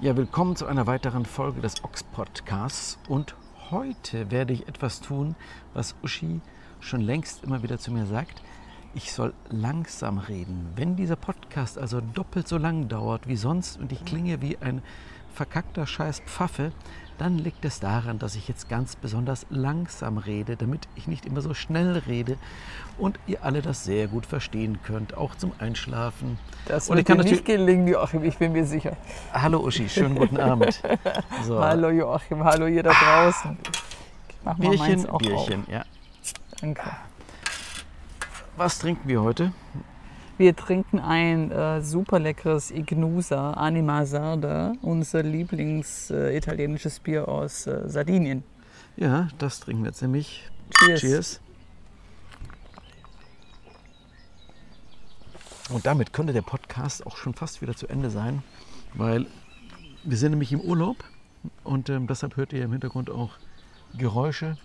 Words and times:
Ja, 0.00 0.16
willkommen 0.16 0.54
zu 0.54 0.66
einer 0.66 0.86
weiteren 0.86 1.24
Folge 1.24 1.60
des 1.60 1.82
Ox 1.82 2.04
Podcasts. 2.04 3.00
Und 3.08 3.34
heute 3.72 4.30
werde 4.30 4.52
ich 4.52 4.68
etwas 4.68 5.00
tun, 5.00 5.34
was 5.74 5.96
Uschi 6.04 6.40
schon 6.78 7.00
längst 7.00 7.42
immer 7.42 7.64
wieder 7.64 7.80
zu 7.80 7.90
mir 7.90 8.06
sagt. 8.06 8.40
Ich 8.94 9.10
soll 9.10 9.34
langsam 9.50 10.18
reden. 10.18 10.68
Wenn 10.76 10.94
dieser 10.94 11.16
Podcast 11.16 11.78
also 11.78 12.00
doppelt 12.00 12.46
so 12.46 12.58
lang 12.58 12.86
dauert 12.86 13.26
wie 13.26 13.34
sonst 13.34 13.80
und 13.80 13.90
ich 13.90 14.04
klinge 14.04 14.40
wie 14.40 14.56
ein 14.58 14.82
verkackter 15.34 15.84
Scheiß 15.84 16.20
Pfaffe, 16.26 16.70
dann 17.18 17.36
liegt 17.36 17.64
es 17.64 17.80
daran, 17.80 18.18
dass 18.18 18.36
ich 18.36 18.48
jetzt 18.48 18.68
ganz 18.68 18.96
besonders 18.96 19.46
langsam 19.50 20.18
rede, 20.18 20.56
damit 20.56 20.88
ich 20.94 21.08
nicht 21.08 21.26
immer 21.26 21.40
so 21.40 21.52
schnell 21.52 21.98
rede 22.06 22.38
und 22.96 23.18
ihr 23.26 23.44
alle 23.44 23.60
das 23.60 23.84
sehr 23.84 24.06
gut 24.06 24.24
verstehen 24.24 24.78
könnt, 24.84 25.16
auch 25.16 25.34
zum 25.34 25.52
Einschlafen. 25.58 26.38
Das 26.66 26.88
Und 26.88 26.96
wird 26.96 27.08
ich 27.08 27.14
kann 27.16 27.24
dir 27.24 27.32
nicht 27.32 27.44
gelingen, 27.44 27.88
Joachim, 27.88 28.24
ich 28.24 28.38
bin 28.38 28.52
mir 28.52 28.64
sicher. 28.64 28.96
Hallo 29.32 29.58
Uschi, 29.60 29.88
schönen 29.88 30.14
guten 30.16 30.38
Abend. 30.38 30.80
So, 31.44 31.60
Hallo 31.60 31.90
Joachim, 31.90 32.42
hallo 32.44 32.66
ihr 32.66 32.82
da 32.82 32.92
draußen. 32.92 33.56
Mal 34.44 34.54
Bierchen, 34.54 35.06
Bierchen, 35.18 35.64
ja. 35.70 35.80
auf. 35.80 35.86
Danke. 36.60 36.90
Was 38.56 38.78
trinken 38.78 39.08
wir 39.08 39.22
heute? 39.22 39.52
Wir 40.38 40.54
trinken 40.54 41.00
ein 41.00 41.50
äh, 41.50 41.82
super 41.82 42.20
leckeres 42.20 42.70
Ignusa 42.70 43.54
Anima 43.54 44.06
Sarda, 44.06 44.74
unser 44.82 45.24
Lieblings 45.24 46.12
äh, 46.12 46.36
italienisches 46.36 47.00
Bier 47.00 47.26
aus 47.26 47.66
äh, 47.66 47.88
Sardinien. 47.88 48.44
Ja, 48.96 49.26
das 49.38 49.58
trinken 49.58 49.82
wir 49.82 49.88
jetzt 49.88 50.00
nämlich. 50.00 50.48
Cheers. 50.78 51.00
Cheers. 51.00 51.40
Und 55.70 55.86
damit 55.86 56.12
könnte 56.12 56.32
der 56.32 56.42
Podcast 56.42 57.04
auch 57.04 57.16
schon 57.16 57.34
fast 57.34 57.60
wieder 57.60 57.74
zu 57.74 57.88
Ende 57.88 58.08
sein, 58.08 58.44
weil 58.94 59.26
wir 60.04 60.16
sind 60.16 60.30
nämlich 60.30 60.52
im 60.52 60.60
Urlaub 60.60 60.98
und 61.64 61.88
ähm, 61.88 62.06
deshalb 62.06 62.36
hört 62.36 62.52
ihr 62.52 62.62
im 62.62 62.70
Hintergrund 62.70 63.10
auch 63.10 63.32
Geräusche, 63.96 64.56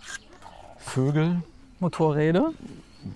Vögel, 0.78 1.42
Motorräder, 1.80 2.54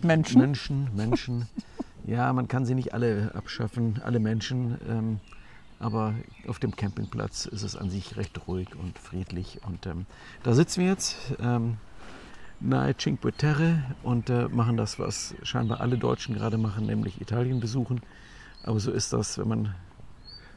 Menschen. 0.02 0.42
Menschen, 0.42 0.89
Menschen. 0.95 1.47
Ja, 2.08 2.31
man 2.31 2.47
kann 2.47 2.66
sie 2.66 2.73
nicht 2.73 2.94
alle 2.94 3.31
abschaffen, 3.36 4.00
alle 4.02 4.19
Menschen. 4.19 4.77
Ähm, 4.88 5.19
aber 5.77 6.16
auf 6.47 6.58
dem 6.58 6.75
Campingplatz 6.75 7.45
ist 7.45 7.64
es 7.64 7.75
an 7.75 7.89
sich 7.89 8.16
recht 8.16 8.47
ruhig 8.47 8.69
und 8.75 8.97
friedlich. 8.97 9.59
Und 9.67 9.86
ähm, 9.86 10.05
da 10.44 10.53
sitzen 10.53 10.81
wir 10.81 10.88
jetzt 10.88 11.17
ähm, 11.41 11.77
nahe 12.61 12.95
Cinque 12.95 13.33
Terre 13.33 13.83
und 14.03 14.30
äh, 14.30 14.47
machen 14.47 14.77
das, 14.77 14.99
was 14.99 15.36
scheinbar 15.44 15.81
alle 15.81 15.97
Deutschen 15.97 16.33
gerade 16.33 16.58
machen, 16.58 16.86
nämlich 16.86 17.19
Italien 17.19 17.59
besuchen. 17.59 18.02
Aber 18.64 18.80
so 18.80 18.92
ist 18.92 19.11
das, 19.11 19.38
wenn 19.38 19.49
man 19.49 19.75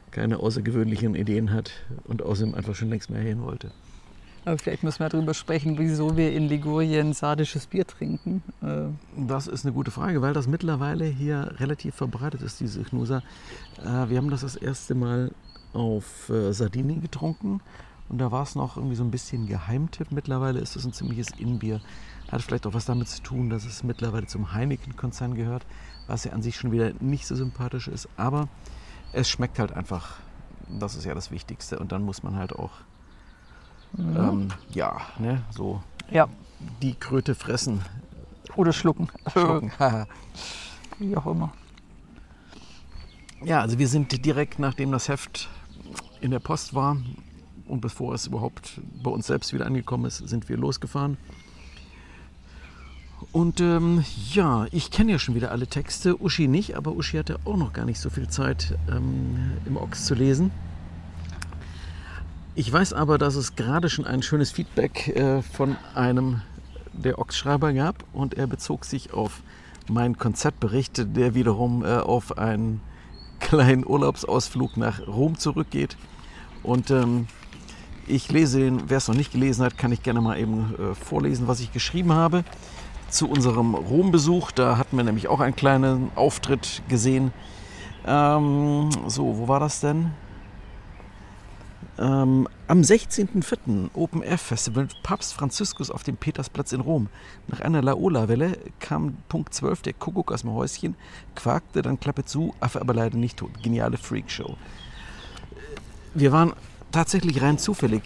keine 0.09 0.37
außergewöhnlichen 0.39 1.15
Ideen 1.15 1.51
hat 1.51 1.71
und 2.05 2.23
außerdem 2.23 2.55
einfach 2.55 2.75
schon 2.75 2.89
längst 2.89 3.09
mehr 3.09 3.21
hin 3.21 3.41
wollte. 3.41 3.71
Aber 4.43 4.57
vielleicht 4.57 4.83
müssen 4.83 4.99
wir 4.99 5.09
darüber 5.09 5.33
sprechen, 5.33 5.77
wieso 5.77 6.17
wir 6.17 6.33
in 6.33 6.47
Ligurien 6.47 7.13
sardisches 7.13 7.67
Bier 7.67 7.85
trinken. 7.85 8.41
Äh, 8.61 8.87
Das 9.27 9.47
ist 9.47 9.65
eine 9.65 9.73
gute 9.73 9.91
Frage, 9.91 10.21
weil 10.21 10.33
das 10.33 10.47
mittlerweile 10.47 11.05
hier 11.05 11.53
relativ 11.59 11.95
verbreitet 11.95 12.41
ist, 12.41 12.59
diese 12.59 12.83
Chnusa. 12.83 13.21
Äh, 13.83 14.09
wir 14.09 14.17
haben 14.17 14.31
das 14.31 14.41
das 14.41 14.55
erste 14.55 14.95
Mal 14.95 15.31
auf 15.73 16.29
äh, 16.29 16.51
Sardinien 16.53 17.01
getrunken 17.01 17.61
und 18.09 18.17
da 18.17 18.29
war 18.31 18.43
es 18.43 18.55
noch 18.55 18.75
irgendwie 18.75 18.97
so 18.97 19.03
ein 19.05 19.11
bisschen 19.11 19.47
Geheimtipp. 19.47 20.11
Mittlerweile 20.11 20.59
ist 20.59 20.75
es 20.75 20.83
ein 20.85 20.91
ziemliches 20.91 21.29
Innenbier. 21.37 21.79
Hat 22.29 22.41
vielleicht 22.41 22.67
auch 22.67 22.73
was 22.73 22.85
damit 22.85 23.07
zu 23.07 23.21
tun, 23.21 23.49
dass 23.49 23.63
es 23.63 23.83
mittlerweile 23.83 24.25
zum 24.25 24.53
Heineken-Konzern 24.53 25.33
gehört, 25.35 25.65
was 26.07 26.25
ja 26.25 26.33
an 26.33 26.41
sich 26.41 26.57
schon 26.57 26.73
wieder 26.73 26.91
nicht 26.99 27.25
so 27.25 27.35
sympathisch 27.35 27.87
ist. 27.87 28.09
Aber 28.17 28.49
es 29.13 29.29
schmeckt 29.29 29.59
halt 29.59 29.71
einfach. 29.71 30.17
Das 30.79 30.95
ist 30.95 31.05
ja 31.05 31.13
das 31.13 31.31
Wichtigste. 31.31 31.79
Und 31.79 31.93
dann 31.93 32.03
muss 32.03 32.21
man 32.21 32.35
halt 32.35 32.51
auch, 32.53 32.71
ähm, 33.97 34.49
ja, 34.71 35.01
ne, 35.19 35.41
so 35.51 35.81
ja, 36.09 36.27
die 36.81 36.93
Kröte 36.93 37.35
fressen. 37.35 37.81
oder 38.55 38.73
schlucken. 38.73 39.09
Schlucken. 39.31 39.71
Wie 40.99 41.15
auch 41.17 41.25
immer. 41.25 41.51
Ja, 43.43 43.61
also 43.61 43.79
wir 43.79 43.87
sind 43.87 44.25
direkt 44.25 44.59
nachdem 44.59 44.91
das 44.91 45.09
Heft 45.09 45.49
in 46.19 46.31
der 46.31 46.39
Post 46.39 46.75
war 46.75 46.97
und 47.67 47.81
bevor 47.81 48.13
es 48.13 48.27
überhaupt 48.27 48.79
bei 49.01 49.09
uns 49.09 49.27
selbst 49.27 49.53
wieder 49.53 49.65
angekommen 49.65 50.05
ist, 50.05 50.17
sind 50.17 50.49
wir 50.49 50.57
losgefahren. 50.57 51.17
Und 53.31 53.61
ähm, 53.61 54.03
ja, 54.31 54.65
ich 54.71 54.91
kenne 54.91 55.13
ja 55.13 55.19
schon 55.19 55.35
wieder 55.35 55.51
alle 55.51 55.67
Texte, 55.67 56.21
Uschi 56.21 56.47
nicht, 56.47 56.75
aber 56.75 56.91
Uschi 56.91 57.17
hatte 57.17 57.39
auch 57.45 57.55
noch 57.55 57.71
gar 57.71 57.85
nicht 57.85 57.99
so 57.99 58.09
viel 58.09 58.27
Zeit 58.27 58.77
ähm, 58.89 59.53
im 59.65 59.77
Ochs 59.77 60.05
zu 60.05 60.15
lesen. 60.15 60.51
Ich 62.53 62.71
weiß 62.71 62.91
aber, 62.91 63.17
dass 63.17 63.35
es 63.35 63.55
gerade 63.55 63.89
schon 63.89 64.05
ein 64.05 64.21
schönes 64.21 64.51
Feedback 64.51 65.07
äh, 65.07 65.41
von 65.41 65.77
einem 65.95 66.41
der 66.91 67.17
Ochs-Schreiber 67.17 67.71
gab 67.71 68.03
und 68.11 68.33
er 68.33 68.45
bezog 68.45 68.83
sich 68.83 69.13
auf 69.13 69.41
meinen 69.89 70.17
Konzertbericht, 70.17 71.15
der 71.15 71.33
wiederum 71.33 71.85
äh, 71.85 71.99
auf 71.99 72.37
einen 72.37 72.81
kleinen 73.39 73.87
Urlaubsausflug 73.87 74.75
nach 74.75 75.07
Rom 75.07 75.37
zurückgeht. 75.37 75.95
Und 76.61 76.91
ähm, 76.91 77.27
ich 78.05 78.29
lese 78.29 78.59
den, 78.59 78.89
wer 78.89 78.97
es 78.97 79.07
noch 79.07 79.15
nicht 79.15 79.31
gelesen 79.31 79.63
hat, 79.63 79.77
kann 79.77 79.93
ich 79.93 80.03
gerne 80.03 80.19
mal 80.19 80.37
eben 80.37 80.75
äh, 80.75 80.93
vorlesen, 80.93 81.47
was 81.47 81.61
ich 81.61 81.71
geschrieben 81.71 82.11
habe 82.11 82.43
zu 83.09 83.29
unserem 83.29 83.75
Rom-Besuch. 83.75 84.51
Da 84.51 84.77
hatten 84.77 84.97
wir 84.97 85.05
nämlich 85.05 85.29
auch 85.29 85.39
einen 85.39 85.55
kleinen 85.55 86.11
Auftritt 86.15 86.81
gesehen. 86.89 87.31
Ähm, 88.05 88.89
so, 89.07 89.37
wo 89.37 89.47
war 89.47 89.61
das 89.61 89.79
denn? 89.79 90.11
Ähm, 91.99 92.47
am 92.67 92.81
16.04. 92.81 93.89
Open 93.93 94.23
Air 94.23 94.37
Festival 94.37 94.87
Papst 95.03 95.33
Franziskus 95.33 95.91
auf 95.91 96.03
dem 96.03 96.17
Petersplatz 96.17 96.71
in 96.71 96.81
Rom. 96.81 97.09
Nach 97.47 97.59
einer 97.59 97.81
Laola-Welle 97.81 98.57
kam 98.79 99.17
Punkt 99.27 99.53
12 99.53 99.81
der 99.81 99.93
Kuckuck 99.93 100.31
aus 100.31 100.41
dem 100.41 100.51
Häuschen, 100.51 100.95
quakte, 101.35 101.81
dann 101.81 101.99
Klappe 101.99 102.25
zu, 102.25 102.53
Affe 102.59 102.79
aber 102.79 102.93
leider 102.93 103.17
nicht 103.17 103.37
tot. 103.37 103.51
Geniale 103.61 103.97
Freakshow. 103.97 104.55
Wir 106.13 106.31
waren 106.31 106.53
tatsächlich 106.91 107.41
rein 107.41 107.57
zufällig. 107.57 108.03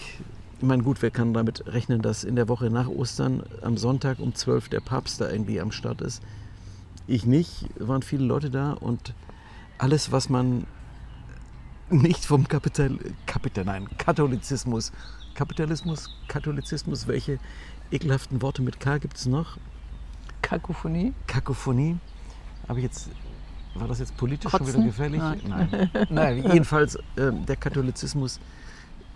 Ich 0.58 0.64
meine, 0.64 0.84
gut, 0.84 1.02
wer 1.02 1.12
kann 1.12 1.34
damit 1.34 1.64
rechnen, 1.68 2.02
dass 2.02 2.24
in 2.24 2.36
der 2.36 2.48
Woche 2.48 2.70
nach 2.70 2.88
Ostern 2.88 3.44
am 3.62 3.78
Sonntag 3.78 4.20
um 4.20 4.34
12 4.34 4.70
der 4.70 4.80
Papst 4.80 5.22
da 5.22 5.30
irgendwie 5.30 5.60
am 5.60 5.72
Start 5.72 6.02
ist? 6.02 6.24
Ich 7.08 7.26
nicht, 7.26 7.68
waren 7.78 8.02
viele 8.02 8.26
Leute 8.26 8.50
da 8.50 8.74
und 8.74 9.14
alles, 9.78 10.12
was 10.12 10.30
man 10.30 10.66
nicht 11.90 12.26
vom 12.26 12.48
Kapital, 12.48 12.98
Kapital 13.26 13.66
nein, 13.66 13.88
Katholizismus, 13.98 14.92
Kapitalismus, 15.34 16.10
Katholizismus, 16.28 17.08
welche 17.08 17.40
ekelhaften 17.92 18.42
Worte 18.42 18.62
mit 18.62 18.80
K 18.80 18.98
gibt 18.98 19.18
es 19.18 19.26
noch? 19.26 19.58
Kakophonie. 20.42 21.14
Kakophonie. 21.28 21.98
Habe 22.68 22.80
ich 22.80 22.86
jetzt, 22.86 23.10
war 23.76 23.88
das 23.88 24.00
jetzt 24.00 24.16
politisch 24.18 24.52
schon 24.52 24.60
Kotzen? 24.60 24.76
wieder 24.76 24.86
gefährlich? 24.86 25.20
Nein. 25.20 25.42
Nein. 25.48 26.08
Nein, 26.10 26.38
jedenfalls 26.52 26.96
äh, 26.96 27.32
der 27.48 27.56
Katholizismus 27.56 28.40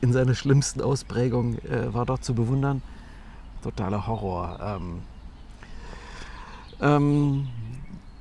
in 0.02 0.14
seiner 0.14 0.36
schlimmsten 0.36 0.82
Ausprägung 0.82 1.58
äh, 1.60 1.94
war 1.94 2.06
dort 2.06 2.24
zu 2.24 2.34
bewundern. 2.34 2.82
Totaler 3.62 4.08
Horror. 4.08 4.60
Ähm, 4.62 5.02
ähm, 6.82 7.48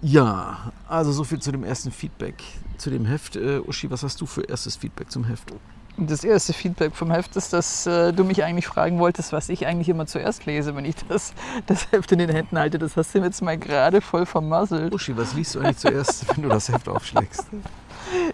ja, 0.00 0.72
also 0.88 1.12
so 1.12 1.24
viel 1.24 1.40
zu 1.40 1.52
dem 1.52 1.64
ersten 1.64 1.90
Feedback 1.90 2.42
zu 2.76 2.90
dem 2.90 3.04
Heft. 3.04 3.36
Äh, 3.36 3.60
Uschi, 3.60 3.90
was 3.90 4.02
hast 4.02 4.20
du 4.20 4.26
für 4.26 4.42
erstes 4.42 4.76
Feedback 4.76 5.10
zum 5.10 5.24
Heft? 5.24 5.52
Das 6.00 6.22
erste 6.22 6.52
Feedback 6.52 6.94
vom 6.94 7.10
Heft 7.10 7.34
ist, 7.34 7.52
dass 7.52 7.84
äh, 7.86 8.12
du 8.12 8.22
mich 8.22 8.44
eigentlich 8.44 8.68
fragen 8.68 9.00
wolltest, 9.00 9.32
was 9.32 9.48
ich 9.48 9.66
eigentlich 9.66 9.88
immer 9.88 10.06
zuerst 10.06 10.46
lese, 10.46 10.76
wenn 10.76 10.84
ich 10.84 10.94
das, 11.08 11.32
das 11.66 11.90
Heft 11.90 12.12
in 12.12 12.20
den 12.20 12.30
Händen 12.30 12.56
halte. 12.56 12.78
Das 12.78 12.96
hast 12.96 13.14
du 13.14 13.18
mir 13.18 13.26
jetzt 13.26 13.42
mal 13.42 13.58
gerade 13.58 14.00
voll 14.00 14.24
vermasselt. 14.24 14.94
Uschi, 14.94 15.16
was 15.16 15.34
liest 15.34 15.56
du 15.56 15.60
eigentlich 15.60 15.78
zuerst, 15.78 16.28
wenn 16.28 16.44
du 16.44 16.48
das 16.48 16.68
Heft 16.68 16.88
aufschlägst? 16.88 17.46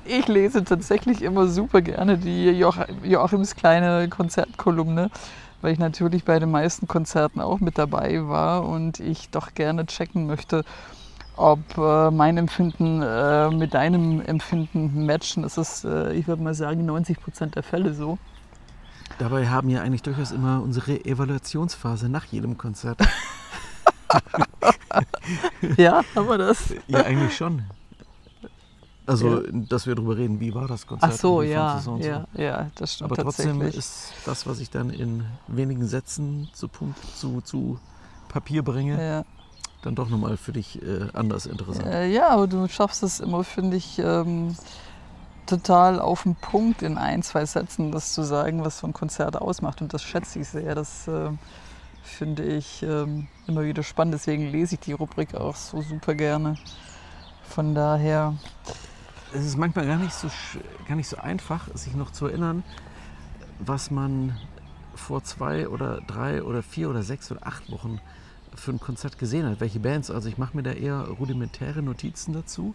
Ich 0.05 0.29
lese 0.29 0.62
tatsächlich 0.62 1.23
immer 1.23 1.49
super 1.49 1.81
gerne 1.81 2.19
die 2.19 2.50
Joach 2.50 2.87
Joachims 3.03 3.56
kleine 3.56 4.09
Konzertkolumne, 4.09 5.11
weil 5.62 5.73
ich 5.73 5.79
natürlich 5.79 6.25
bei 6.25 6.39
den 6.39 6.50
meisten 6.50 6.87
Konzerten 6.87 7.41
auch 7.41 7.61
mit 7.61 7.79
dabei 7.79 8.29
war 8.29 8.69
und 8.69 9.00
ich 9.00 9.31
doch 9.31 9.55
gerne 9.55 9.87
checken 9.87 10.27
möchte, 10.27 10.65
ob 11.37 11.61
äh, 11.77 12.11
mein 12.11 12.37
Empfinden 12.37 13.03
äh, 13.03 13.51
mit 13.51 13.75
deinem 13.75 14.21
Empfinden 14.21 15.07
matchen. 15.07 15.43
Das 15.43 15.59
ist, 15.59 15.85
äh, 15.85 16.13
ich 16.13 16.27
würde 16.27 16.43
mal 16.43 16.55
sagen, 16.55 16.85
90 16.87 17.21
Prozent 17.21 17.57
der 17.57 17.63
Fälle 17.63 17.95
so. 17.95 18.19
Dabei 19.19 19.49
haben 19.49 19.69
wir 19.69 19.83
eigentlich 19.83 20.03
durchaus 20.03 20.33
immer 20.33 20.63
unsere 20.63 21.05
Evaluationsphase 21.05 22.09
nach 22.09 22.25
jedem 22.27 22.59
Konzert. 22.59 23.01
Ja, 25.77 26.03
haben 26.15 26.29
wir 26.29 26.39
das? 26.39 26.73
Ja, 26.87 27.01
eigentlich 27.01 27.37
schon. 27.37 27.63
Also, 29.07 29.43
dass 29.51 29.87
wir 29.87 29.95
darüber 29.95 30.17
reden, 30.17 30.41
wie 30.41 30.55
war 30.55 30.67
das 30.67 30.87
Konzert? 30.87 31.13
Ach 31.13 31.19
so, 31.19 31.43
ja, 31.43 31.79
so 31.81 31.93
und 31.93 32.03
so. 32.03 32.09
ja, 32.09 32.27
ja, 32.33 32.71
das 32.77 32.95
stimmt 32.95 33.13
Aber 33.13 33.23
trotzdem 33.23 33.61
ist 33.61 34.13
das, 34.25 34.47
was 34.47 34.61
ich 34.61 34.71
dann 34.71 34.89
in 34.91 35.25
wenigen 35.47 35.87
Sätzen 35.87 36.49
zu, 36.55 36.69
Punkt, 36.69 36.99
zu, 37.17 37.43
zu 37.43 37.79
Papier 38.29 38.63
bringe, 38.63 39.03
ja. 39.05 39.25
Dann 39.85 39.95
doch 39.95 40.09
nochmal 40.09 40.37
für 40.37 40.53
dich 40.53 40.83
äh, 40.83 41.09
anders 41.13 41.47
interessant. 41.47 41.87
Äh, 41.87 42.09
ja, 42.09 42.29
aber 42.29 42.47
du 42.47 42.69
schaffst 42.69 43.03
es 43.03 43.21
immer, 43.21 43.45
finde 43.45 43.77
ich, 43.77 43.99
ähm, 43.99 44.57
total 45.47 46.01
auf 46.01 46.23
den 46.23 46.35
Punkt 46.35 46.83
in 46.83 46.97
ein, 46.97 47.23
zwei 47.23 47.45
Sätzen 47.45 47.93
das 47.93 48.13
zu 48.15 48.23
sagen, 48.23 48.65
was 48.65 48.79
so 48.79 48.87
ein 48.87 48.93
Konzert 48.93 49.37
ausmacht. 49.37 49.83
Und 49.83 49.93
das 49.93 50.03
schätze 50.03 50.41
ich 50.41 50.49
sehr. 50.49 50.75
Das 50.75 51.07
äh, 51.09 51.31
finde 52.03 52.45
ich 52.45 52.83
äh, 52.83 53.07
immer 53.47 53.65
wieder 53.65 53.83
spannend. 53.83 54.15
Deswegen 54.15 54.51
lese 54.51 54.75
ich 54.75 54.81
die 54.81 54.93
Rubrik 54.93 55.35
auch 55.35 55.57
so 55.57 55.83
super 55.83 56.15
gerne. 56.15 56.57
Von 57.43 57.75
daher. 57.75 58.35
Es 59.33 59.45
ist 59.45 59.57
manchmal 59.57 59.87
gar 59.87 59.99
nicht 59.99 60.15
so, 60.15 60.29
gar 60.87 60.95
nicht 60.95 61.09
so 61.09 61.17
einfach, 61.17 61.67
sich 61.75 61.95
noch 61.95 62.13
zu 62.13 62.27
erinnern, 62.27 62.63
was 63.59 63.91
man 63.91 64.39
vor 64.95 65.25
zwei 65.25 65.69
oder 65.69 66.01
drei 66.03 66.45
oder 66.45 66.63
vier 66.63 66.89
oder 66.89 67.03
sechs 67.03 67.33
oder 67.33 67.45
acht 67.45 67.71
Wochen 67.73 68.01
für 68.55 68.73
ein 68.73 68.81
Konzert 68.81 69.19
gesehen 69.19 69.47
hat. 69.47 69.61
Welche 69.61 69.81
Bands. 69.81 70.11
Also 70.11 70.29
ich 70.29 70.39
mache 70.39 70.56
mir 70.56 70.62
da 70.62 70.73
eher 70.73 71.01
rudimentäre 71.19 71.83
Notizen 71.83 72.33
dazu. 72.33 72.75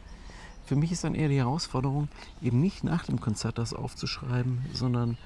Für 0.65 0.75
mich 0.75 0.91
ist 0.91 1.03
dann 1.03 1.15
eher 1.15 1.29
die 1.29 1.37
Herausforderung, 1.37 2.09
eben 2.41 2.59
nicht 2.59 2.83
nach 2.83 3.03
dem 3.05 3.19
Konzert 3.19 3.57
das 3.57 3.73
aufzuschreiben, 3.73 4.65
sondern 4.73 5.17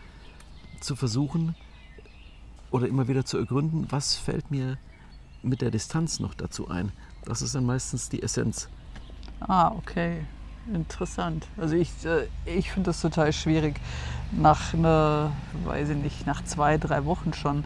zu 0.79 0.95
versuchen 0.95 1.55
oder 2.71 2.88
immer 2.88 3.07
wieder 3.07 3.25
zu 3.25 3.38
ergründen, 3.38 3.88
was 3.89 4.15
fällt 4.15 4.51
mir 4.51 4.77
mit 5.41 5.61
der 5.61 5.69
Distanz 5.71 6.19
noch 6.19 6.33
dazu 6.33 6.69
ein. 6.69 6.91
Das 7.25 7.41
ist 7.41 7.55
dann 7.55 7.65
meistens 7.65 8.09
die 8.09 8.23
Essenz. 8.23 8.69
Ah, 9.41 9.69
okay. 9.69 10.25
Interessant. 10.73 11.45
Also 11.57 11.75
ich, 11.75 11.89
äh, 12.05 12.27
ich 12.45 12.71
finde 12.71 12.89
das 12.89 13.01
total 13.01 13.33
schwierig, 13.33 13.75
nach 14.31 14.73
einer, 14.73 15.31
weiß 15.65 15.89
ich 15.89 15.97
nicht, 15.97 16.25
nach 16.25 16.44
zwei, 16.45 16.77
drei 16.77 17.03
Wochen 17.03 17.33
schon 17.33 17.65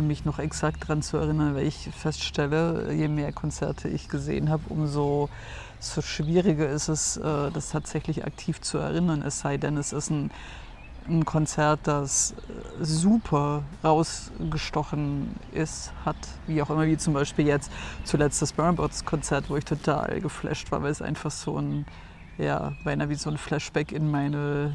mich 0.00 0.24
noch 0.24 0.38
exakt 0.38 0.84
daran 0.84 1.02
zu 1.02 1.16
erinnern, 1.16 1.54
weil 1.54 1.66
ich 1.66 1.88
feststelle, 1.96 2.92
je 2.92 3.08
mehr 3.08 3.32
Konzerte 3.32 3.88
ich 3.88 4.08
gesehen 4.08 4.48
habe, 4.48 4.62
umso 4.68 5.28
so 5.82 6.00
schwieriger 6.00 6.68
ist 6.68 6.88
es, 6.88 7.16
äh, 7.16 7.50
das 7.50 7.70
tatsächlich 7.70 8.24
aktiv 8.24 8.60
zu 8.60 8.78
erinnern, 8.78 9.22
es 9.22 9.40
sei 9.40 9.56
denn, 9.56 9.76
es 9.76 9.92
ist 9.92 10.10
ein, 10.10 10.30
ein 11.08 11.24
Konzert, 11.24 11.80
das 11.84 12.32
äh, 12.80 12.84
super 12.84 13.64
rausgestochen 13.82 15.34
ist, 15.52 15.92
hat, 16.04 16.16
wie 16.46 16.62
auch 16.62 16.70
immer, 16.70 16.86
wie 16.86 16.96
zum 16.96 17.14
Beispiel 17.14 17.46
jetzt 17.46 17.72
zuletzt 18.04 18.40
das 18.40 18.52
Burnbots 18.52 19.04
Konzert, 19.04 19.50
wo 19.50 19.56
ich 19.56 19.64
total 19.64 20.20
geflasht 20.20 20.70
war, 20.70 20.82
weil 20.82 20.92
es 20.92 21.02
einfach 21.02 21.32
so 21.32 21.58
ein, 21.58 21.84
ja, 22.38 22.72
beinahe 22.84 23.08
wie 23.08 23.16
so 23.16 23.28
ein 23.28 23.38
Flashback 23.38 23.90
in 23.90 24.08
meine 24.08 24.74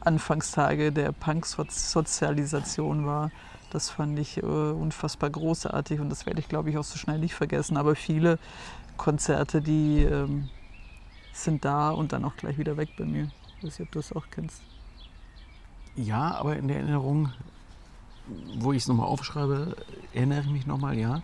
Anfangstage 0.00 0.90
der 0.90 1.12
Punk-Sozialisation 1.12 3.06
war. 3.06 3.30
Das 3.70 3.88
fand 3.88 4.18
ich 4.18 4.38
äh, 4.38 4.40
unfassbar 4.42 5.30
großartig 5.30 6.00
und 6.00 6.10
das 6.10 6.26
werde 6.26 6.40
ich, 6.40 6.48
glaube 6.48 6.70
ich, 6.70 6.78
auch 6.78 6.84
so 6.84 6.98
schnell 6.98 7.18
nicht 7.18 7.34
vergessen. 7.34 7.76
Aber 7.76 7.94
viele 7.94 8.38
Konzerte, 8.96 9.62
die 9.62 10.02
ähm, 10.02 10.48
sind 11.32 11.64
da 11.64 11.90
und 11.90 12.12
dann 12.12 12.24
auch 12.24 12.36
gleich 12.36 12.58
wieder 12.58 12.76
weg 12.76 12.90
bei 12.98 13.04
mir. 13.04 13.30
Ich 13.58 13.64
weiß 13.64 13.78
nicht, 13.78 13.88
ob 13.88 13.92
du 13.92 13.98
das 14.00 14.12
auch 14.12 14.26
kennst. 14.30 14.62
Ja, 15.94 16.34
aber 16.34 16.56
in 16.56 16.68
der 16.68 16.78
Erinnerung, 16.78 17.32
wo 18.58 18.72
ich 18.72 18.82
es 18.82 18.88
nochmal 18.88 19.06
aufschreibe, 19.06 19.76
erinnere 20.12 20.40
ich 20.40 20.48
mich 20.48 20.66
nochmal, 20.66 20.98
ja. 20.98 21.22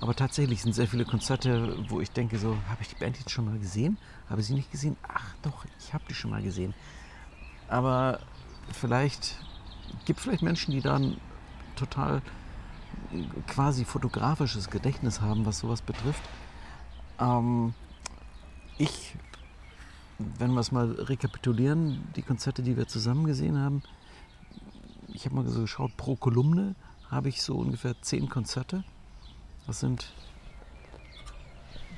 Aber 0.00 0.14
tatsächlich 0.14 0.62
sind 0.62 0.74
sehr 0.74 0.86
viele 0.86 1.04
Konzerte, 1.04 1.76
wo 1.88 2.00
ich 2.00 2.10
denke, 2.10 2.38
so, 2.38 2.56
habe 2.68 2.82
ich 2.82 2.88
die 2.88 2.94
Band 2.94 3.18
jetzt 3.18 3.30
schon 3.30 3.44
mal 3.44 3.58
gesehen? 3.58 3.98
Habe 4.28 4.40
ich 4.40 4.46
sie 4.46 4.54
nicht 4.54 4.70
gesehen? 4.70 4.96
Ach 5.06 5.34
doch, 5.42 5.64
ich 5.78 5.92
habe 5.92 6.04
die 6.08 6.14
schon 6.14 6.30
mal 6.30 6.42
gesehen. 6.42 6.72
Aber 7.68 8.20
vielleicht 8.72 9.36
gibt 10.06 10.20
es 10.20 10.24
vielleicht 10.24 10.42
Menschen, 10.42 10.72
die 10.72 10.80
dann 10.80 11.18
total 11.80 12.22
quasi 13.46 13.84
fotografisches 13.84 14.70
Gedächtnis 14.70 15.20
haben, 15.20 15.46
was 15.46 15.58
sowas 15.58 15.82
betrifft. 15.82 16.22
Ähm, 17.18 17.74
ich, 18.78 19.16
wenn 20.18 20.52
wir 20.52 20.60
es 20.60 20.72
mal 20.72 20.90
rekapitulieren, 20.92 22.08
die 22.16 22.22
Konzerte, 22.22 22.62
die 22.62 22.76
wir 22.76 22.86
zusammen 22.86 23.24
gesehen 23.26 23.58
haben, 23.58 23.82
ich 25.08 25.24
habe 25.24 25.34
mal 25.34 25.48
so 25.48 25.62
geschaut, 25.62 25.96
pro 25.96 26.16
Kolumne 26.16 26.74
habe 27.10 27.28
ich 27.28 27.42
so 27.42 27.56
ungefähr 27.56 28.00
zehn 28.00 28.28
Konzerte. 28.28 28.84
Das 29.66 29.80
sind 29.80 30.12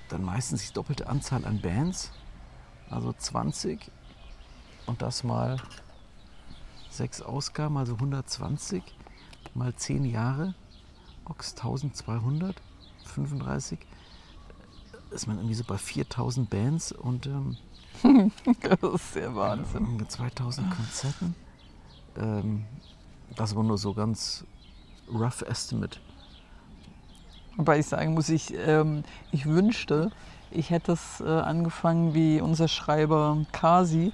dann 0.09 0.25
meistens 0.25 0.67
die 0.67 0.73
doppelte 0.73 1.09
Anzahl 1.09 1.45
an 1.45 1.61
Bands, 1.61 2.13
also 2.91 3.13
20 3.13 3.91
und 4.87 5.03
das 5.03 5.25
mal 5.25 5.59
sechs 6.91 7.23
Ausgaben, 7.23 7.77
also 7.77 7.95
120 7.95 8.83
mal 9.55 9.75
zehn 9.75 10.05
Jahre, 10.05 10.55
Ox 11.25 11.55
1200, 11.57 12.61
35 13.05 13.79
ist 15.11 15.27
man 15.27 15.37
irgendwie 15.37 15.55
so 15.55 15.65
bei 15.65 15.79
4000 15.79 16.49
Bands 16.49 16.93
und 16.93 17.27
ähm, 17.27 17.57
das 18.63 18.83
ist 18.83 19.15
der 19.15 19.35
Wahnsinn. 19.35 19.97
Mit 19.97 20.11
2000 20.11 20.71
Konzerten. 20.71 21.35
Ähm, 22.17 22.65
das 23.37 23.55
war 23.55 23.63
nur 23.63 23.79
so 23.79 23.95
ganz 23.95 24.45
rough 25.13 25.43
estimate. 25.43 26.01
Wobei 27.57 27.79
ich 27.79 27.87
sagen 27.87 28.15
muss, 28.15 28.29
ich, 28.31 28.55
ähm, 28.55 29.05
ich 29.31 29.47
wünschte, 29.47 30.11
ich 30.51 30.71
hätte 30.71 30.93
es 30.93 31.21
äh, 31.21 31.29
angefangen 31.29 32.15
wie 32.15 32.41
unser 32.41 32.69
Schreiber 32.69 33.45
Kasi, 33.53 34.13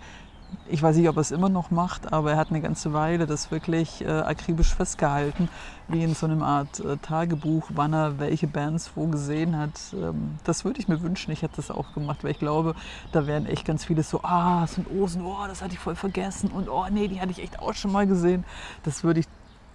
ich 0.69 0.83
weiß 0.83 0.97
nicht, 0.97 1.09
ob 1.09 1.17
er 1.17 1.21
es 1.21 1.31
immer 1.31 1.49
noch 1.49 1.71
macht, 1.71 2.13
aber 2.13 2.33
er 2.33 2.37
hat 2.37 2.51
eine 2.51 2.61
ganze 2.61 2.93
Weile 2.93 3.27
das 3.27 3.51
wirklich 3.51 4.03
äh, 4.03 4.09
akribisch 4.09 4.75
festgehalten, 4.75 5.49
wie 5.89 6.03
in 6.03 6.15
so 6.15 6.27
einem 6.27 6.43
Art 6.43 6.81
äh, 6.81 6.97
Tagebuch, 6.99 7.71
wann 7.75 7.93
er 7.93 8.19
welche 8.19 8.47
Bands 8.47 8.93
wo 8.95 9.07
gesehen 9.07 9.57
hat. 9.57 9.81
Ähm, 9.95 10.39
das 10.45 10.65
würde 10.65 10.81
ich 10.81 10.89
mir 10.89 11.01
wünschen, 11.03 11.31
ich 11.33 11.43
hätte 11.43 11.57
das 11.57 11.71
auch 11.71 11.95
gemacht, 11.95 12.25
weil 12.25 12.33
ich 12.33 12.39
glaube, 12.39 12.75
da 13.13 13.27
wären 13.27 13.47
echt 13.47 13.65
ganz 13.65 13.85
viele 13.85 14.03
so, 14.03 14.21
ah, 14.23 14.67
so 14.67 14.83
ein 14.83 14.99
Osen, 14.99 15.25
oh, 15.25 15.47
das 15.47 15.63
hatte 15.63 15.75
ich 15.75 15.79
voll 15.79 15.97
vergessen 15.97 16.51
und 16.51 16.69
oh, 16.69 16.87
nee, 16.91 17.09
die 17.09 17.21
hatte 17.21 17.31
ich 17.31 17.43
echt 17.43 17.61
auch 17.61 17.75
schon 17.75 17.93
mal 17.93 18.07
gesehen. 18.07 18.45
Das 18.85 19.05
würde 19.05 19.21
ich 19.21 19.27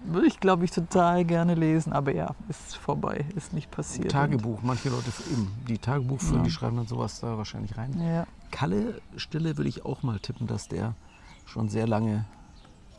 würde 0.06 0.26
ich, 0.26 0.38
glaube 0.38 0.64
ich, 0.64 0.70
total 0.70 1.24
gerne 1.24 1.54
lesen. 1.54 1.92
Aber 1.92 2.14
ja, 2.14 2.34
ist 2.48 2.76
vorbei, 2.76 3.24
ist 3.36 3.52
nicht 3.52 3.70
passiert. 3.70 4.10
Tagebuch, 4.10 4.60
manche 4.62 4.90
Leute 4.90 5.10
eben, 5.32 5.50
die 5.66 5.78
Tagebuch 5.78 6.20
führen, 6.20 6.38
ja. 6.38 6.44
die 6.44 6.50
schreiben 6.50 6.76
dann 6.76 6.86
sowas 6.86 7.20
da 7.20 7.36
wahrscheinlich 7.36 7.76
rein. 7.76 7.98
Ja. 7.98 8.26
Kalle 8.50 9.00
Stille 9.16 9.56
würde 9.56 9.68
ich 9.68 9.84
auch 9.84 10.02
mal 10.02 10.18
tippen, 10.18 10.46
dass 10.46 10.68
der 10.68 10.94
schon 11.46 11.68
sehr 11.68 11.86
lange 11.86 12.24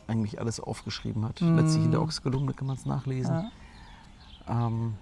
eigentlich 0.06 0.40
alles 0.40 0.60
aufgeschrieben 0.60 1.24
hat. 1.24 1.40
Mm. 1.40 1.56
Letztlich 1.56 1.84
in 1.84 1.90
der 1.90 2.02
Ox-Kolumne 2.02 2.52
kann 2.52 2.66
man 2.66 2.76
es 2.76 2.86
nachlesen. 2.86 3.34
Ja. 4.46 4.66
Ähm, 4.66 4.94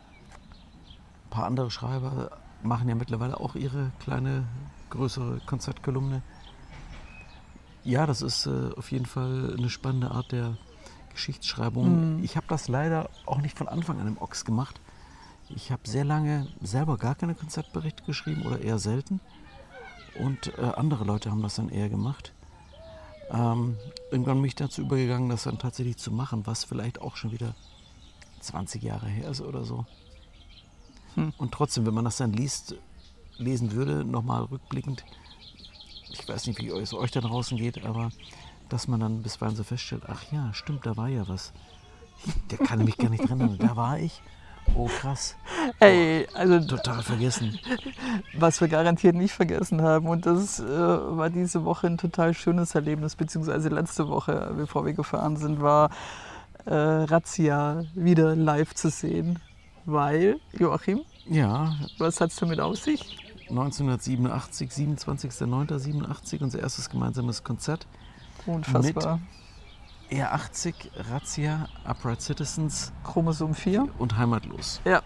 ein 1.26 1.30
paar 1.30 1.46
andere 1.46 1.70
Schreiber 1.70 2.30
machen 2.62 2.88
ja 2.88 2.94
mittlerweile 2.94 3.38
auch 3.38 3.54
ihre 3.54 3.90
kleine, 4.00 4.44
größere 4.90 5.40
Konzertkolumne. 5.46 6.22
Ja, 7.82 8.06
das 8.06 8.22
ist 8.22 8.46
äh, 8.46 8.70
auf 8.76 8.90
jeden 8.92 9.06
Fall 9.06 9.54
eine 9.58 9.68
spannende 9.68 10.10
Art 10.10 10.32
der 10.32 10.56
Geschichtsschreibung. 11.12 12.18
Mm. 12.18 12.24
Ich 12.24 12.36
habe 12.36 12.46
das 12.48 12.68
leider 12.68 13.10
auch 13.26 13.40
nicht 13.40 13.58
von 13.58 13.68
Anfang 13.68 14.00
an 14.00 14.08
im 14.08 14.18
Ox 14.18 14.44
gemacht. 14.44 14.80
Ich 15.50 15.70
habe 15.70 15.82
sehr 15.84 16.04
lange 16.04 16.48
selber 16.62 16.96
gar 16.96 17.14
keine 17.14 17.34
Konzertberichte 17.34 18.02
geschrieben 18.04 18.42
oder 18.42 18.60
eher 18.60 18.78
selten. 18.78 19.20
Und 20.18 20.56
äh, 20.58 20.62
andere 20.62 21.04
Leute 21.04 21.30
haben 21.30 21.42
das 21.42 21.56
dann 21.56 21.68
eher 21.68 21.88
gemacht. 21.88 22.32
Ähm, 23.30 23.76
irgendwann 24.10 24.36
bin 24.36 24.44
ich 24.44 24.54
dazu 24.54 24.82
übergegangen, 24.82 25.28
das 25.28 25.44
dann 25.44 25.58
tatsächlich 25.58 25.96
zu 25.96 26.10
machen, 26.10 26.46
was 26.46 26.64
vielleicht 26.64 27.00
auch 27.00 27.16
schon 27.16 27.32
wieder 27.32 27.54
20 28.40 28.82
Jahre 28.82 29.06
her 29.06 29.30
ist 29.30 29.40
oder 29.40 29.64
so. 29.64 29.86
Hm. 31.14 31.32
Und 31.38 31.52
trotzdem, 31.52 31.86
wenn 31.86 31.94
man 31.94 32.04
das 32.04 32.18
dann 32.18 32.32
liest, 32.32 32.76
lesen 33.38 33.72
würde, 33.72 34.04
nochmal 34.04 34.44
rückblickend, 34.44 35.04
ich 36.10 36.28
weiß 36.28 36.46
nicht, 36.46 36.60
wie 36.60 36.68
es 36.68 36.94
euch 36.94 37.10
da 37.10 37.20
draußen 37.20 37.56
geht, 37.56 37.84
aber 37.84 38.10
dass 38.68 38.88
man 38.88 39.00
dann 39.00 39.22
bisweilen 39.22 39.56
so 39.56 39.64
feststellt, 39.64 40.04
ach 40.06 40.22
ja, 40.32 40.52
stimmt, 40.54 40.86
da 40.86 40.96
war 40.96 41.08
ja 41.08 41.26
was. 41.28 41.52
Der 42.50 42.58
kann 42.58 42.84
mich 42.84 42.96
gar 42.96 43.10
nicht 43.10 43.24
erinnern. 43.24 43.58
Da 43.58 43.76
war 43.76 43.98
ich. 43.98 44.22
Oh, 44.76 44.86
krass. 44.86 45.36
Hey, 45.78 46.26
also. 46.34 46.60
Total 46.60 47.02
vergessen. 47.02 47.58
Was 48.34 48.60
wir 48.60 48.68
garantiert 48.68 49.14
nicht 49.14 49.32
vergessen 49.32 49.82
haben. 49.82 50.06
Und 50.06 50.26
das 50.26 50.60
äh, 50.60 50.66
war 50.66 51.30
diese 51.30 51.64
Woche 51.64 51.86
ein 51.86 51.98
total 51.98 52.34
schönes 52.34 52.74
Erlebnis, 52.74 53.16
beziehungsweise 53.16 53.68
letzte 53.68 54.08
Woche, 54.08 54.52
bevor 54.56 54.84
wir 54.84 54.92
gefahren 54.92 55.36
sind, 55.36 55.60
war 55.60 55.90
äh, 56.66 56.74
Razzia 56.74 57.84
wieder 57.94 58.34
live 58.34 58.74
zu 58.74 58.90
sehen. 58.90 59.38
Weil, 59.86 60.40
Joachim? 60.52 61.02
Ja. 61.26 61.74
Was 61.98 62.20
hat 62.20 62.30
es 62.30 62.36
damit 62.36 62.60
auf 62.60 62.76
sich? 62.76 63.18
1987, 63.50 64.70
27.09.87, 64.70 66.42
unser 66.42 66.60
erstes 66.60 66.88
gemeinsames 66.88 67.44
Konzert. 67.44 67.86
Unfassbar. 68.46 69.20
Mit 70.10 70.18
R80, 70.18 70.74
Razzia, 71.10 71.68
Upright 71.84 72.20
Citizens. 72.20 72.92
Chromosom 73.04 73.54
4. 73.54 73.88
Und 73.98 74.16
Heimatlos. 74.16 74.80
Ja. 74.84 75.02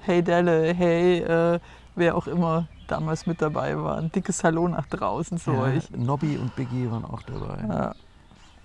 Hey 0.00 0.22
Delle, 0.22 0.72
hey, 0.74 1.18
äh, 1.18 1.60
wer 1.94 2.16
auch 2.16 2.26
immer 2.26 2.68
damals 2.86 3.26
mit 3.26 3.42
dabei 3.42 3.76
war. 3.76 3.98
Ein 3.98 4.10
dickes 4.10 4.42
Hallo 4.44 4.66
nach 4.68 4.86
draußen 4.86 5.38
zu 5.38 5.52
ja, 5.52 5.60
euch. 5.60 5.90
Nobby 5.90 6.36
und 6.36 6.54
Biggie 6.56 6.90
waren 6.90 7.04
auch 7.04 7.22
dabei. 7.22 7.64
Ja. 7.68 7.94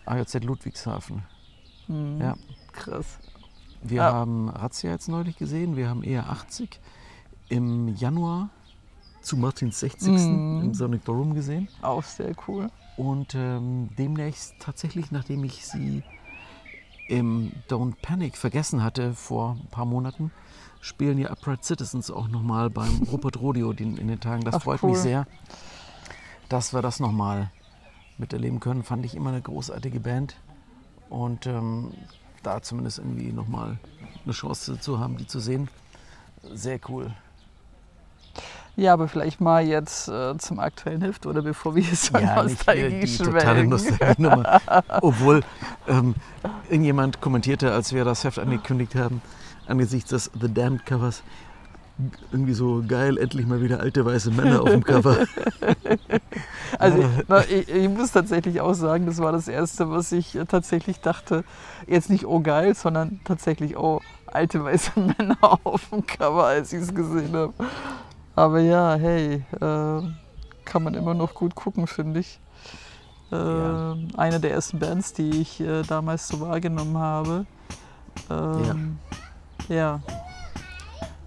AJZ 0.05 0.43
Ludwigshafen. 0.43 1.24
Mhm. 1.88 2.22
Ja. 2.22 2.36
Krass. 2.72 3.20
Wir 3.82 3.98
ja. 3.98 4.13
haben 4.13 4.50
Razzia 4.50 4.91
jetzt 4.91 5.10
neulich 5.10 5.38
gesehen. 5.38 5.75
Wir 5.75 5.89
haben 5.89 6.01
ER80 6.01 6.70
im 7.50 7.89
Januar 7.96 8.50
zu 9.22 9.38
Martins 9.38 9.79
60. 9.79 10.10
Mhm. 10.10 10.62
im 10.63 10.74
Sonic 10.74 11.03
Dome 11.05 11.34
gesehen. 11.34 11.67
Auch 11.82 12.03
sehr 12.03 12.34
cool. 12.48 12.70
Und 12.95 13.35
ähm, 13.35 13.89
demnächst 13.97 14.55
tatsächlich, 14.59 15.12
nachdem 15.12 15.43
ich 15.43 15.65
sie 15.65 16.03
im 17.07 17.51
Don't 17.69 17.95
Panic 18.01 18.38
vergessen 18.38 18.83
hatte 18.83 19.13
vor 19.13 19.57
ein 19.59 19.67
paar 19.67 19.85
Monaten, 19.85 20.31
spielen 20.79 21.17
ja 21.17 21.29
Upright 21.29 21.63
Citizens 21.63 22.12
auch 22.12 22.27
nochmal 22.27 22.69
beim 22.69 23.03
Rupert 23.12 23.39
Rodeo 23.39 23.71
in, 23.71 23.97
in 23.97 24.07
den 24.07 24.19
Tagen. 24.19 24.43
Das 24.43 24.55
Ach, 24.55 24.63
freut 24.63 24.83
cool. 24.83 24.91
mich 24.91 25.00
sehr, 25.00 25.27
dass 26.50 26.73
wir 26.73 26.81
das 26.81 27.00
nochmal 27.00 27.51
miterleben 28.17 28.59
können. 28.59 28.83
Fand 28.83 29.05
ich 29.05 29.15
immer 29.15 29.31
eine 29.31 29.41
großartige 29.41 30.00
Band. 30.00 30.35
Und 31.09 31.45
ähm, 31.47 31.93
da 32.43 32.62
zumindest 32.62 33.00
irgendwie 33.00 33.31
nochmal 33.31 33.79
eine 34.23 34.33
Chance 34.33 34.79
zu 34.79 35.00
haben, 35.00 35.17
die 35.17 35.27
zu 35.27 35.39
sehen, 35.39 35.69
sehr 36.51 36.79
cool. 36.89 37.13
Ja, 38.75 38.93
aber 38.93 39.07
vielleicht 39.07 39.39
mal 39.39 39.63
jetzt 39.65 40.07
äh, 40.07 40.35
zum 40.37 40.59
aktuellen 40.59 41.01
Heft 41.01 41.27
oder 41.27 41.43
bevor 41.43 41.75
wir 41.75 41.83
so 41.83 42.17
Ja, 42.17 42.41
in 42.41 42.47
nicht 42.99 43.19
die 43.19 43.23
Nostalgie 43.23 43.31
totale. 43.31 43.67
Nostalgie-Nummer. 43.67 44.61
Obwohl 45.01 45.43
ähm, 45.87 46.15
irgendjemand 46.69 47.21
kommentierte, 47.21 47.71
als 47.71 47.93
wir 47.93 48.03
das 48.03 48.23
Heft 48.23 48.39
angekündigt 48.39 48.95
haben, 48.95 49.21
angesichts 49.67 50.09
des 50.09 50.31
The 50.39 50.51
Damned 50.51 50.85
Covers, 50.85 51.23
irgendwie 52.31 52.53
so 52.53 52.83
geil, 52.87 53.17
endlich 53.17 53.45
mal 53.45 53.61
wieder 53.61 53.79
alte 53.79 54.03
weiße 54.03 54.31
Männer 54.31 54.61
auf 54.61 54.69
dem 54.69 54.83
Cover. 54.83 55.17
Also 56.79 57.05
na, 57.27 57.45
ich, 57.45 57.69
ich 57.69 57.87
muss 57.87 58.11
tatsächlich 58.11 58.59
auch 58.59 58.73
sagen, 58.73 59.05
das 59.05 59.19
war 59.19 59.31
das 59.31 59.47
Erste, 59.47 59.91
was 59.91 60.11
ich 60.11 60.35
äh, 60.35 60.45
tatsächlich 60.45 61.01
dachte. 61.01 61.43
Jetzt 61.85 62.09
nicht 62.09 62.25
oh 62.25 62.39
geil, 62.39 62.73
sondern 62.73 63.21
tatsächlich 63.23 63.77
oh 63.77 64.01
alte 64.25 64.63
weiße 64.63 64.91
Männer 64.99 65.37
auf 65.63 65.89
dem 65.91 66.05
Cover, 66.05 66.45
als 66.45 66.73
ich 66.73 66.81
es 66.81 66.95
gesehen 66.95 67.33
habe. 67.33 67.53
Aber 68.35 68.59
ja, 68.59 68.95
hey, 68.95 69.43
äh, 69.61 70.01
kann 70.65 70.83
man 70.83 70.93
immer 70.95 71.13
noch 71.13 71.33
gut 71.33 71.55
gucken, 71.55 71.87
finde 71.87 72.19
ich. 72.21 72.39
Äh, 73.31 73.35
Ja. 73.35 73.95
Eine 74.17 74.39
der 74.39 74.51
ersten 74.51 74.79
Bands, 74.79 75.13
die 75.13 75.29
ich 75.41 75.59
äh, 75.59 75.83
damals 75.83 76.27
so 76.27 76.39
wahrgenommen 76.39 76.97
habe. 76.97 77.45
Ähm, 78.29 78.97
ja. 79.69 79.99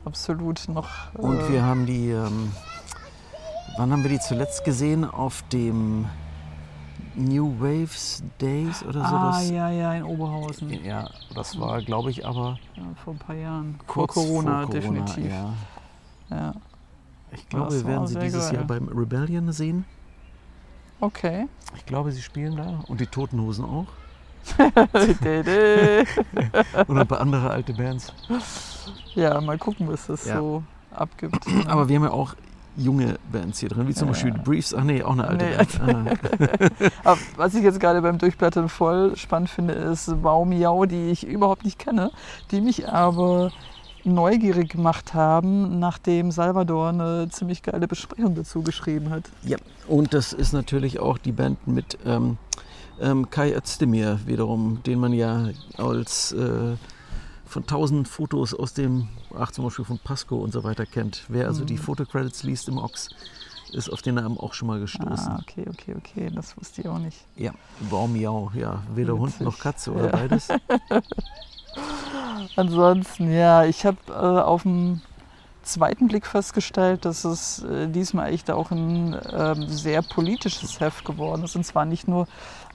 absolut 0.05 0.69
noch. 0.69 0.89
Und 1.15 1.39
äh, 1.41 1.49
wir 1.53 1.65
haben 1.65 1.87
die, 1.87 2.11
ähm, 2.11 2.53
wann 3.77 3.93
haben 3.93 4.03
wir 4.03 4.11
die 4.11 4.21
zuletzt 4.21 4.65
gesehen? 4.65 5.05
Auf 5.05 5.43
dem 5.53 6.07
New 7.15 7.59
Waves 7.61 8.23
Days 8.41 8.83
oder 8.85 9.03
Ah, 9.05 9.09
sowas? 9.33 9.51
ja, 9.51 9.71
ja, 9.71 9.95
in 9.95 10.05
Oberhausen. 10.05 10.71
Ja, 10.85 11.09
das 11.35 11.59
war, 11.59 11.81
glaube 11.83 12.11
ich, 12.11 12.27
aber 12.27 12.59
Ja, 12.77 12.83
vor 13.05 13.15
ein 13.15 13.19
paar 13.19 13.35
Jahren. 13.37 13.79
kurz 13.87 14.13
vor 14.15 14.23
Corona, 14.25 14.63
vor 14.67 14.81
Corona 14.81 15.05
definitiv. 15.05 15.33
Ja. 15.33 15.53
Ja. 16.31 16.55
Ich 17.37 17.49
glaube, 17.49 17.73
wir 17.73 17.85
werden 17.87 18.07
sie 18.07 18.19
dieses 18.19 18.47
geil. 18.47 18.57
Jahr 18.57 18.65
beim 18.65 18.89
Rebellion 18.89 19.53
sehen. 19.53 19.85
Okay. 21.01 21.47
Ich 21.77 21.85
glaube, 21.87 22.11
sie 22.13 22.23
spielen 22.23 22.57
da. 22.57 22.81
Und 22.89 23.01
die 23.01 23.07
Toten 23.07 23.41
Hosen 23.41 23.65
auch. 23.65 23.87
Und 26.87 26.99
ein 26.99 27.07
paar 27.07 27.21
andere 27.21 27.51
alte 27.51 27.73
Bands. 27.75 28.13
ja, 29.15 29.41
mal 29.41 29.59
gucken, 29.59 29.89
was 29.89 30.07
das 30.07 30.25
Ja. 30.27 30.39
so 30.39 30.63
abgibt. 30.93 31.45
Aber 31.67 31.89
wir 31.89 31.97
haben 31.97 32.05
ja 32.05 32.11
auch 32.13 32.35
junge 32.77 33.19
Bands 33.33 33.59
hier 33.59 33.69
drin, 33.71 33.89
wie 33.89 33.95
zum 33.95 34.09
Ja. 34.09 34.13
Beispiel 34.13 34.33
Briefs. 34.33 34.75
Ach 34.75 34.85
nee, 34.85 35.03
auch 35.03 35.13
eine 35.13 35.27
alte 35.27 35.45
Nee. 35.47 35.93
Band. 35.93 36.21
Ah. 37.05 37.17
Was 37.37 37.55
ich 37.55 37.63
jetzt 37.63 37.81
gerade 37.81 38.03
beim 38.03 38.19
Durchblättern 38.19 38.69
voll 38.69 39.17
spannend 39.17 39.49
finde, 39.51 39.73
ist 39.75 40.23
Baumjau, 40.23 40.85
die 40.87 41.11
ich 41.11 41.27
überhaupt 41.27 41.65
nicht 41.65 41.79
kenne, 41.79 42.11
die 42.51 42.61
mich 42.61 42.89
aber 42.89 43.51
neugierig 44.07 44.71
gemacht 44.71 45.15
haben, 45.15 45.79
nachdem 45.79 46.31
Salvador 46.31 46.89
eine 46.91 47.29
ziemlich 47.31 47.63
geile 47.63 47.87
Besprechung 47.89 48.35
dazu 48.35 48.63
geschrieben 48.63 49.11
hat. 49.11 49.25
Ja, 49.45 49.59
und 49.89 50.15
das 50.15 50.33
ist 50.33 50.53
natürlich 50.53 50.99
auch 51.01 51.19
die 51.19 51.33
Band 51.33 51.67
mit 51.67 51.99
ähm, 52.07 52.39
ähm, 53.01 53.29
Kai 53.31 53.53
Özdemir 53.55 54.21
wiederum, 54.27 54.83
den 54.85 54.99
man 55.01 55.13
ja 55.13 55.49
als 55.77 56.33
äh, 56.33 56.77
von 57.45 57.67
tausend 57.67 58.09
Fotos 58.09 58.55
aus 58.55 58.73
dem, 58.75 59.09
ach 59.39 59.51
zum 59.51 59.65
Beispiel 59.65 59.85
von 59.85 59.99
Pasco 59.99 60.37
und 60.37 60.53
so 60.53 60.65
weiter 60.65 60.87
kennt. 60.87 61.25
Wer 61.29 61.47
also 61.49 61.63
Mhm. 61.63 61.67
die 61.67 61.77
Fotocredits 61.77 62.43
liest 62.43 62.69
im 62.69 62.79
Ox, 62.79 63.11
ist 63.73 63.89
auf 63.93 64.03
den 64.03 64.15
Namen 64.17 64.39
auch 64.39 64.55
schon 64.55 64.69
mal 64.69 64.81
gestoßen. 64.81 65.33
Ah, 65.33 65.41
okay, 65.43 65.65
okay, 65.69 65.95
okay, 65.97 66.31
das 66.35 66.57
wusste 66.57 66.81
ich 66.83 66.89
auch 66.89 66.99
nicht. 66.99 67.19
Ja, 67.37 67.53
Baumjau, 67.91 68.51
ja, 68.55 68.83
weder 68.95 69.15
Hund 69.15 69.33
Witzig. 69.33 69.47
noch 69.47 69.59
Katze 69.59 69.93
oder 69.93 70.07
Ja. 70.07 70.11
beides. 70.13 70.49
Ansonsten, 72.57 73.33
ja, 73.33 73.65
ich 73.65 73.85
habe 73.85 73.99
äh, 74.09 74.13
auf 74.13 74.63
dem 74.63 75.03
zweiten 75.63 76.09
Blick 76.09 76.27
festgestellt, 76.27 77.05
dass 77.05 77.25
es 77.25 77.63
äh, 77.65 77.89
diesmal 77.89 78.33
echt 78.33 78.51
auch 78.51 78.71
ein 78.71 79.17
ähm, 79.33 79.69
sehr 79.69 80.03
politisches 80.03 80.81
Heft 80.81 81.05
geworden 81.05 81.45
ist. 81.45 81.57
Und 81.57 81.65
zwar 81.65 81.85
nicht 81.85 82.09
nur, 82.09 82.29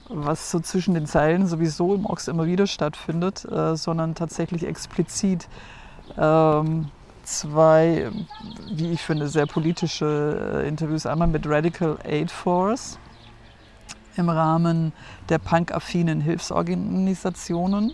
was 0.08 0.50
so 0.50 0.60
zwischen 0.60 0.94
den 0.94 1.06
Zeilen 1.06 1.46
sowieso 1.46 1.94
im 1.94 2.06
Ox 2.06 2.28
immer 2.28 2.46
wieder 2.46 2.66
stattfindet, 2.66 3.44
äh, 3.50 3.76
sondern 3.76 4.14
tatsächlich 4.14 4.64
explizit 4.64 5.48
ähm, 6.18 6.90
zwei, 7.24 8.10
wie 8.70 8.92
ich 8.92 9.00
finde, 9.00 9.28
sehr 9.28 9.46
politische 9.46 10.62
äh, 10.62 10.68
Interviews. 10.68 11.06
Einmal 11.06 11.28
mit 11.28 11.46
Radical 11.46 11.98
Aid 12.04 12.30
Force 12.30 12.98
im 14.16 14.28
Rahmen 14.28 14.92
der 15.28 15.38
punk-affinen 15.38 16.20
Hilfsorganisationen. 16.20 17.92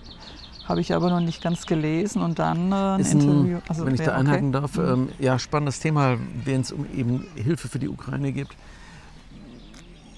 Habe 0.69 0.81
ich 0.83 0.93
aber 0.95 1.09
noch 1.09 1.21
nicht 1.21 1.43
ganz 1.43 1.65
gelesen 1.65 2.21
und 2.21 2.39
dann 2.39 2.71
äh, 2.73 2.75
ein 2.75 3.01
Ist 3.01 3.15
ein, 3.15 3.21
Interview. 3.23 3.59
also, 3.69 3.87
wenn 3.87 3.95
ich 3.95 4.01
da 4.01 4.13
okay. 4.13 4.21
einhaken 4.21 4.53
darf, 4.53 4.77
Mhm. 4.77 4.85
ähm, 4.85 5.09
ja, 5.19 5.39
spannendes 5.39 5.81
Thema, 5.81 6.19
wenn 6.45 6.61
es 6.61 6.73
um 6.73 6.87
eben 6.95 7.27
Hilfe 7.37 7.69
für 7.69 7.79
die 7.79 7.89
Ukraine 7.89 8.33
geht. 8.33 8.49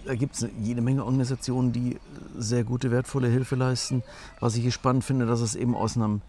Da 0.06 0.14
gibt 0.16 0.34
es 0.34 0.48
jede 0.60 0.80
Menge 0.80 1.04
Organisationen, 1.04 1.72
die 1.72 1.98
sehr 2.36 2.64
gute, 2.64 2.90
wertvolle 2.90 3.28
Hilfe 3.28 3.54
leisten. 3.54 4.02
Was 4.40 4.56
ich 4.56 4.62
hier 4.62 4.72
spannend 4.72 5.04
finde, 5.04 5.26
dass 5.26 5.40
es 5.40 5.54
eben 5.54 5.76
aus 5.76 5.96
einem 5.96 6.20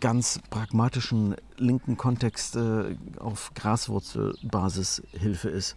ganz 0.00 0.40
pragmatischen 0.50 1.36
linken 1.56 1.96
Kontext 1.96 2.56
äh, 2.56 2.96
auf 3.20 3.52
Graswurzelbasis 3.54 5.02
Hilfe 5.12 5.50
ist. 5.50 5.76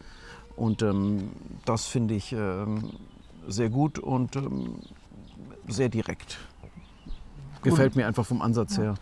Und 0.55 0.81
ähm, 0.81 1.29
das 1.65 1.85
finde 1.85 2.15
ich 2.15 2.31
ähm, 2.33 2.89
sehr 3.47 3.69
gut 3.69 3.99
und 3.99 4.35
ähm, 4.37 4.77
sehr 5.67 5.89
direkt. 5.89 6.39
Gefällt 7.63 7.95
mir 7.95 8.07
einfach 8.07 8.25
vom 8.25 8.41
Ansatz 8.41 8.77
her. 8.77 8.95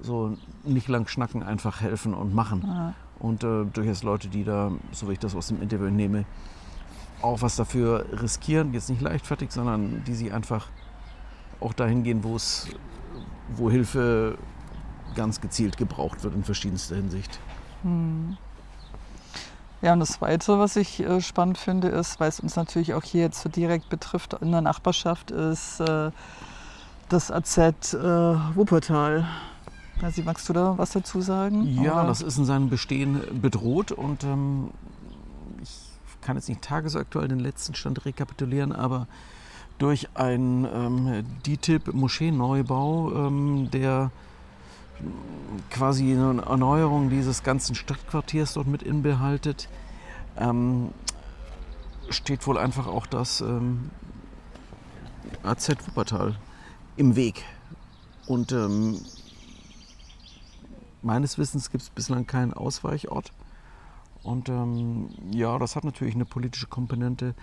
So 0.00 0.36
nicht 0.64 0.88
lang 0.88 1.08
schnacken, 1.08 1.42
einfach 1.42 1.80
helfen 1.80 2.14
und 2.14 2.34
machen. 2.34 2.62
Ja. 2.66 2.94
Und 3.18 3.42
äh, 3.42 3.64
durchaus 3.64 4.02
Leute, 4.02 4.28
die 4.28 4.44
da, 4.44 4.70
so 4.92 5.08
wie 5.08 5.14
ich 5.14 5.18
das 5.18 5.34
aus 5.34 5.48
dem 5.48 5.60
Interview 5.60 5.90
nehme, 5.90 6.24
auch 7.20 7.42
was 7.42 7.56
dafür 7.56 8.06
riskieren, 8.12 8.72
jetzt 8.74 8.90
nicht 8.90 9.02
leichtfertig, 9.02 9.50
sondern 9.50 10.04
die 10.04 10.14
sie 10.14 10.30
einfach 10.30 10.68
auch 11.60 11.72
dahin 11.72 12.04
gehen, 12.04 12.22
wo 12.22 12.36
es, 12.36 12.68
wo 13.56 13.70
Hilfe 13.70 14.38
ganz 15.16 15.40
gezielt 15.40 15.76
gebraucht 15.76 16.22
wird 16.22 16.34
in 16.34 16.44
verschiedenster 16.44 16.94
Hinsicht. 16.94 17.40
Hm. 17.82 18.36
Ja, 19.80 19.92
und 19.92 20.00
das 20.00 20.12
Zweite, 20.12 20.58
was 20.58 20.76
ich 20.76 21.00
äh, 21.00 21.20
spannend 21.20 21.56
finde, 21.58 21.88
ist, 21.88 22.18
weil 22.18 22.28
es 22.28 22.40
uns 22.40 22.56
natürlich 22.56 22.94
auch 22.94 23.04
hier 23.04 23.22
jetzt 23.22 23.40
so 23.40 23.48
direkt 23.48 23.88
betrifft 23.88 24.34
in 24.34 24.50
der 24.50 24.60
Nachbarschaft, 24.60 25.30
ist 25.30 25.80
äh, 25.80 26.10
das 27.08 27.30
AZ 27.30 27.58
äh, 27.94 27.98
Wuppertal. 28.54 29.26
Also, 30.02 30.22
magst 30.22 30.48
du 30.48 30.52
da 30.52 30.78
was 30.78 30.90
dazu 30.90 31.20
sagen? 31.20 31.66
Ja, 31.82 31.94
Oder? 31.94 32.06
das 32.06 32.22
ist 32.22 32.38
in 32.38 32.44
seinem 32.44 32.68
Bestehen 32.68 33.20
bedroht 33.40 33.90
und 33.90 34.22
ähm, 34.24 34.70
ich 35.62 35.70
kann 36.20 36.36
jetzt 36.36 36.48
nicht 36.48 36.62
tagesaktuell 36.62 37.26
den 37.26 37.40
letzten 37.40 37.74
Stand 37.74 38.04
rekapitulieren, 38.04 38.72
aber 38.72 39.08
durch 39.78 40.08
einen 40.14 40.64
ähm, 40.64 41.24
DITIB-Moscheeneubau, 41.46 43.12
ähm, 43.26 43.70
der 43.72 44.10
quasi 45.70 46.12
eine 46.12 46.42
Erneuerung 46.42 47.10
dieses 47.10 47.42
ganzen 47.42 47.74
Stadtquartiers 47.74 48.54
dort 48.54 48.66
mit 48.66 48.82
inbehaltet, 48.82 49.68
ähm, 50.36 50.90
steht 52.10 52.46
wohl 52.46 52.58
einfach 52.58 52.86
auch 52.86 53.06
das 53.06 53.40
ähm, 53.40 53.90
AZ 55.42 55.70
Wuppertal 55.86 56.36
im 56.98 57.16
Weg. 57.16 57.44
Und 58.26 58.52
ähm, 58.52 59.00
meines 61.00 61.38
Wissens 61.38 61.70
gibt 61.70 61.82
es 61.82 61.90
bislang 61.90 62.26
keinen 62.26 62.52
Ausweichort. 62.52 63.32
Und 64.24 64.48
ähm, 64.48 65.08
ja, 65.32 65.58
das 65.58 65.76
hat 65.76 65.84
natürlich 65.84 66.14
eine 66.14 66.24
politische 66.24 66.66
Komponente. 66.66 67.34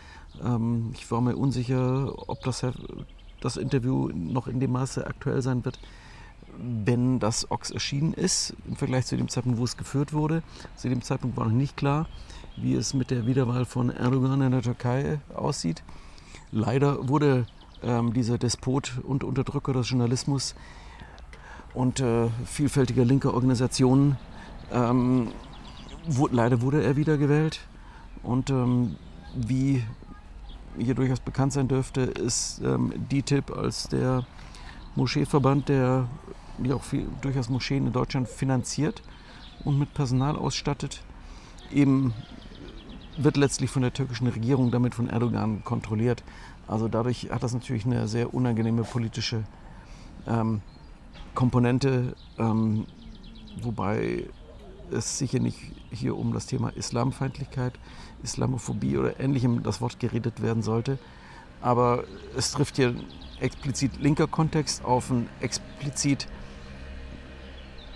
Ähm, 0.43 0.91
ich 0.93 1.09
war 1.09 1.21
mir 1.21 1.37
unsicher, 1.37 2.13
ob 2.29 2.41
das, 2.41 2.65
das 3.41 3.57
Interview 3.57 4.09
noch 4.13 4.47
in 4.47 4.59
dem 4.59 4.73
Maße 4.73 5.07
aktuell 5.07 5.41
sein 5.41 5.63
wird, 5.63 5.79
wenn 6.57 7.19
das 7.19 7.49
Ox 7.49 7.71
erschienen 7.71 8.13
ist, 8.13 8.53
im 8.67 8.75
Vergleich 8.75 9.05
zu 9.05 9.17
dem 9.17 9.29
Zeitpunkt, 9.29 9.57
wo 9.57 9.63
es 9.63 9.77
geführt 9.77 10.13
wurde. 10.13 10.43
Zu 10.75 10.89
dem 10.89 11.01
Zeitpunkt 11.01 11.37
war 11.37 11.45
noch 11.45 11.53
nicht 11.53 11.77
klar, 11.77 12.07
wie 12.57 12.75
es 12.75 12.93
mit 12.93 13.09
der 13.09 13.25
Wiederwahl 13.25 13.65
von 13.65 13.89
Erdogan 13.89 14.41
in 14.41 14.51
der 14.51 14.61
Türkei 14.61 15.19
aussieht. 15.33 15.81
Leider 16.51 17.07
wurde 17.07 17.47
ähm, 17.83 18.13
dieser 18.13 18.37
Despot 18.37 18.93
und 19.03 19.23
Unterdrücker 19.23 19.73
des 19.73 19.89
Journalismus 19.89 20.55
und 21.73 21.99
äh, 21.99 22.29
vielfältiger 22.45 23.05
linker 23.05 23.33
Organisationen. 23.33 24.17
Ähm, 24.71 25.29
wo, 26.07 26.27
leider 26.27 26.61
wurde 26.61 26.83
er 26.83 26.95
wiedergewählt. 26.95 27.59
Und 28.23 28.49
ähm, 28.49 28.95
wie 29.35 29.83
hier 30.77 30.95
durchaus 30.95 31.19
bekannt 31.19 31.53
sein 31.53 31.67
dürfte, 31.67 32.01
ist 32.01 32.61
ähm, 32.63 32.93
DTIP 33.11 33.51
als 33.55 33.87
der 33.87 34.25
Moscheeverband, 34.95 35.69
der 35.69 36.07
ja 36.63 36.75
auch 36.75 36.83
viel, 36.83 37.07
durchaus 37.21 37.49
Moscheen 37.49 37.87
in 37.87 37.93
Deutschland 37.93 38.27
finanziert 38.27 39.01
und 39.63 39.77
mit 39.77 39.93
Personal 39.93 40.35
ausstattet. 40.35 41.03
Eben 41.71 42.13
wird 43.17 43.37
letztlich 43.37 43.69
von 43.69 43.81
der 43.81 43.93
türkischen 43.93 44.27
Regierung, 44.27 44.71
damit 44.71 44.95
von 44.95 45.09
Erdogan 45.09 45.63
kontrolliert. 45.63 46.23
Also 46.67 46.87
dadurch 46.87 47.29
hat 47.31 47.43
das 47.43 47.53
natürlich 47.53 47.85
eine 47.85 48.07
sehr 48.07 48.33
unangenehme 48.33 48.83
politische 48.83 49.43
ähm, 50.27 50.61
Komponente, 51.33 52.15
ähm, 52.37 52.85
wobei 53.61 54.25
es 54.91 55.17
sicher 55.17 55.39
nicht 55.39 55.59
hier 55.91 56.17
um 56.17 56.33
das 56.33 56.45
Thema 56.45 56.69
Islamfeindlichkeit, 56.69 57.73
Islamophobie 58.23 58.97
oder 58.97 59.19
ähnlichem 59.19 59.63
das 59.63 59.81
Wort 59.81 59.99
geredet 59.99 60.41
werden 60.41 60.63
sollte. 60.63 60.97
Aber 61.61 62.03
es 62.35 62.51
trifft 62.51 62.77
hier 62.77 62.95
explizit 63.39 63.99
linker 63.99 64.27
Kontext 64.27 64.83
auf 64.85 65.11
einen 65.11 65.29
explizit 65.41 66.27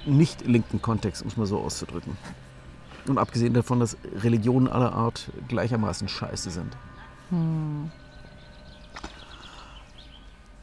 nicht 0.06 0.46
linken 0.46 0.82
Kontext, 0.82 1.22
um 1.22 1.28
es 1.28 1.38
mal 1.38 1.46
so 1.46 1.60
auszudrücken. 1.60 2.18
Und 3.08 3.18
abgesehen 3.18 3.54
davon, 3.54 3.80
dass 3.80 3.98
Religionen 4.22 4.68
aller 4.68 4.94
Art 4.94 5.32
gleichermaßen 5.48 6.08
scheiße 6.08 6.52
sind. 6.52 6.76
Hm. 7.30 7.92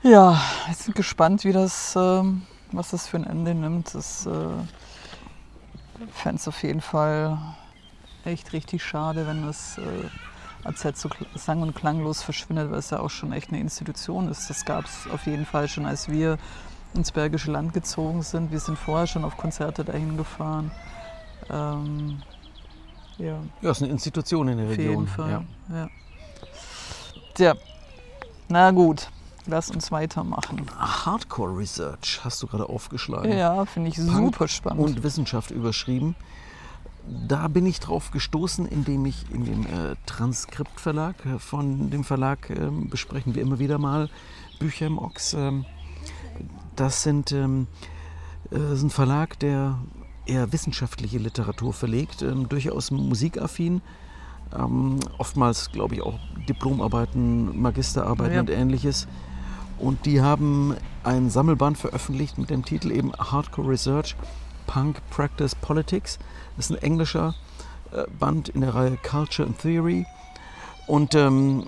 Ja, 0.07 0.41
ich 0.71 0.85
bin 0.85 0.95
gespannt, 0.95 1.43
wie 1.43 1.53
das, 1.53 1.97
ähm, 1.97 2.43
was 2.71 2.91
das 2.91 3.09
für 3.09 3.17
ein 3.17 3.25
Ende 3.25 3.57
nimmt. 3.57 3.93
Das 3.93 4.25
äh, 4.25 4.31
fände 6.13 6.37
es 6.37 6.47
auf 6.47 6.63
jeden 6.63 6.81
Fall 6.81 7.37
echt 8.25 8.53
richtig 8.53 8.85
schade, 8.85 9.27
wenn 9.27 9.45
das 9.45 9.79
äh, 9.79 10.09
AZ 10.63 11.01
so 11.01 11.09
sang- 11.35 11.63
und 11.63 11.75
klanglos 11.75 12.23
verschwindet, 12.23 12.71
weil 12.71 12.79
es 12.79 12.91
ja 12.91 13.01
auch 13.01 13.11
schon 13.11 13.33
echt 13.33 13.49
eine 13.49 13.59
Institution 13.59 14.29
ist. 14.29 14.49
Das 14.49 14.65
gab 14.65 14.85
es 14.85 15.09
auf 15.13 15.27
jeden 15.27 15.45
Fall 15.45 15.67
schon, 15.67 15.87
als 15.87 16.09
wir 16.09 16.39
ins 16.95 17.11
Bergische 17.11 17.51
Land 17.51 17.75
gezogen 17.75 18.23
sind. 18.23 18.53
Wir 18.53 18.61
sind 18.61 18.79
vorher 18.79 19.09
schon 19.09 19.25
auf 19.25 19.37
Konzerte 19.37 19.85
dahin 19.85 20.17
gefahren. 20.17 20.71
Ähm, 21.51 22.23
ja. 23.19 23.41
ja, 23.61 23.71
ist 23.73 23.83
eine 23.83 23.91
Institution 23.91 24.47
in 24.47 24.59
der 24.59 24.69
Region. 24.69 24.87
Auf 24.87 25.01
jeden 25.01 25.09
Fall. 25.09 25.31
Ja. 25.31 25.77
Ja. 25.77 25.89
Tja, 27.35 27.55
na 28.49 28.71
gut. 28.71 29.09
Lass 29.47 29.71
uns 29.71 29.93
weitermachen. 29.93 30.67
Hardcore 30.77 31.57
Research 31.57 32.21
hast 32.25 32.43
du 32.43 32.47
gerade 32.47 32.69
aufgeschlagen. 32.69 33.37
Ja, 33.37 33.65
finde 33.65 33.91
ich 33.91 33.97
Punk 33.97 34.11
super 34.11 34.49
spannend. 34.49 34.83
Und 34.83 35.03
Wissenschaft 35.03 35.51
überschrieben. 35.51 36.17
Da 37.29 37.47
bin 37.47 37.67
ich 37.67 37.79
drauf 37.79 38.11
gestoßen, 38.11 38.67
indem 38.67 39.07
ich 39.07 39.31
in 39.31 39.45
dem 39.45 39.63
äh, 39.63 39.95
Transkriptverlag 40.07 41.25
äh, 41.25 41.39
von 41.39 41.91
dem 41.91 42.03
Verlag 42.03 42.51
äh, 42.51 42.69
besprechen 42.71 43.37
wir 43.37 43.43
immer 43.43 43.61
wieder 43.61 43.79
mal 43.79 44.11
Bücher 44.59 44.87
im 44.87 44.99
Ochs. 44.99 45.33
Ähm, 45.35 45.65
das 46.75 47.05
sind, 47.05 47.31
ähm, 47.31 47.69
äh, 48.51 48.73
ist 48.73 48.83
ein 48.83 48.91
Verlag, 48.91 49.39
der 49.39 49.79
eher 50.27 50.53
wissenschaftliche 50.53 51.19
Literatur 51.19 51.73
verlegt, 51.73 52.23
ähm, 52.23 52.49
durchaus 52.49 52.91
musikaffin. 52.91 53.83
Ähm, 54.57 54.99
oftmals, 55.19 55.71
glaube 55.71 55.95
ich, 55.95 56.03
auch 56.03 56.19
Diplomarbeiten, 56.49 57.61
Magisterarbeiten 57.61 58.35
ja. 58.35 58.41
und 58.41 58.51
ähnliches. 58.51 59.07
Und 59.79 60.07
die 60.07 60.21
haben 60.21 60.77
ein 61.05 61.31
Sammelband 61.31 61.79
veröffentlicht 61.79 62.39
mit 62.39 62.51
dem 62.51 62.65
Titel 62.65 62.91
eben 62.91 63.13
Hardcore 63.13 63.69
Research 63.69 64.17
Punk 64.67 65.01
Practice 65.11 65.55
Politics. 65.55 66.19
Das 66.57 66.71
ist 66.71 66.77
ein 66.77 66.83
englischer 66.83 67.35
äh, 67.93 68.05
Band 68.19 68.49
in 68.49 68.63
der 68.63 68.75
Reihe 68.75 68.99
Culture 69.03 69.47
and 69.47 69.59
Theory. 69.59 70.07
Und 70.87 71.15
ähm, 71.15 71.67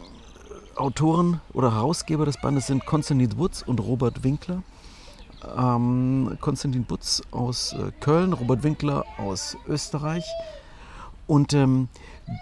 Autoren 0.77 1.41
oder 1.53 1.75
Herausgeber 1.75 2.25
des 2.25 2.41
Bandes 2.41 2.69
sind 2.69 2.87
Konstantin 2.87 3.37
Wutz 3.37 3.63
und 3.63 3.80
Robert 3.80 4.23
Winkler. 4.23 4.63
Ähm, 5.56 6.37
Konstantin 6.41 6.85
Butz 6.85 7.23
aus 7.30 7.73
äh, 7.73 7.93
Köln, 8.00 8.32
Robert 8.32 8.63
Winkler 8.63 9.04
aus 9.19 9.56
Österreich. 9.67 10.25
Und 11.26 11.52
ähm, 11.52 11.89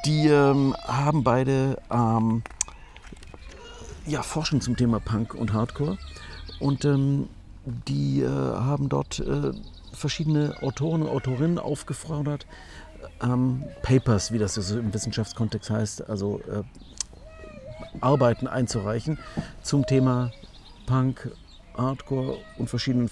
die 0.04 0.28
ähm, 0.28 0.74
haben 0.86 1.24
beide 1.24 1.80
ähm, 1.90 2.42
ja, 4.06 4.22
forschen 4.22 4.60
zum 4.60 4.76
Thema 4.76 5.00
Punk 5.00 5.34
und 5.34 5.52
Hardcore. 5.52 5.98
Und 6.60 6.84
ähm, 6.84 7.28
die 7.64 8.22
äh, 8.22 8.28
haben 8.28 8.88
dort 8.88 9.18
äh, 9.18 9.52
verschiedene 9.92 10.62
Autoren 10.62 11.02
und 11.02 11.08
Autorinnen 11.08 11.58
aufgefordert, 11.58 12.46
ähm, 13.22 13.64
Papers, 13.82 14.32
wie 14.32 14.38
das 14.38 14.54
so 14.54 14.78
im 14.78 14.92
Wissenschaftskontext 14.94 15.70
heißt, 15.70 16.08
also 16.08 16.40
äh, 16.50 16.62
Arbeiten 18.00 18.46
einzureichen 18.46 19.18
zum 19.62 19.86
Thema 19.86 20.32
Punk, 20.86 21.30
Hardcore 21.76 22.38
und 22.58 22.70
verschiedenen 22.70 23.10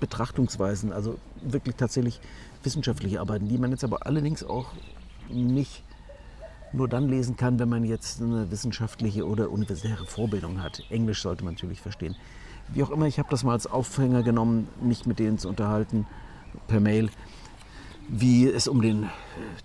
Betrachtungsweisen, 0.00 0.92
also 0.92 1.18
wirklich 1.42 1.76
tatsächlich 1.76 2.20
wissenschaftliche 2.62 3.20
Arbeiten, 3.20 3.48
die 3.48 3.58
man 3.58 3.70
jetzt 3.70 3.84
aber 3.84 4.06
allerdings 4.06 4.42
auch 4.42 4.66
nicht 5.28 5.82
nur 6.72 6.88
dann 6.88 7.08
lesen 7.08 7.36
kann, 7.36 7.58
wenn 7.58 7.68
man 7.68 7.84
jetzt 7.84 8.20
eine 8.20 8.50
wissenschaftliche 8.50 9.26
oder 9.26 9.50
universitäre 9.50 10.06
Vorbildung 10.06 10.62
hat. 10.62 10.82
Englisch 10.90 11.22
sollte 11.22 11.44
man 11.44 11.54
natürlich 11.54 11.80
verstehen. 11.80 12.16
Wie 12.68 12.82
auch 12.82 12.90
immer, 12.90 13.06
ich 13.06 13.18
habe 13.18 13.30
das 13.30 13.44
mal 13.44 13.52
als 13.52 13.66
Aufhänger 13.66 14.22
genommen, 14.22 14.68
mich 14.82 15.06
mit 15.06 15.18
denen 15.18 15.38
zu 15.38 15.48
unterhalten 15.48 16.06
per 16.66 16.80
Mail, 16.80 17.10
wie 18.08 18.48
es 18.48 18.68
um 18.68 18.82
den, 18.82 19.08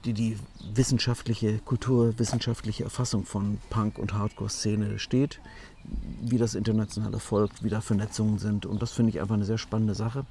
die, 0.06 0.14
die 0.14 0.38
wissenschaftliche, 0.74 1.60
kulturwissenschaftliche 1.60 2.84
Erfassung 2.84 3.26
von 3.26 3.58
Punk- 3.70 3.98
und 3.98 4.14
Hardcore-Szene 4.14 5.00
steht, 5.00 5.40
wie 6.22 6.38
das 6.38 6.56
international 6.56 7.14
erfolgt, 7.14 7.64
wie 7.64 7.70
da 7.70 7.82
Vernetzungen 7.82 8.40
sind. 8.40 8.66
Und 8.66 8.82
das 8.82 8.92
finde 8.92 9.12
ich 9.12 9.22
einfach 9.22 9.36
eine 9.36 9.46
sehr 9.46 9.58
spannende 9.58 9.96
Sache. 9.96 10.26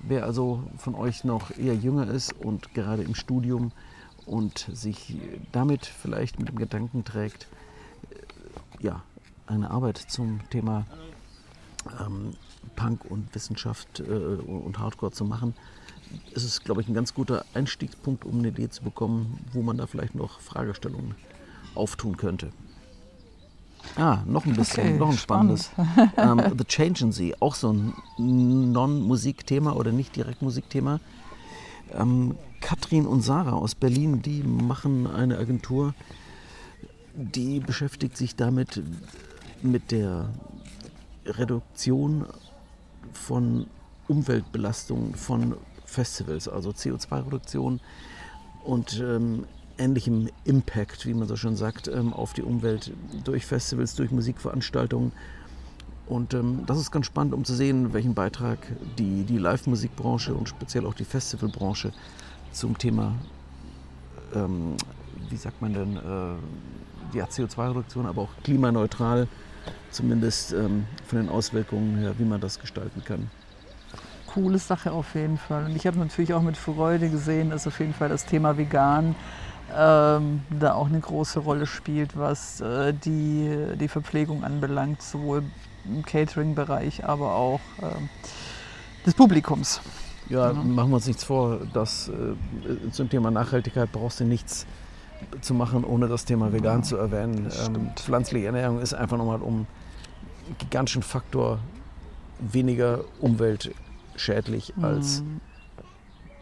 Wer 0.00 0.24
also 0.24 0.62
von 0.76 0.94
euch 0.94 1.24
noch 1.24 1.56
eher 1.56 1.74
jünger 1.74 2.08
ist 2.08 2.32
und 2.32 2.74
gerade 2.74 3.02
im 3.02 3.14
Studium 3.14 3.72
und 4.26 4.68
sich 4.72 5.16
damit 5.52 5.86
vielleicht 5.86 6.38
mit 6.38 6.48
dem 6.48 6.56
Gedanken 6.56 7.04
trägt, 7.04 7.46
äh, 8.10 8.84
ja, 8.84 9.02
eine 9.46 9.70
Arbeit 9.70 9.96
zum 9.96 10.40
Thema 10.50 10.84
ähm, 12.00 12.34
Punk 12.74 13.04
und 13.04 13.34
Wissenschaft 13.34 14.00
äh, 14.00 14.02
und 14.02 14.78
Hardcore 14.78 15.12
zu 15.12 15.24
machen, 15.24 15.54
ist 16.32 16.44
es, 16.44 16.62
glaube 16.62 16.82
ich, 16.82 16.88
ein 16.88 16.94
ganz 16.94 17.14
guter 17.14 17.44
Einstiegspunkt, 17.54 18.24
um 18.24 18.38
eine 18.38 18.48
Idee 18.48 18.68
zu 18.68 18.82
bekommen, 18.82 19.38
wo 19.52 19.62
man 19.62 19.76
da 19.76 19.86
vielleicht 19.86 20.14
noch 20.14 20.40
Fragestellungen 20.40 21.14
auftun 21.74 22.16
könnte. 22.16 22.50
Ah, 23.94 24.18
noch 24.26 24.44
ein 24.44 24.54
bisschen, 24.54 24.88
okay, 24.88 24.98
noch 24.98 25.10
ein 25.10 25.18
spannendes. 25.18 25.70
um, 25.76 26.40
ähm, 26.40 26.54
The 26.58 26.64
Change 26.64 27.04
in 27.04 27.12
Sea, 27.12 27.36
auch 27.38 27.54
so 27.54 27.72
ein 27.72 27.92
Non-Musikthema 28.18 29.72
oder 29.72 29.92
nicht 29.92 30.16
direkt 30.16 30.42
Musikthema. 30.42 30.98
Ähm, 31.92 32.36
Katrin 32.60 33.06
und 33.06 33.22
Sarah 33.22 33.52
aus 33.52 33.74
Berlin, 33.74 34.22
die 34.22 34.42
machen 34.42 35.06
eine 35.06 35.38
Agentur, 35.38 35.94
die 37.14 37.60
beschäftigt 37.60 38.16
sich 38.16 38.36
damit 38.36 38.82
mit 39.62 39.90
der 39.90 40.30
Reduktion 41.24 42.26
von 43.12 43.66
Umweltbelastung 44.08 45.14
von 45.14 45.56
Festivals, 45.84 46.48
also 46.48 46.70
CO2-Reduktion 46.70 47.80
und 48.64 49.00
ähm, 49.00 49.46
ähnlichem 49.78 50.28
Impact, 50.44 51.06
wie 51.06 51.14
man 51.14 51.28
so 51.28 51.36
schon 51.36 51.56
sagt, 51.56 51.88
ähm, 51.88 52.12
auf 52.12 52.32
die 52.32 52.42
Umwelt 52.42 52.92
durch 53.24 53.46
Festivals, 53.46 53.94
durch 53.94 54.10
Musikveranstaltungen. 54.10 55.12
Und 56.06 56.34
ähm, 56.34 56.64
das 56.66 56.78
ist 56.78 56.90
ganz 56.92 57.06
spannend, 57.06 57.34
um 57.34 57.44
zu 57.44 57.54
sehen, 57.54 57.92
welchen 57.92 58.14
Beitrag 58.14 58.58
die, 58.98 59.24
die 59.24 59.38
Live-Musikbranche 59.38 60.34
und 60.34 60.48
speziell 60.48 60.86
auch 60.86 60.94
die 60.94 61.04
Festivalbranche 61.04 61.92
zum 62.52 62.78
Thema, 62.78 63.12
ähm, 64.34 64.76
wie 65.28 65.36
sagt 65.36 65.60
man 65.60 65.74
denn, 65.74 65.96
äh, 65.96 67.16
ja, 67.16 67.24
CO2-Reduktion, 67.24 68.06
aber 68.06 68.22
auch 68.22 68.30
klimaneutral, 68.44 69.26
zumindest 69.90 70.52
ähm, 70.52 70.86
von 71.06 71.18
den 71.18 71.28
Auswirkungen 71.28 71.98
her, 71.98 72.14
wie 72.18 72.24
man 72.24 72.40
das 72.40 72.60
gestalten 72.60 73.02
kann. 73.04 73.28
Coole 74.26 74.58
Sache 74.58 74.92
auf 74.92 75.14
jeden 75.14 75.38
Fall. 75.38 75.64
Und 75.64 75.74
ich 75.74 75.86
habe 75.86 75.98
natürlich 75.98 76.34
auch 76.34 76.42
mit 76.42 76.56
Freude 76.56 77.08
gesehen, 77.08 77.50
dass 77.50 77.66
auf 77.66 77.80
jeden 77.80 77.94
Fall 77.94 78.10
das 78.10 78.26
Thema 78.26 78.56
vegan 78.58 79.16
ähm, 79.74 80.42
da 80.50 80.74
auch 80.74 80.86
eine 80.86 81.00
große 81.00 81.40
Rolle 81.40 81.66
spielt, 81.66 82.16
was 82.16 82.60
äh, 82.60 82.92
die, 82.92 83.50
die 83.74 83.88
Verpflegung 83.88 84.44
anbelangt, 84.44 85.02
sowohl 85.02 85.42
im 85.88 86.04
Catering-Bereich, 86.04 87.04
aber 87.04 87.34
auch 87.34 87.60
äh, 87.80 89.04
des 89.04 89.14
Publikums. 89.14 89.80
Ja, 90.28 90.50
genau. 90.50 90.64
machen 90.64 90.90
wir 90.90 90.96
uns 90.96 91.06
nichts 91.06 91.24
vor, 91.24 91.60
dass 91.72 92.08
äh, 92.08 92.90
zum 92.90 93.08
Thema 93.08 93.30
Nachhaltigkeit 93.30 93.90
brauchst 93.92 94.20
du 94.20 94.24
nichts 94.24 94.66
zu 95.40 95.54
machen, 95.54 95.84
ohne 95.84 96.08
das 96.08 96.24
Thema 96.24 96.52
vegan 96.52 96.80
ja, 96.80 96.82
zu 96.82 96.96
erwähnen. 96.96 97.50
Ähm, 97.66 97.90
pflanzliche 97.96 98.46
Ernährung 98.46 98.80
ist 98.80 98.94
einfach 98.94 99.16
nochmal 99.16 99.40
um 99.40 99.54
einen 100.46 100.56
gigantischen 100.58 101.02
Faktor 101.02 101.58
weniger 102.38 103.00
umweltschädlich 103.20 104.74
als 104.82 105.20
mhm. 105.20 105.40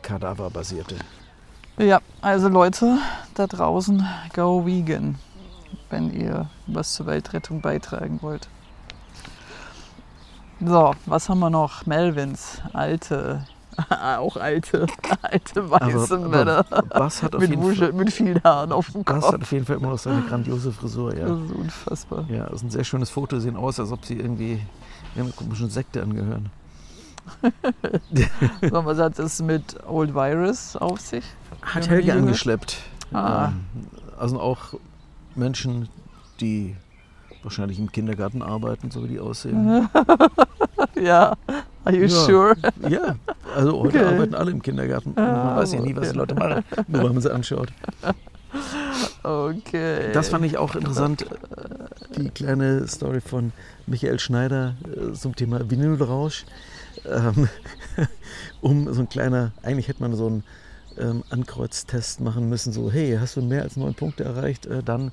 kadaverbasierte. 0.02 0.96
Ja, 1.78 2.00
also 2.20 2.48
Leute 2.48 2.98
da 3.34 3.46
draußen, 3.46 4.06
go 4.32 4.64
vegan. 4.64 5.16
wenn 5.90 6.12
ihr 6.12 6.48
was 6.66 6.94
zur 6.94 7.06
Weltrettung 7.06 7.60
beitragen 7.60 8.20
wollt. 8.22 8.48
So, 10.66 10.94
was 11.06 11.28
haben 11.28 11.40
wir 11.40 11.50
noch? 11.50 11.84
Melvins, 11.86 12.60
alte, 12.72 13.44
auch 13.90 14.36
alte, 14.36 14.86
alte 15.22 15.70
weiße 15.70 16.14
Aber- 16.16 16.28
Männer. 16.28 16.64
aber 16.70 16.82
Bass 17.00 17.22
hat 17.22 17.34
auf 17.34 17.40
Mit, 17.42 17.50
jeden 17.50 17.62
Wuschel, 17.62 17.92
mit 17.92 18.12
vielen 18.12 18.42
Haaren 18.42 18.72
auf 18.72 18.90
dem 18.90 19.02
Bass 19.04 19.22
Kopf. 19.24 19.32
hat 19.34 19.42
auf 19.42 19.52
jeden 19.52 19.66
Fall 19.66 19.76
immer 19.76 19.88
noch 19.90 19.98
seine 19.98 20.22
grandiose 20.22 20.72
Frisur, 20.72 21.14
ja. 21.16 21.26
Das 21.26 21.38
ist 21.40 21.52
unfassbar. 21.52 22.24
Ja, 22.28 22.44
das 22.44 22.54
ist 22.54 22.62
ein 22.62 22.70
sehr 22.70 22.84
schönes 22.84 23.10
Foto, 23.10 23.38
sehen 23.40 23.56
aus, 23.56 23.78
als 23.80 23.92
ob 23.92 24.04
sie 24.04 24.14
irgendwie 24.18 24.60
einer 25.16 25.30
komischen 25.32 25.68
Sekte 25.70 26.02
angehören. 26.02 26.50
So, 28.70 28.84
was 28.84 28.98
hat 28.98 29.18
es 29.18 29.40
mit 29.40 29.76
Old 29.86 30.14
Virus 30.14 30.76
auf 30.76 31.00
sich? 31.00 31.24
Hat 31.62 31.88
Helge 31.88 32.12
angeschleppt. 32.12 32.76
Ah. 33.12 33.46
Ähm, 33.48 33.64
also 34.18 34.40
auch 34.40 34.74
Menschen, 35.34 35.88
die 36.40 36.76
wahrscheinlich 37.44 37.78
im 37.78 37.92
Kindergarten 37.92 38.42
arbeiten, 38.42 38.90
so 38.90 39.04
wie 39.04 39.08
die 39.08 39.20
aussehen. 39.20 39.88
Ja, 41.00 41.32
are 41.84 41.94
you 41.94 42.02
Ja. 42.02 42.08
sure? 42.08 42.54
Ja, 42.88 43.16
also 43.56 43.80
heute 43.80 43.98
Okay. 43.98 44.04
arbeiten 44.14 44.34
alle 44.34 44.50
im 44.52 44.62
Kindergarten. 44.62 45.12
Ah, 45.16 45.20
Man 45.22 45.56
weiß 45.56 45.72
ja 45.72 45.80
nie, 45.80 45.94
was 45.96 46.12
die 46.12 46.16
Leute 46.18 46.34
machen, 46.34 46.64
nur 46.86 47.02
weil 47.02 47.12
man 47.12 47.20
sie 47.22 47.32
anschaut. 47.32 47.68
Okay. 49.22 50.12
Das 50.12 50.28
fand 50.28 50.44
ich 50.44 50.56
auch 50.58 50.74
interessant, 50.74 51.26
die 52.16 52.28
kleine 52.30 52.86
Story 52.86 53.20
von 53.20 53.52
Michael 53.86 54.18
Schneider 54.18 54.76
äh, 54.84 55.12
zum 55.12 55.34
Thema 55.34 55.68
Vinylrausch. 55.70 56.44
Ähm, 57.04 57.48
um 58.60 58.92
so 58.92 59.00
ein 59.00 59.08
kleiner, 59.08 59.52
eigentlich 59.62 59.88
hätte 59.88 60.02
man 60.02 60.14
so 60.14 60.26
einen 60.26 60.44
ähm, 60.96 61.24
Ankreuztest 61.28 62.20
machen 62.20 62.48
müssen, 62.48 62.72
so 62.72 62.90
hey, 62.90 63.16
hast 63.20 63.36
du 63.36 63.42
mehr 63.42 63.62
als 63.62 63.76
neun 63.76 63.94
Punkte 63.94 64.24
erreicht, 64.24 64.66
äh, 64.66 64.82
dann 64.82 65.10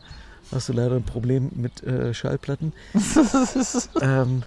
hast 0.52 0.70
du 0.70 0.74
leider 0.74 0.96
ein 0.96 1.04
Problem 1.04 1.50
mit 1.56 1.84
äh, 1.84 2.14
Schallplatten. 2.14 2.74
ähm, 4.02 4.44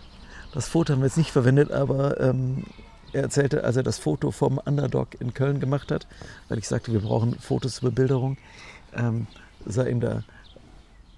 das 0.52 0.68
Foto 0.68 0.92
haben 0.92 1.00
wir 1.00 1.06
jetzt 1.06 1.16
nicht 1.16 1.30
verwendet, 1.30 1.72
aber 1.72 2.20
ähm, 2.20 2.64
er 3.12 3.22
erzählte, 3.22 3.64
als 3.64 3.76
er 3.76 3.82
das 3.82 3.98
Foto 3.98 4.30
vom 4.30 4.58
Underdog 4.58 5.20
in 5.20 5.34
Köln 5.34 5.60
gemacht 5.60 5.90
hat, 5.90 6.06
weil 6.48 6.58
ich 6.58 6.68
sagte, 6.68 6.92
wir 6.92 7.00
brauchen 7.00 7.34
Fotos 7.38 7.76
zur 7.76 7.90
Bebilderung, 7.90 8.36
ähm, 8.94 9.26
sei 9.66 9.90
ihm 9.90 10.00
da 10.00 10.22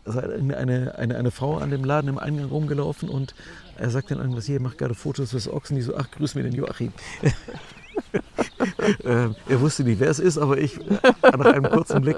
sei 0.07 0.23
eine, 0.37 0.95
eine, 0.97 1.17
eine 1.17 1.31
Frau 1.31 1.59
an 1.59 1.71
dem 1.71 1.85
Laden 1.85 2.09
im 2.09 2.19
Eingang 2.19 2.49
rumgelaufen 2.49 3.09
und 3.09 3.35
er 3.77 3.91
sagt 3.91 4.11
dann 4.11 4.19
irgendwas, 4.19 4.47
hier, 4.47 4.61
mach 4.61 4.77
gerade 4.77 4.95
Fotos 4.95 5.31
des 5.31 5.49
Ochsen, 5.49 5.77
die 5.77 5.83
so, 5.83 5.97
ach, 5.97 6.11
grüß 6.11 6.35
mir 6.37 6.45
den 6.45 6.55
Joachim. 6.55 6.93
ähm, 9.05 9.35
er 9.49 9.61
wusste 9.61 9.85
nicht, 9.85 10.01
wer 10.01 10.11
es 10.11 10.19
ist, 10.19 10.39
aber 10.39 10.59
ich, 10.59 10.79
äh, 10.79 10.99
nach 11.23 11.47
einem 11.47 11.71
kurzen 11.71 12.01
Blick, 12.03 12.17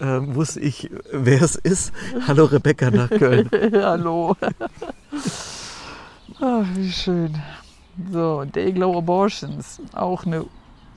ähm, 0.00 0.34
wusste 0.34 0.60
ich, 0.60 0.90
wer 1.12 1.42
es 1.42 1.56
ist. 1.56 1.92
Hallo 2.26 2.44
Rebecca 2.44 2.90
nach 2.90 3.08
Köln. 3.10 3.48
Hallo. 3.72 4.36
Ach, 6.40 6.64
wie 6.74 6.90
schön. 6.90 7.34
So, 8.12 8.44
Dayglow 8.44 8.98
Abortions. 8.98 9.80
Auch 9.92 10.24
eine 10.24 10.44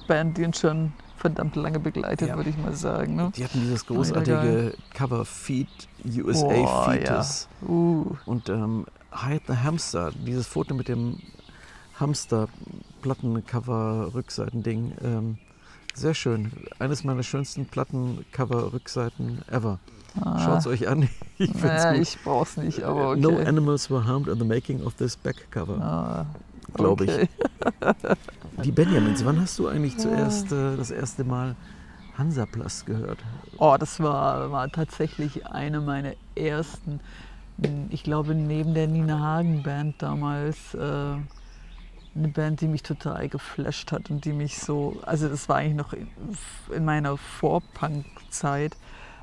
Band, 0.07 0.37
die 0.37 0.45
uns 0.45 0.59
schon 0.59 0.93
verdammt 1.17 1.55
lange 1.55 1.79
begleitet, 1.79 2.29
Ja. 2.29 2.35
würde 2.35 2.49
ich 2.49 2.57
mal 2.57 2.75
sagen. 2.75 3.15
Ne? 3.15 3.31
Die 3.35 3.43
hatten 3.43 3.61
dieses 3.61 3.85
großartige 3.85 4.73
Cover 4.93 5.23
Feed, 5.25 5.67
USA 6.05 6.47
Boah, 6.47 6.91
Fetus. 6.91 7.47
Uh, 7.67 8.05
Und 8.25 8.49
ähm, 8.49 8.85
Hide 9.13 9.41
the 9.47 9.55
Hamster, 9.55 10.11
dieses 10.25 10.47
Foto 10.47 10.73
mit 10.73 10.87
dem 10.87 11.19
Hamster, 12.01 12.47
Plattencover, 13.01 14.11
Rückseiten-Ding. 14.13 14.93
Ähm, 15.03 15.37
sehr 15.93 16.13
schön. 16.13 16.51
Eines 16.79 17.03
meiner 17.03 17.23
schönsten 17.23 17.65
Plattencover, 17.65 18.73
Rückseiten 18.73 19.41
ever. 19.49 19.79
Schaut 20.15 20.59
es 20.59 20.67
euch 20.67 20.87
an. 20.87 21.07
Ich 21.37 21.51
naja, 21.55 21.93
ich 21.99 22.19
brauch's 22.23 22.57
nicht, 22.57 22.83
aber 22.83 23.11
okay. 23.11 23.21
No 23.21 23.37
animals 23.39 23.89
were 23.89 24.05
harmed 24.05 24.27
in 24.27 24.37
the 24.37 24.45
making 24.45 24.83
of 24.83 24.93
this 24.95 25.15
back 25.17 25.49
cover, 25.49 25.81
Ah, 25.81 26.25
glaube 26.75 27.05
okay. 27.05 27.23
ich. 27.23 28.63
Die 28.63 28.71
Benjamins, 28.71 29.25
wann 29.25 29.41
hast 29.41 29.57
du 29.57 29.67
eigentlich 29.67 29.97
zuerst 29.97 30.51
äh, 30.51 30.77
das 30.77 30.91
erste 30.91 31.23
Mal 31.23 31.55
Hansaplast 32.15 32.85
gehört? 32.85 33.17
Oh, 33.57 33.75
das 33.79 33.99
war, 34.01 34.51
war 34.51 34.69
tatsächlich 34.69 35.47
eine 35.47 35.81
meiner 35.81 36.13
ersten, 36.35 36.99
ich 37.89 38.03
glaube 38.03 38.35
neben 38.35 38.75
der 38.75 38.85
Nina 38.87 39.17
Hagen 39.19 39.63
Band 39.63 39.95
damals, 39.99 40.75
äh, 40.75 41.15
eine 42.15 42.27
Band, 42.27 42.61
die 42.61 42.67
mich 42.67 42.83
total 42.83 43.29
geflasht 43.29 43.91
hat 43.91 44.09
und 44.09 44.25
die 44.25 44.33
mich 44.33 44.59
so, 44.59 45.01
also 45.05 45.29
das 45.29 45.47
war 45.47 45.57
eigentlich 45.57 45.75
noch 45.75 45.93
in, 45.93 46.09
in 46.75 46.85
meiner 46.85 47.17
Vorpunk-Zeit, 47.17 48.75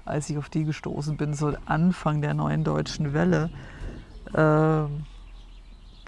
als 0.04 0.30
ich 0.30 0.38
auf 0.38 0.48
die 0.48 0.64
gestoßen 0.64 1.16
bin, 1.16 1.34
so 1.34 1.54
Anfang 1.66 2.22
der 2.22 2.34
neuen 2.34 2.64
deutschen 2.64 3.12
Welle. 3.12 3.50
Ähm, 4.34 5.04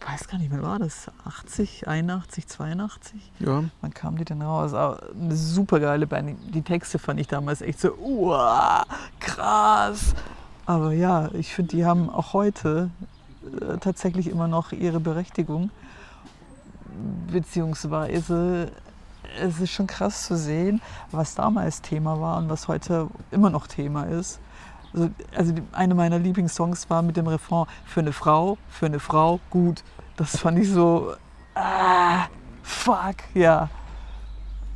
weiß 0.06 0.28
gar 0.28 0.38
nicht 0.38 0.50
mehr, 0.50 0.62
war 0.62 0.78
das 0.78 1.10
80, 1.24 1.86
81, 1.86 2.46
82? 2.46 3.32
Ja, 3.40 3.64
Wann 3.82 3.94
kam 3.94 4.16
die 4.16 4.24
denn 4.24 4.40
raus? 4.40 4.72
Aber 4.72 5.02
eine 5.12 5.36
super 5.36 5.80
geile 5.80 6.06
Band. 6.06 6.38
Die 6.54 6.62
Texte 6.62 6.98
fand 6.98 7.20
ich 7.20 7.28
damals 7.28 7.60
echt 7.60 7.80
so, 7.80 7.94
uah, 7.96 8.86
krass. 9.18 10.14
Aber 10.64 10.92
ja, 10.92 11.28
ich 11.34 11.54
finde, 11.54 11.76
die 11.76 11.84
haben 11.84 12.08
auch 12.08 12.32
heute 12.32 12.90
äh, 13.60 13.76
tatsächlich 13.78 14.28
immer 14.28 14.48
noch 14.48 14.72
ihre 14.72 15.00
Berechtigung. 15.00 15.70
Beziehungsweise 17.30 18.70
es 19.38 19.60
ist 19.60 19.70
schon 19.70 19.86
krass 19.86 20.26
zu 20.26 20.36
sehen, 20.36 20.80
was 21.10 21.34
damals 21.34 21.82
Thema 21.82 22.20
war 22.20 22.38
und 22.38 22.48
was 22.48 22.68
heute 22.68 23.08
immer 23.30 23.50
noch 23.50 23.66
Thema 23.66 24.04
ist. 24.04 24.40
Also, 24.92 25.10
also 25.36 25.54
eine 25.72 25.94
meiner 25.94 26.18
Lieblingssongs 26.18 26.90
war 26.90 27.02
mit 27.02 27.16
dem 27.16 27.28
Refrain 27.28 27.66
für 27.84 28.00
eine 28.00 28.12
Frau, 28.12 28.58
für 28.68 28.86
eine 28.86 28.98
Frau, 28.98 29.40
gut. 29.50 29.84
Das 30.16 30.36
fand 30.36 30.58
ich 30.58 30.68
so, 30.68 31.14
ah, 31.54 32.26
fuck, 32.62 33.16
ja. 33.34 33.68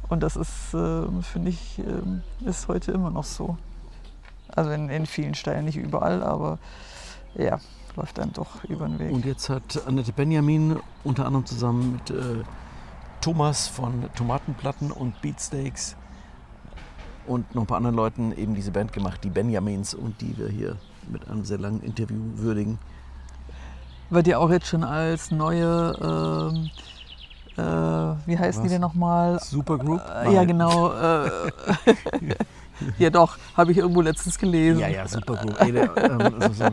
Und 0.08 0.22
das 0.22 0.36
ist, 0.36 0.74
äh, 0.74 1.06
finde 1.22 1.50
ich, 1.50 1.78
äh, 1.80 2.48
ist 2.48 2.68
heute 2.68 2.92
immer 2.92 3.10
noch 3.10 3.24
so. 3.24 3.56
Also 4.54 4.70
in, 4.70 4.88
in 4.88 5.06
vielen 5.06 5.34
Stellen, 5.34 5.64
nicht 5.64 5.76
überall, 5.76 6.22
aber 6.22 6.58
ja, 7.34 7.58
läuft 7.96 8.18
dann 8.18 8.32
doch 8.32 8.64
über 8.64 8.86
den 8.86 8.98
Weg. 8.98 9.12
und 9.12 9.24
jetzt 9.24 9.48
hat 9.48 9.86
Annette 9.86 10.12
Benjamin 10.12 10.78
unter 11.04 11.26
anderem 11.26 11.46
zusammen 11.46 11.92
mit 11.92 12.10
äh, 12.10 12.42
Thomas 13.20 13.68
von 13.68 14.04
Tomatenplatten 14.14 14.90
und 14.90 15.20
Beatsteaks 15.22 15.96
und 17.26 17.54
noch 17.54 17.62
ein 17.62 17.66
paar 17.66 17.78
anderen 17.78 17.96
Leuten 17.96 18.32
eben 18.36 18.54
diese 18.54 18.70
Band 18.70 18.92
gemacht, 18.92 19.22
die 19.24 19.30
Benjamins, 19.30 19.94
und 19.94 20.20
die 20.20 20.36
wir 20.36 20.48
hier 20.48 20.76
mit 21.08 21.28
einem 21.28 21.44
sehr 21.44 21.58
langen 21.58 21.82
Interview 21.82 22.20
würdigen. 22.34 22.78
Wird 24.10 24.26
ja 24.26 24.38
auch 24.38 24.50
jetzt 24.50 24.66
schon 24.66 24.84
als 24.84 25.30
neue, 25.30 25.96
ähm, 26.02 26.70
äh, 27.56 28.26
wie 28.26 28.38
heißen 28.38 28.62
die 28.62 28.66
Was? 28.66 28.72
denn 28.72 28.80
nochmal? 28.80 29.40
Supergroup? 29.40 30.02
Äh, 30.24 30.34
ja, 30.34 30.44
genau. 30.44 30.92
Äh, 30.92 31.30
ja, 32.98 33.10
doch, 33.10 33.38
habe 33.56 33.72
ich 33.72 33.78
irgendwo 33.78 34.02
letztens 34.02 34.38
gelesen. 34.38 34.80
Ja, 34.80 34.88
ja, 34.88 35.08
Supergroup. 35.08 35.60
Ey, 35.60 35.72
der, 35.72 35.96
ähm, 35.96 36.20
also 36.20 36.52
so, 36.52 36.64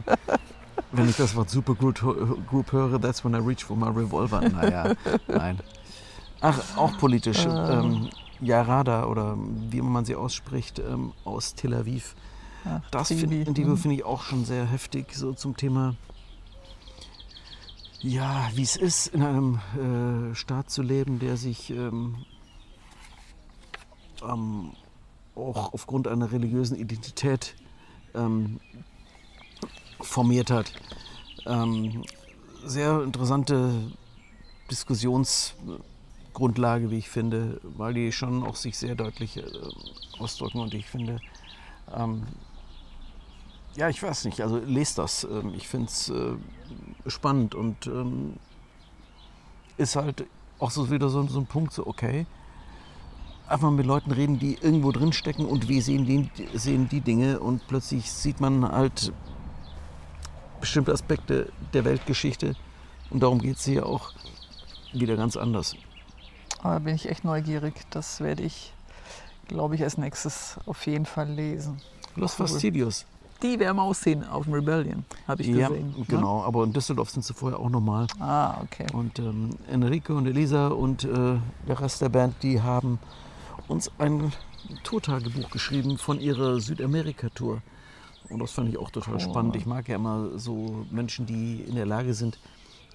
wenn 0.91 1.09
ich 1.09 1.17
das 1.17 1.35
Wort 1.35 1.49
Supergroup 1.49 1.99
hö- 2.01 2.45
Group 2.45 2.71
höre, 2.71 2.99
that's 2.99 3.23
when 3.23 3.33
I 3.33 3.37
reach 3.37 3.63
for 3.63 3.75
my 3.77 3.87
revolver. 3.87 4.41
Naja, 4.49 4.93
nein. 5.27 5.59
Ach, 6.41 6.59
auch 6.77 6.97
politisch. 6.97 7.45
Ähm, 7.45 8.09
Yarada 8.39 9.05
oder 9.05 9.37
wie 9.69 9.77
immer 9.77 9.89
man 9.91 10.05
sie 10.05 10.15
ausspricht, 10.15 10.79
ähm, 10.79 11.13
aus 11.23 11.53
Tel 11.53 11.73
Aviv. 11.75 12.15
Ach, 12.65 12.81
Das 12.91 13.09
find- 13.09 13.29
Mhm. 13.57 13.77
finde 13.77 13.95
ich 13.95 14.03
auch 14.05 14.23
schon 14.23 14.45
sehr 14.45 14.65
heftig, 14.65 15.13
so 15.15 15.33
zum 15.33 15.55
Thema, 15.55 15.95
ja, 18.01 18.49
wie 18.55 18.63
es 18.63 18.75
ist, 18.75 19.07
in 19.07 19.21
einem 19.21 19.59
äh, 20.31 20.35
Staat 20.35 20.71
zu 20.71 20.81
leben, 20.81 21.19
der 21.19 21.37
sich 21.37 21.69
ähm, 21.69 22.25
ähm, 24.27 24.71
auch 25.35 25.73
aufgrund 25.73 26.07
einer 26.07 26.31
religiösen 26.31 26.75
Identität 26.75 27.55
ähm, 28.15 28.59
formiert 30.01 30.51
hat. 30.51 30.73
Ähm, 31.45 32.03
sehr 32.63 33.01
interessante 33.01 33.91
Diskussionsgrundlage, 34.69 36.91
wie 36.91 36.99
ich 36.99 37.09
finde, 37.09 37.59
weil 37.63 37.93
die 37.93 38.11
schon 38.11 38.43
auch 38.43 38.55
sich 38.55 38.77
sehr 38.77 38.95
deutlich 38.95 39.37
äh, 39.37 39.43
ausdrücken 40.19 40.59
und 40.59 40.73
ich 40.73 40.85
finde, 40.85 41.19
ähm, 41.93 42.23
ja, 43.75 43.89
ich 43.89 44.01
weiß 44.03 44.25
nicht, 44.25 44.41
also 44.41 44.57
lest 44.57 44.97
das. 44.97 45.23
Ähm, 45.23 45.53
ich 45.55 45.67
finde 45.67 45.87
es 45.87 46.09
äh, 46.09 46.33
spannend 47.07 47.55
und 47.55 47.87
ähm, 47.87 48.33
ist 49.77 49.95
halt 49.95 50.25
auch 50.59 50.71
so 50.71 50.91
wieder 50.91 51.09
so, 51.09 51.25
so 51.27 51.39
ein 51.39 51.45
Punkt, 51.45 51.73
so 51.73 51.87
okay, 51.87 52.25
einfach 53.47 53.71
mit 53.71 53.85
Leuten 53.85 54.11
reden, 54.11 54.39
die 54.39 54.57
irgendwo 54.61 54.91
drin 54.91 55.13
stecken 55.13 55.45
und 55.45 55.67
wir 55.67 55.81
sehen 55.81 56.05
die, 56.05 56.29
sehen 56.57 56.89
die 56.89 57.01
Dinge 57.01 57.39
und 57.39 57.67
plötzlich 57.67 58.11
sieht 58.11 58.39
man 58.39 58.69
halt 58.69 59.11
bestimmte 60.61 60.93
Aspekte 60.93 61.51
der 61.73 61.83
Weltgeschichte 61.85 62.55
und 63.09 63.21
darum 63.21 63.39
geht 63.39 63.57
es 63.57 63.65
hier 63.65 63.85
auch 63.85 64.11
wieder 64.93 65.15
ganz 65.17 65.35
anders. 65.37 65.75
Da 66.63 66.79
bin 66.79 66.95
ich 66.95 67.09
echt 67.09 67.23
neugierig. 67.23 67.73
Das 67.89 68.19
werde 68.21 68.43
ich, 68.43 68.73
glaube 69.47 69.75
ich, 69.75 69.83
als 69.83 69.97
nächstes 69.97 70.57
auf 70.65 70.85
jeden 70.85 71.05
Fall 71.05 71.29
lesen. 71.29 71.81
Los. 72.15 72.35
Fastidios. 72.35 73.05
die 73.41 73.57
werden 73.59 73.77
wir 73.77 73.83
auch 73.83 73.95
sehen 73.95 74.27
auf 74.27 74.43
dem 74.43 74.53
Rebellion, 74.53 75.05
habe 75.27 75.41
ich 75.41 75.47
ja, 75.47 75.69
gesehen. 75.69 75.95
ne? 75.97 76.05
genau. 76.07 76.43
Aber 76.43 76.63
in 76.63 76.73
Düsseldorf 76.73 77.09
sind 77.09 77.23
sie 77.25 77.33
vorher 77.33 77.59
auch 77.59 77.69
nochmal. 77.69 78.07
Ah, 78.19 78.61
okay. 78.61 78.85
Und 78.93 79.17
ähm, 79.19 79.57
Enrico 79.69 80.13
und 80.13 80.27
Elisa 80.27 80.67
und 80.67 81.05
äh, 81.05 81.39
der 81.67 81.79
Rest 81.79 82.01
der 82.01 82.09
Band, 82.09 82.35
die 82.43 82.61
haben 82.61 82.99
uns 83.67 83.89
ein 83.97 84.31
Tourtagebuch 84.83 85.49
geschrieben 85.49 85.97
von 85.97 86.19
ihrer 86.19 86.59
Südamerika-Tour. 86.59 87.61
Und 88.29 88.39
das 88.39 88.51
fand 88.51 88.69
ich 88.69 88.77
auch 88.77 88.89
total 88.91 89.15
Cool. 89.15 89.19
spannend. 89.19 89.55
Ich 89.55 89.65
mag 89.65 89.87
ja 89.89 89.95
immer 89.95 90.37
so 90.39 90.85
Menschen, 90.91 91.25
die 91.25 91.61
in 91.61 91.75
der 91.75 91.85
Lage 91.85 92.13
sind, 92.13 92.39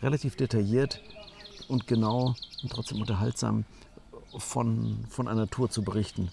relativ 0.02 0.36
detailliert 0.36 1.00
und 1.68 1.86
genau 1.86 2.34
und 2.62 2.70
trotzdem 2.72 3.00
unterhaltsam 3.00 3.64
von, 4.38 5.04
von 5.08 5.28
einer 5.28 5.48
Tour 5.48 5.70
zu 5.70 5.82
berichten. 5.82 6.30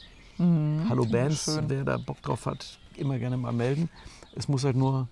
Hallo 0.89 1.05
Bands, 1.05 1.47
Mhm. 1.47 1.63
wer 1.69 1.83
da 1.83 1.97
Bock 1.97 2.21
drauf 2.21 2.45
hat, 2.47 2.79
immer 2.95 3.19
gerne 3.19 3.37
mal 3.37 3.53
melden. 3.53 3.89
Es 4.35 4.47
muss 4.47 4.63
halt 4.63 4.75
nur 4.75 5.07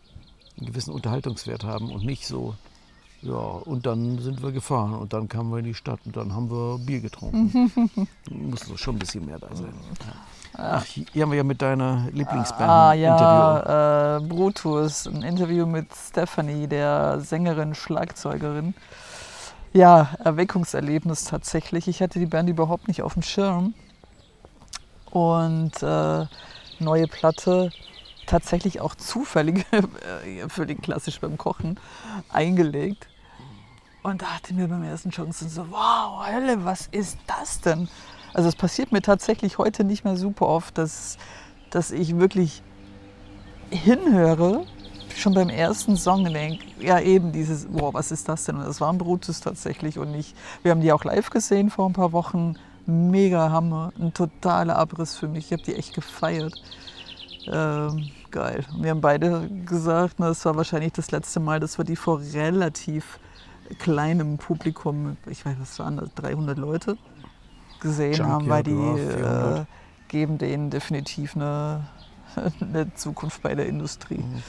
einen 0.58 0.66
gewissen 0.68 0.92
Unterhaltungswert 0.94 1.64
haben 1.64 1.92
und 1.92 2.04
nicht 2.04 2.26
so, 2.26 2.56
ja, 3.22 3.34
und 3.36 3.86
dann 3.86 4.18
sind 4.20 4.42
wir 4.42 4.52
gefahren 4.52 4.94
und 4.96 5.14
dann 5.14 5.28
kamen 5.28 5.52
wir 5.52 5.60
in 5.60 5.66
die 5.66 5.74
Stadt 5.76 6.00
und 6.06 6.16
dann 6.18 6.34
haben 6.34 6.50
wir 6.50 6.80
Bier 6.80 7.02
getrunken. 7.02 7.72
muss 8.32 8.68
schon 8.80 8.96
ein 8.96 9.00
bisschen 9.00 9.26
mehr 9.26 9.38
da 9.40 9.56
sein. 9.56 9.74
Ach, 10.58 10.86
hier 10.86 11.24
haben 11.24 11.32
wir 11.32 11.38
ja 11.38 11.44
mit 11.44 11.62
deiner 11.62 12.08
Lieblingsband 12.12 12.70
Ah 12.70 12.90
ein 12.90 13.00
Interview. 13.00 13.26
ja, 13.26 14.18
äh, 14.18 14.20
Brutus, 14.22 15.08
ein 15.08 15.24
Interview 15.24 15.66
mit 15.66 15.88
Stephanie, 15.96 16.68
der 16.68 17.20
Sängerin, 17.22 17.74
Schlagzeugerin. 17.74 18.74
Ja, 19.74 20.10
Erweckungserlebnis 20.24 21.24
tatsächlich. 21.24 21.88
Ich 21.88 22.02
hatte 22.02 22.20
die 22.20 22.26
Band 22.26 22.50
überhaupt 22.50 22.88
nicht 22.88 23.02
auf 23.02 23.14
dem 23.14 23.24
Schirm. 23.24 23.74
Und 25.12 25.82
äh, 25.82 26.26
neue 26.80 27.08
Platte 27.08 27.72
tatsächlich 28.26 28.82
auch 28.82 28.96
zufällig, 28.96 29.66
äh, 29.72 30.50
völlig 30.50 30.82
klassisch 30.82 31.20
beim 31.20 31.38
Kochen, 31.38 31.80
eingelegt. 32.30 33.08
Und 34.04 34.24
dachte 34.24 34.54
mir 34.54 34.68
beim 34.68 34.84
ersten 34.84 35.12
Chancen 35.12 35.48
so, 35.48 35.70
wow, 35.70 36.26
Hölle, 36.26 36.66
was 36.66 36.88
ist 36.88 37.18
das 37.28 37.62
denn? 37.62 37.88
Also 38.34 38.50
es 38.50 38.56
passiert 38.56 38.92
mir 38.92 39.02
tatsächlich 39.02 39.58
heute 39.58 39.84
nicht 39.84 40.04
mehr 40.04 40.18
super 40.18 40.48
oft, 40.48 40.78
dass, 40.78 41.18
dass 41.70 41.92
ich 41.92 42.18
wirklich 42.18 42.64
hinhöre, 43.70 44.66
schon 45.16 45.34
beim 45.34 45.50
ersten 45.50 45.98
Song 45.98 46.24
denke, 46.26 46.64
ja 46.80 47.00
eben 47.00 47.32
dieses, 47.32 47.68
wow, 47.72 47.94
was 47.94 48.12
ist 48.12 48.30
das 48.30 48.46
denn? 48.46 48.56
Und 48.58 48.66
das 48.66 48.80
war 48.82 48.92
ein 48.92 48.98
Brutus 48.98 49.42
tatsächlich 49.42 50.00
und 50.00 50.14
ich, 50.16 50.34
wir 50.64 50.72
haben 50.72 50.82
die 50.82 50.92
auch 50.92 51.04
live 51.04 51.30
gesehen 51.30 51.70
vor 51.70 51.88
ein 51.88 51.94
paar 51.94 52.12
Wochen. 52.12 52.56
Mega 52.88 53.52
Hammer, 53.52 53.94
ein 54.00 54.14
totaler 54.14 54.76
Abriss 54.76 55.16
für 55.16 55.28
mich. 55.28 55.46
Ich 55.46 55.54
habe 55.54 55.62
die 55.62 55.76
echt 55.76 55.94
gefeiert. 55.94 56.54
Ähm, 57.48 58.10
geil. 58.32 58.66
Wir 58.76 58.90
haben 58.90 59.02
beide 59.02 59.48
gesagt, 59.66 60.16
na, 60.18 60.30
das 60.30 60.44
war 60.46 60.56
wahrscheinlich 60.56 60.94
das 60.94 61.12
letzte 61.12 61.40
Mal, 61.40 61.60
dass 61.60 61.78
wir 61.78 61.86
die 61.86 61.96
vor 61.96 62.20
relativ 62.34 63.20
kleinem 63.78 64.38
Publikum, 64.38 65.16
ich 65.30 65.46
weiß, 65.46 65.56
was 65.60 65.78
waren 65.80 65.98
das, 65.98 66.14
300 66.16 66.58
Leute 66.58 66.98
gesehen 67.82 68.26
haben, 68.26 68.50
weil 68.50 68.64
die 68.64 68.72
Junkyard, 68.72 69.00
ja, 69.00 69.08
400. 69.08 69.60
äh, 69.60 69.66
geben 70.08 70.38
denen 70.38 70.70
definitiv 70.70 71.36
eine, 71.36 71.88
eine 72.62 72.94
Zukunft 72.96 73.42
bei 73.42 73.56
der 73.56 73.68
Industrie, 73.68 74.20
Mhm. 74.20 74.44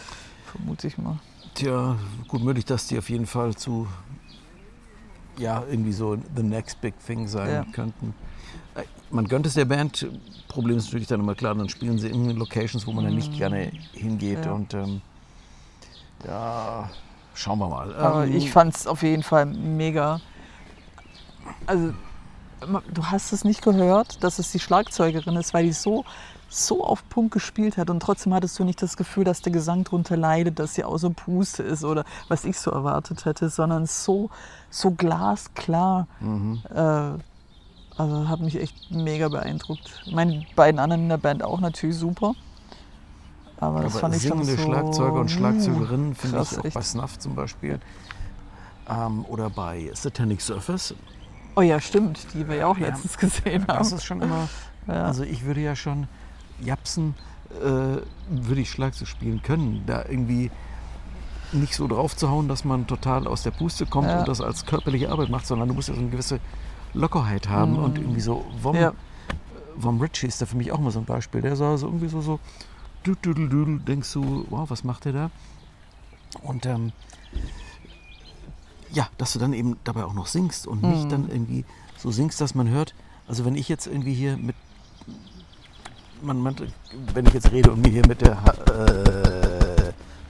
vermute 0.44 0.86
ich 0.86 0.98
mal. 0.98 1.18
Tja, 1.54 1.96
gut 2.28 2.42
möglich, 2.42 2.64
dass 2.64 2.86
die 2.86 2.98
auf 2.98 3.10
jeden 3.10 3.26
Fall 3.26 3.54
zu, 3.54 3.88
ja, 5.38 5.64
irgendwie 5.68 5.92
so 5.92 6.16
the 6.36 6.42
next 6.42 6.80
big 6.80 6.94
thing 7.04 7.26
sein 7.28 7.50
Ja. 7.50 7.64
könnten. 7.72 8.14
Äh, 8.74 8.84
Man 9.10 9.28
gönnt 9.28 9.46
es 9.46 9.54
der 9.54 9.64
Band. 9.64 10.06
Problem 10.48 10.76
ist 10.76 10.86
natürlich 10.86 11.08
dann 11.08 11.20
immer 11.20 11.34
klar, 11.34 11.54
dann 11.54 11.68
spielen 11.68 11.98
sie 11.98 12.08
in 12.08 12.36
Locations, 12.36 12.86
wo 12.86 12.92
man 12.92 13.04
dann 13.04 13.14
nicht 13.14 13.36
gerne 13.38 13.72
hingeht. 13.92 14.44
Ja. 14.44 14.52
Und 14.52 14.74
ähm, 14.74 15.00
ja, 16.26 16.90
schauen 17.34 17.58
wir 17.58 17.68
mal. 17.68 17.94
Aber 17.94 18.26
Ähm, 18.26 18.36
ich 18.36 18.50
fand 18.50 18.74
es 18.76 18.86
auf 18.86 19.02
jeden 19.02 19.22
Fall 19.22 19.46
mega. 19.46 20.20
Also, 21.66 21.92
du 22.66 23.04
hast 23.06 23.32
es 23.32 23.44
nicht 23.44 23.62
gehört, 23.62 24.22
dass 24.22 24.38
es 24.38 24.52
die 24.52 24.58
Schlagzeugerin 24.58 25.36
ist, 25.36 25.54
weil 25.54 25.64
die 25.64 25.72
so, 25.72 26.04
so 26.48 26.84
auf 26.84 27.08
Punkt 27.08 27.32
gespielt 27.32 27.76
hat 27.76 27.90
und 27.90 28.00
trotzdem 28.00 28.34
hattest 28.34 28.58
du 28.58 28.64
nicht 28.64 28.82
das 28.82 28.96
Gefühl, 28.96 29.24
dass 29.24 29.42
der 29.42 29.52
Gesang 29.52 29.84
drunter 29.84 30.16
leidet, 30.16 30.58
dass 30.58 30.74
sie 30.74 30.84
außer 30.84 31.10
Puste 31.10 31.62
ist 31.62 31.84
oder 31.84 32.04
was 32.28 32.44
ich 32.44 32.58
so 32.58 32.70
erwartet 32.70 33.24
hätte, 33.24 33.48
sondern 33.48 33.86
so, 33.86 34.30
so 34.70 34.90
glasklar. 34.90 36.06
mhm. 36.20 36.62
Äh, 36.74 37.18
also 37.96 38.28
hat 38.28 38.40
mich 38.40 38.58
echt 38.58 38.90
mega 38.90 39.28
beeindruckt. 39.28 40.02
Meine 40.10 40.46
beiden 40.56 40.80
anderen 40.80 41.02
in 41.02 41.08
der 41.10 41.18
Band 41.18 41.42
auch 41.42 41.60
natürlich 41.60 41.96
super. 41.96 42.34
Aber 43.60 43.82
das 43.82 43.92
Aber 43.92 44.00
fand 44.00 44.16
ich 44.16 44.26
schon 44.26 44.42
so, 44.42 44.56
Schlagzeuger 44.56 45.20
und 45.20 45.26
uh, 45.26 45.28
Schlagzeugerinnen 45.28 46.14
finde 46.14 46.42
ich 46.42 46.58
auch 46.58 46.64
echt. 46.64 46.74
bei 46.74 46.82
Snuff 46.82 47.18
zum 47.18 47.34
Beispiel. 47.34 47.78
Ähm, 48.88 49.24
oder 49.28 49.50
bei 49.50 49.90
Satanic 49.94 50.40
Surface. 50.40 50.94
Oh 51.54 51.60
ja, 51.60 51.80
stimmt, 51.80 52.26
die 52.34 52.48
wir 52.48 52.56
ja 52.56 52.66
auch 52.66 52.78
Ja. 52.78 52.88
letztens 52.88 53.18
gesehen 53.18 53.62
haben. 53.68 53.78
Das 53.78 53.92
ist 53.92 54.04
schon 54.04 54.20
immer. 54.22 54.48
Ja. 54.86 55.04
Also 55.04 55.22
ich 55.22 55.44
würde 55.44 55.60
ja 55.60 55.76
schon 55.76 56.08
Japsen 56.60 57.14
äh, 57.62 57.98
würde 58.30 58.60
ich 58.60 58.70
Schlagzeug 58.70 59.08
spielen 59.08 59.42
können, 59.42 59.82
da 59.86 60.04
irgendwie 60.08 60.50
nicht 61.52 61.74
so 61.74 61.86
drauf 61.86 62.16
zu 62.16 62.30
hauen, 62.30 62.48
dass 62.48 62.64
man 62.64 62.86
total 62.86 63.26
aus 63.26 63.42
der 63.42 63.50
Puste 63.50 63.84
kommt 63.84 64.08
Ja. 64.08 64.20
und 64.20 64.28
das 64.28 64.40
als 64.40 64.64
körperliche 64.64 65.10
Arbeit 65.10 65.28
macht, 65.28 65.46
sondern 65.46 65.68
du 65.68 65.74
musst 65.74 65.88
ja 65.90 65.94
so 65.94 66.00
eine 66.00 66.08
gewisse 66.08 66.40
Lockerheit 66.94 67.48
haben 67.50 67.78
und 67.78 67.98
irgendwie 67.98 68.20
so 68.22 68.44
Vom, 68.62 68.74
Mhm. 68.76 68.82
Ja. 68.82 68.92
Vom 69.78 70.00
Ritchie 70.00 70.26
ist 70.28 70.40
da 70.40 70.46
für 70.46 70.56
mich 70.56 70.72
auch 70.72 70.78
mal 70.78 70.90
so 70.90 70.98
ein 71.00 71.04
Beispiel. 71.04 71.42
Der 71.42 71.56
sah 71.56 71.76
so 71.76 71.86
irgendwie 71.86 72.08
so 72.08 72.20
so 72.22 72.40
denkst 73.04 74.12
du, 74.12 74.46
wow, 74.50 74.70
was 74.70 74.84
macht 74.84 75.04
der 75.06 75.12
da? 75.12 75.30
Und 76.42 76.64
ähm, 76.66 76.92
ja, 78.92 79.08
dass 79.18 79.32
du 79.32 79.38
dann 79.38 79.52
eben 79.52 79.76
dabei 79.84 80.04
auch 80.04 80.14
noch 80.14 80.26
singst 80.26 80.66
und 80.66 80.82
nicht 80.82 81.04
Mhm. 81.04 81.08
dann 81.08 81.28
irgendwie 81.30 81.64
so 81.98 82.10
singst, 82.10 82.40
dass 82.40 82.54
man 82.54 82.68
hört. 82.68 82.94
Also 83.26 83.44
wenn 83.44 83.54
ich 83.56 83.68
jetzt 83.68 83.86
irgendwie 83.86 84.14
hier 84.14 84.36
mit 84.36 84.54
man, 86.22 86.38
man, 86.40 86.54
wenn 87.14 87.26
ich 87.26 87.32
jetzt 87.34 87.50
rede 87.50 87.72
und 87.72 87.82
mir 87.82 87.88
hier 87.90 88.06
mit 88.06 88.20
der 88.20 88.32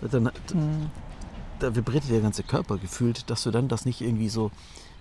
äh, 0.03 0.09
dann, 0.09 0.31
Hm. 0.53 0.91
da 1.59 1.75
vibriert 1.77 2.09
der 2.11 2.21
ganze 2.21 2.43
Körper 2.43 2.79
gefühlt, 2.79 3.29
dass 3.31 3.43
du 3.43 3.51
dann 3.51 3.69
das 3.69 3.85
nicht 3.85 4.01
irgendwie 4.01 4.29
so 4.29 4.51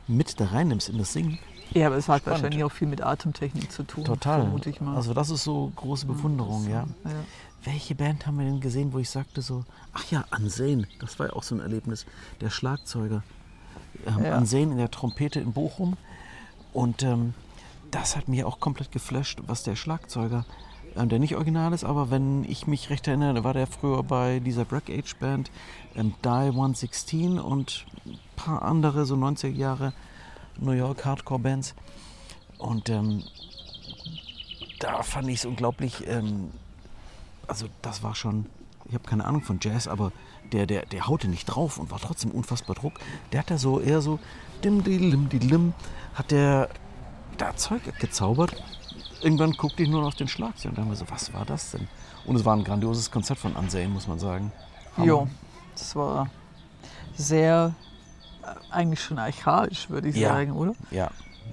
mit 0.08 0.40
da 0.40 0.46
reinnimmst 0.48 0.90
in 0.90 0.98
das 0.98 1.14
Singen. 1.14 1.40
ja, 1.74 1.88
aber 1.88 1.96
es 1.98 2.08
hat 2.10 2.22
Spannend. 2.22 2.42
wahrscheinlich 2.44 2.64
auch 2.66 2.72
viel 2.72 2.88
mit 2.88 3.02
Atemtechnik 3.02 3.72
zu 3.72 3.84
tun. 3.84 4.04
Total. 4.04 4.42
Vermute 4.42 4.70
ich 4.70 4.82
mal. 4.82 4.96
Also 4.96 5.14
das 5.14 5.30
ist 5.30 5.44
so 5.46 5.72
große 5.76 6.06
Bewunderung, 6.06 6.66
ja. 6.70 6.86
ja. 7.06 7.12
Welche 7.64 7.96
Band 7.96 8.26
haben 8.28 8.38
wir 8.40 8.46
denn 8.46 8.60
gesehen, 8.60 8.92
wo 8.92 9.00
ich 9.00 9.10
sagte 9.10 9.42
so, 9.42 9.64
ach 9.94 10.04
ja, 10.12 10.26
Ansehen, 10.32 10.88
das 11.00 11.20
war 11.20 11.28
ja 11.28 11.34
auch 11.34 11.44
so 11.44 11.56
ein 11.56 11.62
Erlebnis. 11.62 12.06
Der 12.42 12.50
Schlagzeuger. 12.50 13.24
Ähm, 14.08 14.26
Ja. 14.26 14.36
Ansehen 14.36 14.72
in 14.72 14.78
der 14.78 14.92
Trompete 14.92 15.40
in 15.40 15.54
Bochum. 15.54 15.98
Und 16.74 17.04
ähm, 17.04 17.34
das 17.92 18.16
hat 18.16 18.28
mich 18.28 18.44
auch 18.44 18.60
komplett 18.60 18.92
geflasht, 18.92 19.40
was 19.46 19.64
der 19.64 19.76
Schlagzeuger, 19.76 20.46
ähm, 20.96 21.10
der 21.10 21.20
nicht 21.20 21.36
original 21.36 21.74
ist, 21.74 21.84
aber 21.84 22.10
wenn 22.10 22.46
ich 22.46 22.68
mich 22.68 22.90
recht 22.90 23.08
erinnere, 23.08 23.44
war 23.44 23.54
der 23.54 23.68
früher 23.68 24.04
bei 24.04 24.40
dieser 24.40 24.66
Break 24.66 24.90
Age 24.90 25.16
Band 25.18 25.52
ähm, 25.96 26.14
Die 26.24 26.30
116 26.30 27.40
und 27.40 27.86
ein 28.06 28.20
paar 28.36 28.62
andere, 28.62 29.06
so 29.06 29.16
90er 29.16 29.50
Jahre 29.50 29.94
New 30.58 30.72
York 30.72 31.06
Hardcore 31.06 31.40
Bands. 31.40 31.76
Und 32.58 32.90
ähm, 32.90 33.24
da 34.80 35.04
fand 35.04 35.28
ich 35.30 35.40
es 35.40 35.46
unglaublich, 35.46 36.08
ähm, 36.08 36.52
also 37.48 37.68
das 37.82 38.04
war 38.04 38.16
schon, 38.16 38.46
ich 38.86 38.94
habe 38.94 39.08
keine 39.08 39.26
Ahnung 39.26 39.42
von 39.42 39.60
Jazz, 39.62 39.88
aber 39.88 40.12
der, 40.54 40.66
der, 40.66 40.86
der 40.86 41.08
haute 41.08 41.28
nicht 41.28 41.46
drauf 41.46 41.78
und 41.78 41.92
war 41.92 42.00
trotzdem 42.00 42.32
unfassbar 42.32 42.76
Druck. 42.76 42.94
Der 43.32 43.40
hat 43.40 43.50
da 43.52 43.58
so 43.58 43.80
eher 43.80 44.02
so 44.02 44.20
dim 44.64 44.84
dim 44.84 45.30
dim 45.30 45.40
dim 45.40 45.74
hat 46.14 46.32
der 46.32 46.70
da 47.38 47.56
Zeug 47.56 47.82
gezaubert. 48.00 48.56
Irgendwann 49.22 49.52
guckte 49.54 49.84
ich 49.84 49.90
nur 49.90 50.02
noch 50.02 50.08
auf 50.10 50.16
den 50.16 50.28
Schlagzeug 50.28 50.72
und 50.72 50.78
dachte 50.78 50.90
mir 50.90 50.96
so, 50.96 51.06
was 51.10 51.32
war 51.34 51.46
das 51.46 51.72
denn? 51.72 51.88
Und 52.26 52.36
es 52.36 52.46
war 52.46 52.56
ein 52.56 52.64
grandioses 52.64 53.12
Konzert 53.12 53.40
von 53.40 53.56
Ansehen, 53.56 53.92
muss 53.94 54.08
man 54.08 54.20
sagen. 54.20 54.52
Hammer. 54.98 55.06
Jo, 55.08 55.28
das 55.76 55.96
war 55.96 56.28
sehr, 57.16 57.74
äh, 58.44 58.74
eigentlich 58.74 59.02
schon 59.02 59.20
archaisch, 59.20 59.90
würde 59.90 60.10
ich 60.10 60.16
Ja. 60.16 60.30
sagen, 60.30 60.52
oder? 60.54 60.74
Ja, 60.92 61.10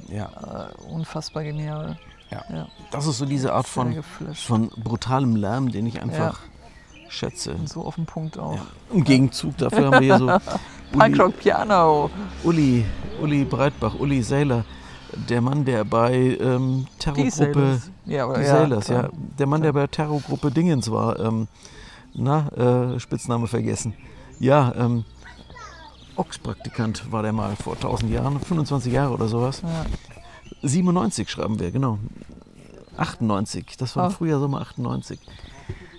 ja, 0.09 0.71
Äh, 0.77 0.83
unfassbar 0.93 1.45
genial. 1.45 1.99
ja. 2.31 2.45
Ja. 2.51 2.69
Das 2.91 3.07
ist 3.07 3.19
so 3.19 3.27
diese 3.27 3.53
Art 3.53 3.67
von, 3.69 4.03
von 4.35 4.69
brutalem 4.71 5.37
Lärm, 5.37 5.71
den 5.71 5.87
ich 5.87 6.01
einfach 6.03 6.41
schätze. 7.09 7.57
So 7.67 7.83
auf 7.85 7.95
den 7.97 8.07
Punkt 8.07 8.39
auch. 8.39 8.55
Ja. 8.57 8.67
Im 8.93 9.05
Gegenzug 9.05 9.57
dafür 9.59 9.87
haben 9.87 9.93
wir 10.05 10.17
hier 10.17 10.19
so 10.19 10.27
Punkrock 10.99 11.39
Piano. 11.39 12.11
Uli, 12.45 12.85
Uli 13.21 13.45
Breitbach, 13.45 13.95
Uli 13.99 14.23
Sailor, 14.23 14.65
der 15.29 15.41
Mann, 15.41 15.65
der 15.65 15.85
bei 15.85 16.37
ähm, 16.41 16.87
Die 16.95 16.99
Terrorgruppe 16.99 17.31
Sailors. 17.31 17.91
Ja, 18.07 18.33
Die 18.35 18.41
ja, 18.41 18.47
Sailors, 18.47 18.89
ja. 18.89 19.09
Der 19.39 19.47
Mann, 19.47 19.63
der 19.63 19.73
bei 19.73 19.87
Terrorgruppe 19.87 20.51
Dingens 20.51 20.91
war. 20.91 21.19
Ähm, 21.21 21.49
na, 22.15 22.49
äh, 22.95 23.01
Spitzname 23.01 23.47
vergessen. 23.47 23.95
Ja, 24.41 24.73
ähm, 24.77 25.05
Ochs-Praktikant 26.17 27.13
war 27.13 27.23
der 27.23 27.33
mal 27.33 27.55
vor 27.57 27.75
1000 27.75 28.11
Jahren, 28.11 28.41
25 28.41 28.93
Jahre 28.93 29.15
oder 29.15 29.29
sowas. 29.29 29.63
Ja. 29.63 29.87
97 30.63 31.29
schreiben 31.31 31.61
wir, 31.61 31.71
genau. 31.71 31.99
98, 32.97 33.77
das 33.79 33.95
war 33.95 34.07
im 34.07 34.11
Ah. 34.13 34.15
Frühjahr, 34.15 34.41
Sommer 34.41 34.61
98. 34.61 35.21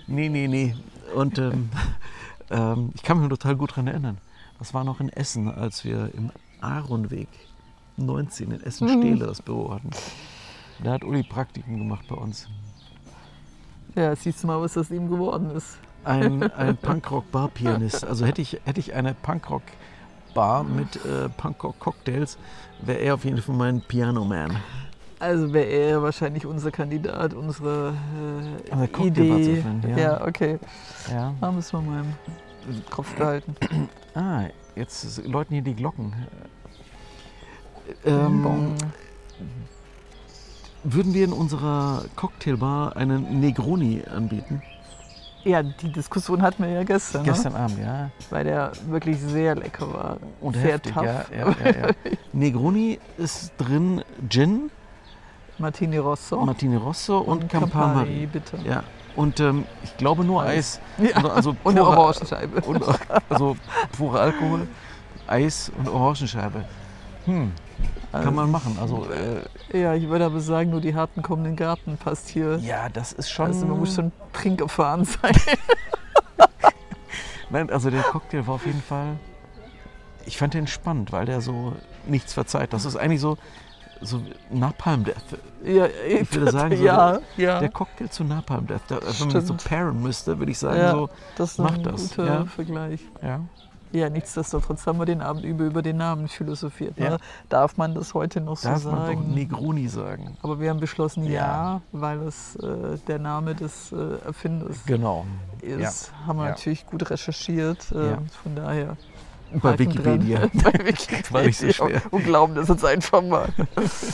Nee, 0.06 0.28
nee, 0.28 0.48
nee. 0.48 0.74
Und 1.14 1.38
ähm, 1.38 1.70
ähm, 2.50 2.90
ich 2.94 3.02
kann 3.02 3.20
mich 3.20 3.28
total 3.28 3.56
gut 3.56 3.72
daran 3.72 3.86
erinnern. 3.86 4.18
Das 4.58 4.74
war 4.74 4.84
noch 4.84 5.00
in 5.00 5.08
Essen, 5.08 5.50
als 5.50 5.84
wir 5.84 6.10
im 6.14 6.30
Aaronweg 6.60 7.28
19 7.96 8.50
in 8.50 8.62
Essen-Stehle 8.62 9.26
das 9.26 9.42
Büro 9.42 9.72
hatten. 9.74 9.90
Da 10.82 10.92
hat 10.92 11.04
Uli 11.04 11.22
Praktiken 11.22 11.78
gemacht 11.78 12.06
bei 12.08 12.16
uns. 12.16 12.48
Ja, 13.94 14.14
siehst 14.14 14.42
du 14.42 14.46
mal, 14.46 14.60
was 14.60 14.76
aus 14.78 14.90
ihm 14.90 15.08
geworden 15.10 15.50
ist. 15.50 15.78
Ein, 16.04 16.42
ein 16.52 16.76
Punkrock-Bar-Pianist. 16.76 18.04
Also 18.04 18.24
hätte 18.24 18.40
ich, 18.40 18.60
hätte 18.64 18.80
ich 18.80 18.94
eine 18.94 19.14
Punkrock-Bar 19.14 20.64
mit 20.64 20.96
äh, 21.04 21.28
Punkrock-Cocktails, 21.28 22.38
wäre 22.82 22.98
er 22.98 23.14
auf 23.14 23.24
jeden 23.24 23.42
Fall 23.42 23.56
mein 23.56 23.80
Piano-Man. 23.82 24.56
Also 25.20 25.52
wäre 25.52 25.66
er 25.66 26.02
wahrscheinlich 26.02 26.46
unser 26.46 26.70
Kandidat, 26.70 27.34
unsere 27.34 27.92
äh, 28.70 28.92
zu 28.92 29.02
Idee. 29.04 29.56
finden, 29.60 29.90
ja. 29.90 29.98
ja. 29.98 30.26
okay. 30.26 30.58
Ja. 31.12 31.34
Da 31.38 31.52
müssen 31.52 31.72
wir 31.78 31.90
mal 31.90 32.04
im 32.68 32.84
Kopf 32.90 33.14
behalten. 33.14 33.54
Ah, 34.12 34.46
jetzt 34.74 35.24
läuten 35.24 35.54
hier 35.54 35.62
die 35.62 35.76
Glocken. 35.76 36.12
Ähm, 38.04 38.42
Bong. 38.42 38.74
würden 40.82 41.14
wir 41.14 41.26
in 41.26 41.32
unserer 41.32 42.06
Cocktailbar 42.16 42.96
einen 42.96 43.38
Negroni 43.38 44.02
anbieten? 44.12 44.60
Ja, 45.44 45.62
die 45.62 45.92
Diskussion 45.92 46.42
hatten 46.42 46.64
wir 46.64 46.70
ja 46.70 46.82
gestern, 46.82 47.22
Gestern 47.22 47.54
Abend, 47.54 47.78
ja. 47.78 47.84
Ne? 47.84 48.12
weil 48.30 48.42
der 48.42 48.72
wirklich 48.88 49.20
sehr 49.20 49.54
lecker 49.54 49.92
war. 49.92 50.16
Und 50.40 50.56
sehr 50.56 50.72
heftig, 50.72 50.92
tough. 50.92 51.04
ja, 51.04 51.24
ja, 51.30 51.48
ja. 51.48 51.90
Negroni 52.32 52.98
ist 53.16 53.52
drin 53.58 54.02
Gin, 54.28 54.72
Martini 55.60 55.98
Rosso 55.98 56.44
Martini 56.44 56.76
Rosso 56.76 57.18
und, 57.18 57.48
Campari. 57.48 58.26
bitte. 58.26 58.58
Ja. 58.64 58.82
Und 59.16 59.40
ähm, 59.40 59.64
ich 59.82 59.96
glaube 59.96 60.24
nur 60.24 60.42
Eis. 60.42 60.80
Ja. 60.98 61.16
Also, 61.16 61.30
also 61.30 61.50
Und 61.64 61.78
eine 61.78 61.86
Orangenscheibe. 61.86 62.60
Und, 62.66 62.84
also 63.28 63.56
pure 63.96 64.20
Alkohol, 64.20 64.66
Eis 65.26 65.70
und 65.78 65.88
Orangenscheibe. 65.88 66.64
Hm, 67.26 67.52
kann 68.12 68.34
man 68.34 68.50
machen. 68.50 68.76
Also 68.80 69.06
äh, 69.72 69.78
Ja, 69.78 69.94
ich 69.94 70.08
würde 70.08 70.24
aber 70.26 70.40
sagen, 70.40 70.70
nur 70.70 70.80
die 70.80 70.94
harten 70.94 71.22
kommen 71.22 71.44
in 71.44 71.52
den 71.52 71.56
Garten 71.56 71.96
passt 71.96 72.28
hier. 72.28 72.56
ja, 72.58 72.88
das 72.88 73.12
ist 73.12 73.30
schon. 73.30 73.46
Also 73.46 73.66
man 73.66 73.78
muss 73.78 73.94
schon 73.94 74.12
trinkerfahren 74.32 75.04
sein. 75.04 75.36
Nein, 77.50 77.68
also 77.70 77.90
der 77.90 78.02
Cocktail 78.02 78.46
war 78.46 78.54
auf 78.54 78.66
jeden 78.66 78.82
Fall. 78.82 79.16
Ich 80.24 80.38
fand 80.38 80.54
den 80.54 80.66
spannend, 80.68 81.10
weil 81.12 81.26
der 81.26 81.40
so 81.40 81.72
nichts 82.06 82.32
verzeiht. 82.32 82.72
Das 82.72 82.84
ist 82.84 82.96
eigentlich 82.96 83.20
so, 83.20 83.38
so 84.02 84.20
Napalm 84.50 85.04
Death. 85.04 85.16
ja, 85.64 85.86
Ich 86.08 86.32
würde 86.34 86.50
sagen, 86.52 86.76
so 86.76 86.82
ja, 86.84 87.18
ja. 87.36 87.60
Der 87.60 87.68
Cocktail 87.70 88.08
zu 88.08 88.24
Napalm 88.24 88.66
Death. 88.66 88.80
Da, 88.88 88.96
wenn 88.96 89.02
man 89.02 89.30
das 89.30 89.46
so 89.46 89.54
Stimmt. 89.54 89.64
pairen 89.64 90.02
müsste, 90.02 90.38
würde 90.38 90.52
ich 90.52 90.58
sagen, 90.58 90.78
Ja. 90.78 90.92
so. 90.92 91.10
das 91.36 91.58
macht 91.58 91.84
das, 91.86 92.10
guter 92.10 92.24
ja. 92.26 92.44
Vergleich. 92.46 93.00
Ja. 93.22 93.40
Ja, 93.92 94.08
nichtsdestotrotz 94.08 94.86
haben 94.86 95.00
wir 95.00 95.04
den 95.04 95.20
Abend 95.20 95.44
über, 95.44 95.64
über 95.64 95.82
den 95.82 95.96
Namen 95.96 96.28
philosophiert. 96.28 96.96
Ne? 96.96 97.06
Ja. 97.06 97.16
Darf 97.48 97.76
man 97.76 97.92
das 97.92 98.14
heute 98.14 98.40
noch 98.40 98.56
so 98.56 98.68
Darf 98.68 98.84
man 98.84 98.94
doch 98.94 99.06
sagen? 99.06 99.34
Negroni 99.34 99.88
sagen. 99.88 100.36
Aber 100.42 100.60
wir 100.60 100.70
haben 100.70 100.78
beschlossen, 100.78 101.24
ja, 101.24 101.32
Ja. 101.32 101.80
weil 101.90 102.20
es 102.20 102.54
äh, 102.54 102.98
der 103.08 103.18
Name 103.18 103.56
des 103.56 103.90
äh, 103.90 104.24
Erfinders 104.24 104.84
Genau. 104.86 105.26
ist. 105.60 106.12
Haben 106.24 106.38
wir 106.38 106.44
Ja. 106.44 106.50
natürlich 106.50 106.86
gut 106.86 107.10
recherchiert. 107.10 107.90
Äh, 107.90 108.10
Ja. 108.10 108.18
Von 108.44 108.54
daher. 108.54 108.96
Bei 109.54 109.78
Wikipedia. 109.78 110.40
Bei 110.52 110.72
Wikipedia. 110.72 111.32
War 111.32 111.42
nicht 111.42 111.58
so 111.58 111.72
schwer. 111.72 112.02
Und 112.10 112.24
glauben 112.24 112.54
das 112.54 112.68
jetzt 112.68 112.84
einfach 112.84 113.22
mal. 113.22 113.48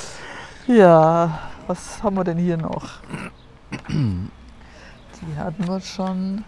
ja, 0.66 1.38
was 1.66 2.02
haben 2.02 2.16
wir 2.16 2.24
denn 2.24 2.38
hier 2.38 2.56
noch? 2.56 3.00
Die 3.88 5.38
hatten 5.38 5.66
wir 5.66 5.80
schon. 5.80 6.44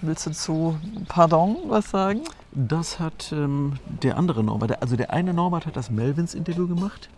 Willst 0.00 0.26
du 0.26 0.30
zu 0.30 0.78
Pardon 1.08 1.56
was 1.66 1.90
sagen? 1.90 2.22
Das 2.52 3.00
hat 3.00 3.32
ähm, 3.32 3.74
der 3.86 4.16
andere 4.16 4.44
Norbert, 4.44 4.80
also 4.80 4.96
der 4.96 5.12
eine 5.12 5.34
Norbert 5.34 5.66
hat 5.66 5.76
das 5.76 5.90
Melvins-Interview 5.90 6.66
gemacht, 6.68 7.08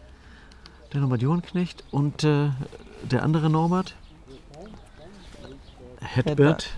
der 0.93 1.01
Norbert 1.01 1.23
Johnknecht, 1.23 1.85
und 1.91 2.25
äh, 2.25 2.51
der 3.03 3.23
andere 3.23 3.49
Norbert, 3.49 3.95
Hedbert, 6.01 6.71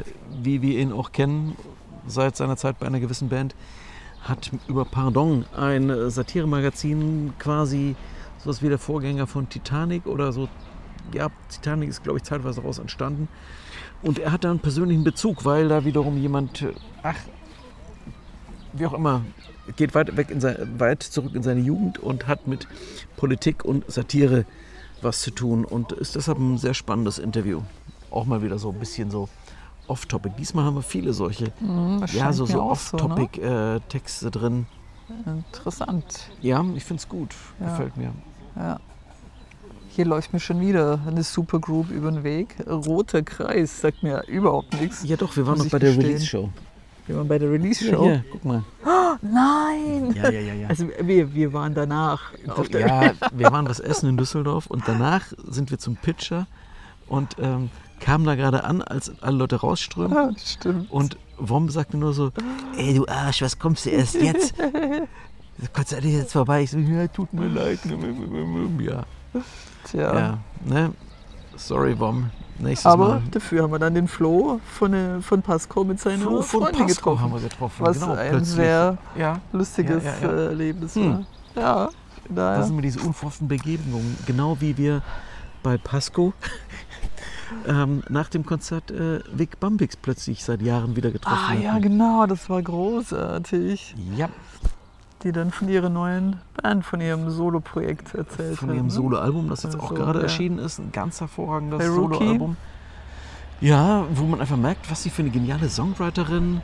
wie 0.42 0.60
wir 0.60 0.78
ihn 0.78 0.92
auch 0.92 1.12
kennen, 1.12 1.56
seit 2.06 2.36
seiner 2.36 2.56
Zeit 2.56 2.78
bei 2.78 2.86
einer 2.86 3.00
gewissen 3.00 3.28
Band, 3.28 3.54
hat 4.22 4.50
über 4.68 4.84
Pardon 4.84 5.44
ein 5.56 5.90
äh, 5.90 6.10
Satiremagazin 6.10 7.34
quasi 7.38 7.96
sowas 8.38 8.62
wie 8.62 8.68
der 8.68 8.78
Vorgänger 8.78 9.26
von 9.26 9.48
Titanic 9.48 10.06
oder 10.06 10.32
so. 10.32 10.48
Ja, 11.12 11.28
Titanic 11.48 11.90
ist, 11.90 12.02
glaube 12.02 12.18
ich, 12.18 12.24
zeitweise 12.24 12.60
daraus 12.60 12.78
entstanden. 12.78 13.28
Und 14.02 14.18
er 14.18 14.32
hat 14.32 14.44
da 14.44 14.50
einen 14.50 14.60
persönlichen 14.60 15.04
Bezug, 15.04 15.44
weil 15.44 15.68
da 15.68 15.84
wiederum 15.84 16.16
jemand, 16.16 16.62
äh, 16.62 16.72
ach, 17.02 17.18
wie 18.72 18.86
auch 18.86 18.94
immer, 18.94 19.22
geht 19.76 19.94
weit, 19.94 20.16
weg 20.16 20.30
in 20.30 20.40
sein, 20.40 20.56
weit 20.78 21.02
zurück 21.02 21.34
in 21.34 21.42
seine 21.42 21.60
Jugend 21.60 21.98
und 21.98 22.26
hat 22.26 22.46
mit 22.46 22.66
Politik 23.16 23.64
und 23.64 23.90
Satire 23.90 24.44
was 25.02 25.20
zu 25.20 25.30
tun 25.30 25.64
und 25.64 25.92
ist 25.92 26.14
deshalb 26.14 26.38
ein 26.38 26.58
sehr 26.58 26.74
spannendes 26.74 27.18
Interview. 27.18 27.62
Auch 28.10 28.24
mal 28.24 28.42
wieder 28.42 28.58
so 28.58 28.70
ein 28.70 28.78
bisschen 28.78 29.10
so 29.10 29.28
off-topic. 29.86 30.34
Diesmal 30.38 30.64
haben 30.64 30.76
wir 30.76 30.82
viele 30.82 31.12
solche, 31.12 31.52
Mhm, 31.60 31.98
ja, 32.00 32.08
scheint 32.08 32.34
so, 32.34 32.44
mir 32.44 32.52
so 32.52 32.56
ne? 32.58 32.62
off-topic-Texte 32.62 34.30
drin. 34.30 34.66
Interessant. 35.26 36.30
Ja, 36.40 36.64
ich 36.74 36.84
finde 36.84 37.00
es 37.00 37.08
gut. 37.08 37.34
Ja. 37.60 37.70
Gefällt 37.70 37.96
mir. 37.96 38.12
Ja. 38.56 38.80
Hier 39.90 40.06
läuft 40.06 40.32
mir 40.32 40.40
schon 40.40 40.60
wieder 40.60 41.00
eine 41.06 41.22
Supergroup 41.22 41.90
über 41.90 42.10
den 42.10 42.24
Weg. 42.24 42.56
Roter 42.66 43.22
Kreis 43.22 43.80
sagt 43.80 44.02
mir 44.02 44.24
überhaupt 44.26 44.80
nichts. 44.80 45.04
Ja, 45.04 45.16
doch, 45.16 45.36
wir 45.36 45.46
waren 45.46 45.58
noch 45.58 45.68
bei 45.68 45.78
der. 45.78 45.96
Release-Show. 45.96 46.48
Wir 47.06 47.16
waren 47.16 47.28
bei 47.28 47.38
der 47.38 47.50
Release-Show. 47.50 48.04
Hier, 48.04 48.24
guck 48.32 48.44
mal. 48.44 48.64
Nein! 49.20 50.14
Ja, 50.14 50.30
ja, 50.30 50.40
ja, 50.40 50.54
ja. 50.54 50.68
Also 50.68 50.88
wir, 51.00 51.34
wir 51.34 51.52
waren 51.52 51.74
danach 51.74 52.32
auf 52.48 52.68
der 52.68 52.80
ja, 52.80 53.12
wir 53.32 53.52
waren 53.52 53.68
was 53.68 53.78
essen 53.78 54.08
in 54.08 54.16
Düsseldorf 54.16 54.66
und 54.66 54.82
danach 54.86 55.26
sind 55.46 55.70
wir 55.70 55.78
zum 55.78 55.96
Pitcher 55.96 56.46
und 57.08 57.36
ähm, 57.38 57.70
kamen 58.04 58.24
da 58.24 58.34
gerade 58.34 58.64
an, 58.64 58.82
als 58.82 59.10
alle 59.22 59.36
Leute 59.38 59.56
rausströmen. 59.56 60.16
Ah, 60.16 60.30
stimmt. 60.44 60.90
Und 60.90 61.16
Wom 61.38 61.68
sagte 61.70 61.96
nur 61.96 62.12
so, 62.12 62.30
ey 62.76 62.94
du 62.94 63.06
Arsch, 63.06 63.42
was 63.42 63.58
kommst 63.58 63.86
du 63.86 63.90
erst 63.90 64.14
jetzt? 64.14 64.54
Das 65.58 65.72
Konzert 65.72 66.04
ist 66.04 66.12
jetzt 66.12 66.32
vorbei. 66.32 66.62
Ich 66.62 66.70
so, 66.72 66.78
ja, 66.78 67.06
tut 67.06 67.32
mir 67.32 67.46
leid. 67.46 67.78
Ja, 68.80 69.04
Tja. 69.84 70.18
ja 70.18 70.38
ne? 70.64 70.92
Sorry, 71.56 71.96
Wom. 72.00 72.30
Nächstes 72.58 72.86
Aber 72.90 73.08
Mal. 73.08 73.22
dafür 73.30 73.62
haben 73.62 73.70
wir 73.72 73.78
dann 73.78 73.94
den 73.94 74.08
Flo 74.08 74.60
von, 74.78 74.92
äh, 74.94 75.20
von 75.20 75.42
Pasco 75.42 75.84
mit 75.84 76.00
seiner 76.00 76.22
Flo 76.22 76.42
von 76.42 76.62
Freundin 76.62 76.86
Pasco 76.86 77.10
getroffen. 77.10 77.20
haben 77.22 77.32
wir 77.34 77.40
getroffen. 77.48 77.86
was 77.86 78.00
genau, 78.00 78.14
ein 78.14 78.30
plötzlich. 78.30 78.54
sehr 78.56 78.98
Ja, 79.16 79.40
lustiges 79.52 80.02
Ja, 80.04 80.12
ja, 80.22 80.32
äh, 80.32 80.46
Erlebnis 80.46 80.94
Hm. 80.96 81.12
war. 81.54 81.62
Ja, 81.62 81.88
daher. 82.28 82.58
das 82.58 82.66
sind 82.68 82.76
mir 82.76 82.82
diese 82.82 83.00
unverhofften 83.00 83.46
Begegnungen. 83.46 84.16
Genau 84.26 84.56
wie 84.60 84.76
wir 84.78 85.02
bei 85.62 85.76
Pasco 85.78 86.32
ähm, 87.66 88.02
nach 88.08 88.28
dem 88.28 88.44
Konzert 88.46 88.90
äh, 88.90 89.20
Vic 89.32 89.58
Bambix 89.60 89.96
plötzlich 89.96 90.44
seit 90.44 90.62
Jahren 90.62 90.96
wieder 90.96 91.10
getroffen 91.10 91.38
Ah 91.50 91.54
ja, 91.54 91.72
hatten. 91.72 91.82
genau, 91.82 92.26
das 92.26 92.48
war 92.50 92.60
großartig. 92.62 93.94
Ja, 94.16 94.28
Die 95.22 95.32
dann 95.32 95.50
von 95.50 95.68
ihrer 95.68 95.88
neuen 95.88 96.38
Band, 96.60 96.84
von 96.84 97.00
ihrem 97.00 97.30
Solo-Projekt 97.30 98.14
erzählt 98.14 98.58
von 98.58 98.74
ihrem 98.74 98.86
ne? 98.86 98.90
Soloalbum, 98.90 99.48
das 99.48 99.62
jetzt 99.62 99.76
auch 99.78 99.90
Also, 99.90 99.94
gerade 99.94 100.18
ja. 100.18 100.24
erschienen 100.24 100.58
ist. 100.58 100.78
Ein 100.78 100.90
ganz 100.92 101.20
hervorragendes. 101.20 101.86
Soloalbum. 101.86 102.56
Ja, 103.60 104.04
wo 104.14 104.24
man 104.24 104.40
einfach 104.40 104.56
merkt, 104.56 104.90
was 104.90 105.02
sie 105.04 105.10
für 105.10 105.22
eine 105.22 105.30
geniale 105.30 105.68
Songwriterin 105.68 106.60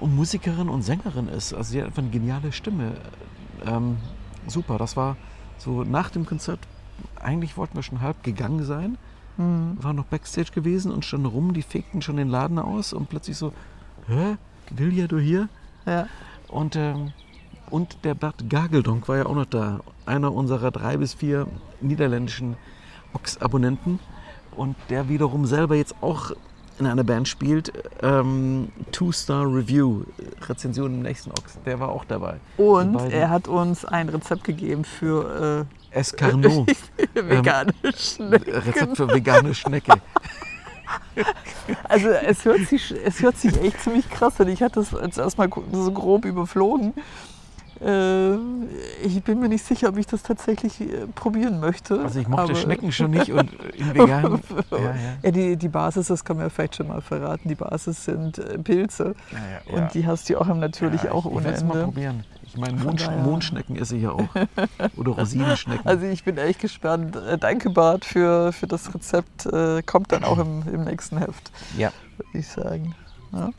und 0.00 0.14
Musikerin 0.14 0.68
und 0.68 0.82
Sängerin 0.82 1.28
ist. 1.28 1.54
Also 1.54 1.72
sie 1.72 1.80
hat 1.80 1.86
einfach 1.86 2.02
eine 2.02 2.10
geniale 2.10 2.52
Stimme. 2.52 2.92
Ähm, 3.64 3.96
super, 4.46 4.76
das 4.76 4.96
war 4.96 5.16
so 5.56 5.82
nach 5.84 6.10
dem 6.10 6.26
Konzert. 6.26 6.58
Eigentlich 7.22 7.56
wollten 7.56 7.74
wir 7.76 7.82
schon 7.82 8.00
halb 8.02 8.22
gegangen 8.22 8.64
sein. 8.64 8.98
Mhm. 9.36 9.78
waren 9.82 9.96
noch 9.96 10.04
Backstage 10.04 10.52
gewesen 10.52 10.92
und 10.92 11.04
standen 11.04 11.26
rum, 11.26 11.54
die 11.54 11.62
fegten 11.62 12.02
schon 12.02 12.16
den 12.16 12.28
Laden 12.28 12.58
aus 12.58 12.92
und 12.92 13.08
plötzlich 13.08 13.36
so, 13.36 13.52
hä, 14.06 14.36
Vilja, 14.70 15.06
du 15.06 15.18
hier? 15.18 15.48
Ja. 15.86 16.06
Und, 16.48 16.76
ähm, 16.76 17.12
und 17.70 18.04
der 18.04 18.14
Bert 18.14 18.48
Gageldonk 18.48 19.08
war 19.08 19.16
ja 19.16 19.26
auch 19.26 19.34
noch 19.34 19.46
da, 19.46 19.80
einer 20.04 20.32
unserer 20.32 20.70
drei 20.70 20.98
bis 20.98 21.14
vier 21.14 21.46
niederländischen 21.80 22.56
Ox-Abonnenten 23.14 23.98
und 24.56 24.76
der 24.90 25.08
wiederum 25.08 25.46
selber 25.46 25.76
jetzt 25.76 25.94
auch 26.02 26.32
in 26.78 26.86
einer 26.86 27.04
Band 27.04 27.28
spielt, 27.28 27.72
ähm, 28.02 28.68
Two-Star 28.92 29.44
Review, 29.44 30.04
Rezension 30.48 30.94
im 30.94 31.02
nächsten 31.02 31.30
Ox, 31.30 31.58
der 31.64 31.78
war 31.80 31.90
auch 31.90 32.04
dabei. 32.04 32.40
Und 32.56 32.96
er 33.10 33.30
hat 33.30 33.46
uns 33.46 33.84
ein 33.84 34.08
Rezept 34.08 34.44
gegeben 34.44 34.84
für 34.84 35.66
Escarnot, 35.94 36.68
äh, 36.96 37.06
vegane 37.14 37.72
Schnecken. 37.96 38.54
Rezept 38.54 38.96
für 38.96 39.08
vegane 39.08 39.54
Schnecke. 39.54 39.94
Also 41.88 42.08
es 42.08 42.44
hört, 42.44 42.66
sich, 42.68 42.94
es 43.04 43.20
hört 43.22 43.36
sich 43.36 43.60
echt 43.62 43.80
ziemlich 43.82 44.08
krass 44.10 44.40
an. 44.40 44.48
Ich 44.48 44.62
hatte 44.62 44.80
es 44.80 44.90
jetzt 44.90 45.18
erstmal 45.18 45.48
so 45.72 45.92
grob 45.92 46.24
überflogen. 46.24 46.92
Äh, 47.84 48.34
ich 49.02 49.22
bin 49.24 49.40
mir 49.40 49.48
nicht 49.48 49.64
sicher, 49.64 49.88
ob 49.88 49.96
ich 49.96 50.06
das 50.06 50.22
tatsächlich 50.22 50.80
äh, 50.80 51.06
probieren 51.14 51.58
möchte. 51.58 52.00
Also 52.00 52.20
ich 52.20 52.28
mochte 52.28 52.54
Schnecken 52.54 52.92
schon 52.92 53.10
nicht 53.10 53.32
und 53.32 53.50
in 53.74 53.94
vegan. 53.94 54.40
ja, 54.70 54.78
ja. 54.78 54.94
Ja, 55.22 55.30
die, 55.30 55.56
die 55.56 55.68
Basis, 55.68 56.06
das 56.06 56.24
kann 56.24 56.36
man 56.36 56.46
ja 56.46 56.50
vielleicht 56.50 56.76
schon 56.76 56.88
mal 56.88 57.00
verraten, 57.00 57.48
die 57.48 57.54
Basis 57.56 58.04
sind 58.04 58.38
äh, 58.38 58.58
Pilze. 58.58 59.14
Ja. 59.32 59.74
Und 59.74 59.94
die 59.94 60.06
hast 60.06 60.30
du 60.30 60.38
auch 60.40 60.46
natürlich 60.46 61.08
auch 61.10 61.24
ohne 61.24 61.40
ich 61.40 61.44
werd's 61.46 61.64
mal 61.64 61.72
Ende. 61.74 61.84
probieren. 61.84 62.24
Ich 62.54 62.58
meine, 62.60 62.76
daher- 62.76 63.16
Mondschnecken 63.22 63.76
esse 63.76 63.96
ich 63.96 64.02
ja 64.02 64.10
auch. 64.10 64.28
Oder 64.96 65.12
Rosinenschnecken. 65.18 65.86
Also 65.86 66.04
ich 66.06 66.22
bin 66.22 66.36
echt 66.36 66.60
gespannt. 66.60 67.16
Äh, 67.16 67.38
Danke 67.38 67.70
Bart 67.70 68.04
für, 68.04 68.52
für 68.52 68.66
das 68.66 68.94
Rezept. 68.94 69.46
Äh, 69.46 69.82
kommt 69.82 70.12
dann 70.12 70.22
auch 70.24 70.38
im, 70.38 70.62
im 70.70 70.84
nächsten 70.84 71.16
Heft, 71.18 71.50
ja. 71.78 71.90
würde 72.18 72.38
ich 72.38 72.46
sagen. 72.48 72.94
Ja. 73.32 73.50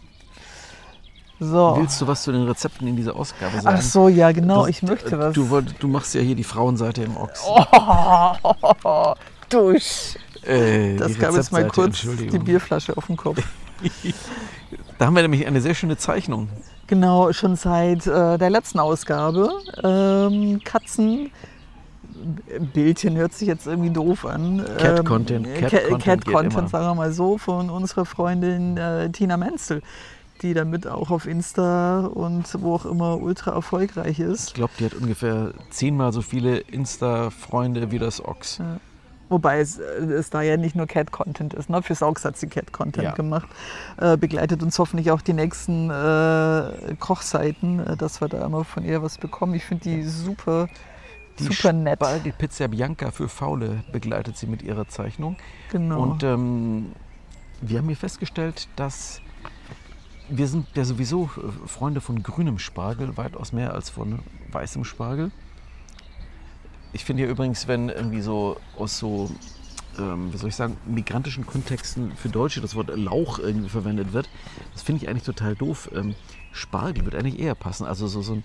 So. 1.40 1.76
Willst 1.78 2.00
du 2.00 2.08
was 2.08 2.22
zu 2.24 2.32
den 2.32 2.44
Rezepten 2.44 2.88
in 2.88 2.96
dieser 2.96 3.16
Ausgabe 3.16 3.60
sagen? 3.60 3.78
Ach 3.80 3.82
so, 3.82 4.08
ja 4.10 4.32
genau, 4.32 4.62
Das- 4.62 4.70
ich 4.70 4.84
möchte 4.84 5.18
was. 5.18 5.34
Du, 5.34 5.62
du 5.62 5.88
machst 5.88 6.14
ja 6.14 6.22
hier 6.22 6.36
die 6.36 6.44
Frauenseite 6.44 7.02
im 7.04 7.18
Ochs. 7.18 7.42
Oh, 7.46 9.14
Dusch. 9.50 10.16
Äh, 10.46 10.98
Das 10.98 11.18
gab 11.18 11.34
jetzt 11.34 11.52
mal 11.52 11.68
kurz 11.68 12.02
die. 12.02 12.38
Bierflasche 12.38 12.96
auf 12.96 13.08
den 13.08 13.18
Kopf. 13.18 13.42
Da 15.00 15.08
haben 15.08 15.16
wir 15.16 15.24
nämlich 15.24 15.46
eine 15.48 15.60
sehr 15.60 15.74
schöne 15.74 15.98
Zeichnung. 15.98 16.48
Genau, 16.88 17.32
schon 17.32 17.56
seit 17.56 18.06
äh, 18.08 18.38
der 18.38 18.50
letzten 18.50 18.80
Ausgabe. 18.80 19.50
Ähm, 19.84 20.62
Katzen. 20.64 21.32
Bildchen 22.74 23.18
hört 23.18 23.34
sich 23.34 23.48
jetzt 23.48 23.68
irgendwie 23.68 23.90
doof 23.90 24.26
an. 24.26 24.64
Cat 24.78 25.00
Ähm, 25.00 25.06
Content, 25.06 25.54
Cat 25.56 25.72
Ca- 25.72 25.80
Content 25.90 26.26
Cat 26.26 26.70
sagen 26.70 26.86
wir 26.86 26.96
mal 26.96 27.12
so, 27.12 27.38
von 27.38 27.70
unserer 27.70 28.06
Freundin 28.06 28.78
äh, 28.78 29.10
Tina 29.10 29.36
Menzel, 29.36 29.82
die 30.42 30.54
damit 30.54 30.88
auch 30.88 31.10
auf 31.10 31.26
Insta 31.26 32.02
und 32.06 32.46
wo 32.62 32.76
auch 32.76 32.86
immer 32.86 33.18
ultra 33.20 33.52
erfolgreich 33.52 34.20
ist. 34.20 34.50
Ich 34.50 34.54
glaube, 34.54 34.74
die 34.80 34.86
hat 34.86 34.94
ungefähr 34.94 35.54
zehnmal 35.70 36.14
so 36.14 36.22
viele 36.22 36.60
Insta-Freunde 36.60 37.92
wie 37.92 38.00
das 38.00 38.24
Ochs. 38.24 38.60
Wobei 39.30 39.60
es, 39.60 39.80
äh, 39.80 39.84
es 39.84 40.30
da 40.30 40.42
ja 40.42 40.58
nicht 40.58 40.76
nur 40.76 40.86
Cat-Content 40.86 41.54
ist. 41.54 41.70
Ne? 41.70 41.82
Für 41.82 41.96
Saugs 41.96 42.24
hat 42.26 42.38
sie 42.38 42.48
Cat-Content 42.48 43.04
Ja. 43.04 43.12
gemacht. 43.14 43.48
Äh, 43.98 44.18
begleitet 44.18 44.62
uns 44.64 44.78
hoffentlich 44.80 45.12
auch 45.12 45.22
die 45.22 45.34
nächsten 45.34 45.90
äh, 45.90 46.96
Kochseiten, 47.00 47.80
äh, 47.80 47.98
dass 47.98 48.22
wir 48.22 48.28
da 48.28 48.46
immer 48.46 48.64
von 48.64 48.84
ihr 48.84 49.02
was 49.02 49.18
bekommen. 49.18 49.54
Ich 49.56 49.66
finde 49.66 49.84
die 49.86 50.04
super, 50.04 50.68
Die 51.40 51.46
super 51.46 51.74
nett. 51.74 52.00
Spargelpizza 52.00 52.68
Bianca 52.68 53.12
für 53.12 53.28
Faule 53.30 53.84
begleitet 53.92 54.38
sie 54.38 54.48
mit 54.48 54.62
ihrer 54.62 54.88
Zeichnung. 54.88 55.36
Genau. 55.72 56.02
Und 56.02 56.24
ähm, 56.24 56.92
wir 57.62 57.80
haben 57.80 57.88
hier 57.88 57.98
festgestellt, 57.98 58.68
dass 58.76 59.22
wir 60.30 60.48
sind 60.48 60.68
ja 60.76 60.84
sowieso 60.86 61.30
äh, 61.38 61.68
Freunde 61.68 62.02
von 62.02 62.24
grünem 62.24 62.60
Spargel, 62.60 63.18
weitaus 63.18 63.52
mehr 63.52 63.74
als 63.74 63.90
von 63.90 64.20
weißem 64.52 64.84
Spargel. 64.84 65.32
Ich 66.94 67.04
finde 67.06 67.24
ja 67.24 67.30
übrigens, 67.30 67.68
wenn 67.68 67.90
irgendwie 67.90 68.22
so 68.22 68.58
aus 68.78 69.00
so, 69.00 69.30
ähm, 69.98 70.32
wie 70.32 70.38
soll 70.38 70.50
ich 70.50 70.56
sagen, 70.56 70.78
migrantischen 70.86 71.46
Kontexten 71.46 72.16
für 72.16 72.30
Deutsche 72.30 72.62
das 72.62 72.76
Wort 72.76 72.96
Lauch 72.96 73.40
irgendwie 73.40 73.70
verwendet 73.70 74.14
wird, 74.14 74.30
das 74.74 74.84
finde 74.84 75.04
ich 75.04 75.10
eigentlich 75.10 75.24
total 75.24 75.56
doof. 75.56 75.90
Ähm, 75.94 76.16
Spargel 76.52 77.04
wird 77.06 77.16
eigentlich 77.16 77.40
eher 77.40 77.56
passen. 77.56 77.86
Also 77.86 78.08
so, 78.08 78.22
so 78.22 78.34
ein, 78.34 78.44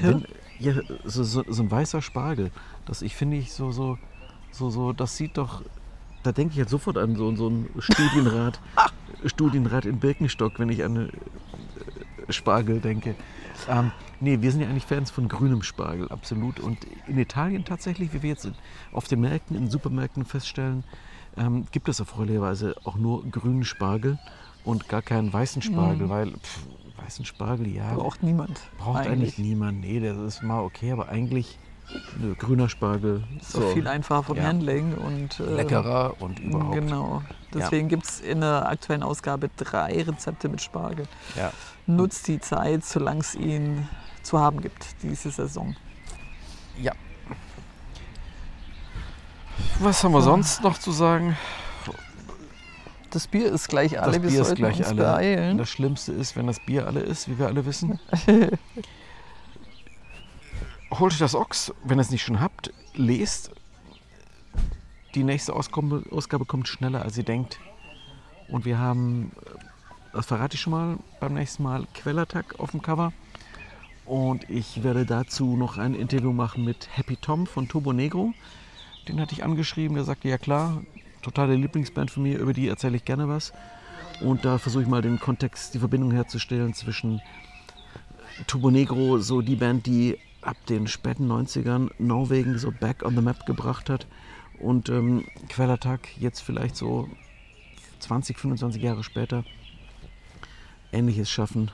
wenn, 0.00 0.24
ja, 0.58 0.74
so, 1.04 1.24
so, 1.24 1.44
so 1.48 1.62
ein 1.62 1.70
weißer 1.70 2.02
Spargel. 2.02 2.50
Das 2.86 3.02
ich 3.02 3.14
finde 3.14 3.36
ich 3.36 3.52
so, 3.52 3.70
so, 3.70 3.98
so, 4.50 4.70
so, 4.70 4.92
das 4.92 5.16
sieht 5.16 5.38
doch, 5.38 5.62
da 6.22 6.32
denke 6.32 6.52
ich 6.52 6.58
halt 6.58 6.68
sofort 6.68 6.98
an 6.98 7.16
so, 7.16 7.34
so 7.36 7.48
ein 7.48 7.70
Studienrat, 7.78 8.60
Studienrat 9.24 9.86
in 9.86 10.00
Birkenstock, 10.00 10.58
wenn 10.58 10.68
ich 10.68 10.84
an 10.84 11.08
äh, 11.08 12.32
Spargel 12.32 12.80
denke. 12.80 13.14
Ähm, 13.68 13.92
nee, 14.20 14.40
wir 14.40 14.50
sind 14.52 14.60
ja 14.60 14.68
eigentlich 14.68 14.86
Fans 14.86 15.10
von 15.10 15.28
grünem 15.28 15.62
Spargel, 15.62 16.08
absolut. 16.10 16.60
Und 16.60 16.78
in 17.06 17.18
Italien 17.18 17.64
tatsächlich, 17.64 18.12
wie 18.12 18.22
wir 18.22 18.30
jetzt 18.30 18.48
auf 18.92 19.08
den 19.08 19.20
Märkten, 19.20 19.56
in 19.56 19.70
Supermärkten 19.70 20.24
feststellen, 20.24 20.84
ähm, 21.36 21.66
gibt 21.72 21.88
es 21.88 22.00
erfreulicherweise 22.00 22.74
auch 22.84 22.96
nur 22.96 23.24
grünen 23.30 23.64
Spargel 23.64 24.18
und 24.64 24.88
gar 24.88 25.02
keinen 25.02 25.32
weißen 25.32 25.62
Spargel, 25.62 26.08
weil 26.08 26.32
pff, 26.32 26.66
weißen 27.02 27.24
Spargel, 27.24 27.68
ja, 27.68 27.94
Braucht 27.94 28.22
niemand. 28.22 28.60
braucht 28.78 29.06
eigentlich. 29.06 29.38
niemand. 29.38 29.80
Nee, 29.80 30.00
das 30.00 30.16
ist 30.18 30.42
mal 30.42 30.60
okay, 30.60 30.92
aber 30.92 31.08
eigentlich 31.08 31.58
nö, 32.20 32.34
grüner 32.34 32.68
Spargel. 32.68 33.24
Ist 33.40 33.56
auch 33.56 33.72
viel 33.72 33.86
einfacher 33.86 34.22
vom 34.24 34.36
Ja. 34.36 34.44
Handling 34.44 34.94
und 34.94 35.40
äh, 35.40 35.54
leckerer 35.54 36.14
und 36.20 36.40
überhaupt. 36.40 36.74
Genau. 36.74 37.22
Deswegen 37.54 37.88
gibt 37.88 38.04
es 38.04 38.20
in 38.20 38.40
der 38.40 38.68
aktuellen 38.68 39.02
Ausgabe 39.02 39.50
drei 39.56 40.02
Rezepte 40.02 40.48
mit 40.48 40.60
Spargel. 40.60 41.06
Ja. 41.36 41.52
Nutzt 41.86 42.28
die 42.28 42.38
Zeit, 42.38 42.84
solange 42.84 43.20
es 43.20 43.34
ihn 43.34 43.88
zu 44.22 44.38
haben 44.38 44.60
gibt, 44.60 44.86
diese 45.02 45.30
Saison. 45.30 45.76
ja. 46.80 46.92
Was 49.78 50.02
haben 50.04 50.12
wir 50.12 50.22
sonst 50.22 50.62
noch 50.62 50.78
zu 50.78 50.92
sagen? 50.92 51.36
Das 53.10 53.26
Bier 53.26 53.50
ist 53.50 53.68
gleich 53.68 54.00
alle, 54.00 54.12
das 54.12 54.22
wir 54.22 54.30
Bier 54.30 54.40
ist 54.40 54.46
sollten 54.46 54.62
gleich 54.62 54.78
uns 54.78 54.88
alle. 54.88 55.02
beeilen. 55.02 55.58
Das 55.58 55.68
Schlimmste 55.68 56.12
ist, 56.12 56.36
wenn 56.36 56.46
das 56.46 56.60
Bier 56.60 56.86
alle 56.86 57.00
ist, 57.00 57.28
wie 57.28 57.38
wir 57.38 57.46
alle 57.46 57.66
wissen. 57.66 57.98
Holt 60.92 61.12
euch 61.12 61.18
das 61.18 61.34
Ochs, 61.34 61.72
wenn 61.84 61.98
ihr 61.98 62.02
es 62.02 62.10
nicht 62.10 62.22
schon 62.22 62.40
habt, 62.40 62.72
lest. 62.94 63.50
Die 65.14 65.24
nächste 65.24 65.54
Ausgabe, 65.54 66.04
Ausgabe 66.10 66.44
kommt 66.44 66.68
schneller, 66.68 67.02
als 67.02 67.18
ihr 67.18 67.24
denkt. 67.24 67.58
Und 68.48 68.64
wir 68.64 68.78
haben, 68.78 69.32
äh, 69.44 69.58
das 70.12 70.26
verrate 70.26 70.54
ich 70.54 70.60
schon 70.60 70.72
mal, 70.72 70.96
beim 71.20 71.34
nächsten 71.34 71.62
Mal 71.62 71.86
Quellattack 71.94 72.60
auf 72.60 72.70
dem 72.72 72.82
Cover. 72.82 73.12
Und 74.10 74.50
ich 74.50 74.82
werde 74.82 75.06
dazu 75.06 75.56
noch 75.56 75.78
ein 75.78 75.94
Interview 75.94 76.32
machen 76.32 76.64
mit 76.64 76.88
Happy 76.96 77.14
Tom 77.14 77.46
von 77.46 77.68
Turbo 77.68 77.92
Negro. 77.92 78.34
Den 79.06 79.20
hatte 79.20 79.34
ich 79.34 79.44
angeschrieben, 79.44 79.94
der 79.94 80.02
sagte, 80.02 80.28
ja 80.28 80.36
klar, 80.36 80.82
totale 81.22 81.54
Lieblingsband 81.54 82.10
von 82.10 82.24
mir, 82.24 82.40
über 82.40 82.52
die 82.52 82.66
erzähle 82.66 82.96
ich 82.96 83.04
gerne 83.04 83.28
was. 83.28 83.52
Und 84.20 84.44
da 84.44 84.58
versuche 84.58 84.82
ich 84.82 84.88
mal 84.88 85.00
den 85.00 85.20
Kontext, 85.20 85.74
die 85.74 85.78
Verbindung 85.78 86.10
herzustellen 86.10 86.74
zwischen 86.74 87.22
Turbo 88.48 88.72
Negro, 88.72 89.18
so 89.18 89.42
die 89.42 89.54
Band, 89.54 89.86
die 89.86 90.18
ab 90.42 90.56
den 90.68 90.88
späten 90.88 91.30
90ern 91.30 91.92
Norwegen 92.00 92.58
so 92.58 92.72
back 92.72 93.04
on 93.04 93.14
the 93.14 93.22
map 93.22 93.46
gebracht 93.46 93.88
hat. 93.88 94.08
Und 94.58 94.88
ähm, 94.88 95.24
Quellattack 95.48 96.16
jetzt 96.18 96.40
vielleicht 96.40 96.74
so 96.74 97.08
20, 98.00 98.40
25 98.40 98.82
Jahre 98.82 99.04
später 99.04 99.44
Ähnliches 100.90 101.30
schaffen. 101.30 101.70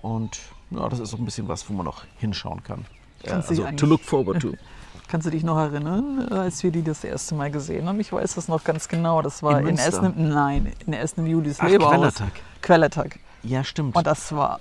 Und 0.00 0.40
ja, 0.76 0.88
das 0.88 0.98
ist 1.00 1.14
auch 1.14 1.18
ein 1.18 1.24
bisschen 1.24 1.48
was, 1.48 1.68
wo 1.68 1.74
man 1.74 1.86
noch 1.86 2.04
hinschauen 2.18 2.62
kann. 2.62 2.84
Kannst 3.24 3.50
also 3.50 3.64
to 3.76 3.86
look 3.86 4.00
forward 4.02 4.40
to. 4.40 4.52
Kannst 5.08 5.26
du 5.26 5.30
dich 5.30 5.44
noch 5.44 5.58
erinnern, 5.58 6.26
als 6.30 6.62
wir 6.62 6.70
die 6.70 6.82
das 6.82 7.04
erste 7.04 7.34
Mal 7.34 7.50
gesehen 7.50 7.86
haben? 7.86 8.00
Ich 8.00 8.10
weiß 8.12 8.34
das 8.34 8.48
noch 8.48 8.64
ganz 8.64 8.88
genau. 8.88 9.20
Das 9.20 9.42
war 9.42 9.60
In 9.60 9.68
in? 9.68 9.78
Essen, 9.78 10.14
im- 10.16 10.30
nein, 10.30 10.72
in 10.86 10.94
Essen 10.94 11.20
im 11.20 11.26
Julius 11.26 11.60
Ach, 11.60 11.68
Leberhaus. 11.68 11.92
Quellattack. 11.92 12.32
Quellattack. 12.62 13.20
Ja, 13.42 13.62
stimmt. 13.62 13.94
Und 13.94 14.06
das 14.06 14.32
war 14.32 14.60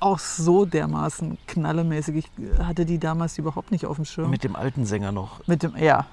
auch 0.00 0.18
so 0.18 0.66
dermaßen 0.66 1.38
knallemäßig. 1.46 2.16
Ich 2.16 2.58
hatte 2.58 2.84
die 2.84 2.98
damals 2.98 3.38
überhaupt 3.38 3.70
nicht 3.70 3.86
auf 3.86 3.96
dem 3.96 4.04
Schirm. 4.04 4.30
Mit 4.30 4.44
dem 4.44 4.54
alten 4.54 4.84
Sänger 4.84 5.12
noch. 5.12 5.46
Mit 5.46 5.62
dem, 5.62 5.76
ja. 5.76 6.06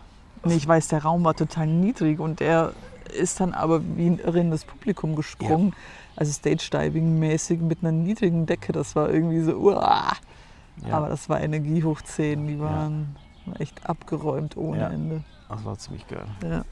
Nee, 0.46 0.56
ich 0.56 0.68
weiß, 0.68 0.88
der 0.88 1.04
Raum 1.04 1.24
war 1.26 1.36
total 1.36 1.68
niedrig 1.68 2.20
und 2.20 2.40
der 2.40 2.72
ist 3.10 3.40
dann 3.40 3.54
aber 3.54 3.82
wie 3.96 4.08
ein 4.08 4.20
Irre 4.20 4.40
in 4.40 4.52
das 4.52 4.66
Publikum 4.66 5.16
gesprungen. 5.16 5.74
Also 6.16 6.32
Stage-Diving-mäßig 6.32 7.60
mit 7.60 7.80
einer 7.82 7.92
niedrigen 7.92 8.46
Decke. 8.46 8.72
Das 8.74 8.96
war 8.96 9.10
irgendwie 9.10 9.42
so, 9.42 9.54
uah. 9.54 10.14
Ja, 10.88 10.98
Aber 10.98 11.10
das 11.10 11.30
war 11.30 11.42
Energie 11.42 11.84
hoch 11.84 12.02
10. 12.02 12.48
Die 12.48 12.60
waren 12.60 13.16
echt 13.60 13.88
abgeräumt 13.88 14.58
ohne 14.58 14.80
Ja. 14.80 14.90
Ende. 14.90 15.24
das 15.50 15.66
war 15.66 15.78
ziemlich 15.78 16.08
geil. 16.08 16.26
Ja. 16.44 16.64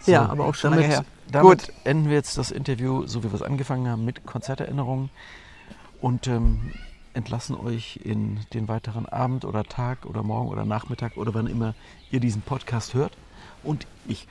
So, 0.00 0.12
Ja, 0.12 0.26
aber 0.26 0.46
auch 0.46 0.54
schon 0.54 0.72
damit, 0.72 0.86
lange 0.86 0.94
her. 0.96 1.04
Damit 1.30 1.72
enden 1.84 2.08
wir 2.08 2.16
jetzt 2.16 2.38
das 2.38 2.50
Interview, 2.50 3.06
so 3.06 3.22
wie 3.22 3.28
wir 3.30 3.34
es 3.34 3.42
angefangen 3.42 3.88
haben, 3.88 4.04
mit 4.04 4.24
Konzerterinnerungen 4.26 5.10
und 6.00 6.26
ähm, 6.28 6.72
entlassen 7.14 7.56
euch 7.56 8.00
in 8.04 8.40
den 8.52 8.68
weiteren 8.68 9.06
Abend 9.06 9.44
oder 9.44 9.64
Tag 9.64 10.04
oder 10.06 10.22
Morgen 10.22 10.48
oder 10.48 10.64
Nachmittag 10.64 11.16
oder 11.16 11.34
wann 11.34 11.46
immer 11.46 11.74
ihr 12.10 12.20
diesen 12.20 12.42
Podcast 12.42 12.94
hört. 12.94 13.16
Und 13.62 13.86
ich 14.06 14.28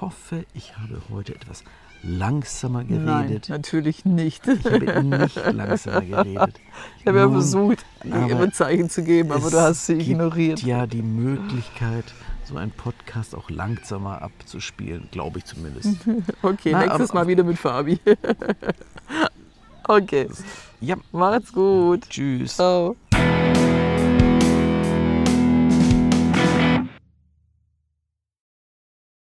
hoffe, 0.00 0.44
ich 0.54 0.76
habe 0.78 1.00
heute 1.10 1.34
etwas 1.34 1.64
langsamer 2.02 2.84
Nein, 2.84 3.04
geredet. 3.28 3.48
natürlich 3.48 4.04
nicht. 4.04 4.46
Ich 4.46 4.64
habe 4.64 5.02
nicht 5.02 5.36
langsamer 5.52 6.02
geredet. 6.02 6.60
Ich 7.00 7.06
habe 7.06 7.18
ja 7.18 7.24
Nun, 7.24 7.32
versucht, 7.32 7.84
aber 8.10 8.28
immer 8.30 8.52
Zeichen 8.52 8.88
zu 8.90 9.02
geben, 9.02 9.32
aber 9.32 9.50
du 9.50 9.56
es 9.56 9.62
hast 9.62 9.86
sie 9.86 9.94
gibt 9.96 10.10
ignoriert. 10.10 10.62
ja 10.62 10.86
die 10.86 11.02
Möglichkeit, 11.02 12.04
so 12.44 12.56
einen 12.56 12.70
Podcast 12.70 13.34
auch 13.34 13.50
langsamer 13.50 14.22
abzuspielen, 14.22 15.08
glaube 15.10 15.38
ich 15.38 15.46
zumindest. 15.46 15.96
Okay, 16.42 16.70
Na, 16.72 16.80
nächstes 16.80 17.10
aber- 17.10 17.20
Mal 17.20 17.28
wieder 17.28 17.42
mit 17.44 17.58
Fabi. 17.58 17.98
okay, 19.88 20.28
Ja, 20.80 20.96
macht's 21.12 21.52
gut. 21.52 22.08
tschüss. 22.10 22.54
Ciao. 22.56 22.94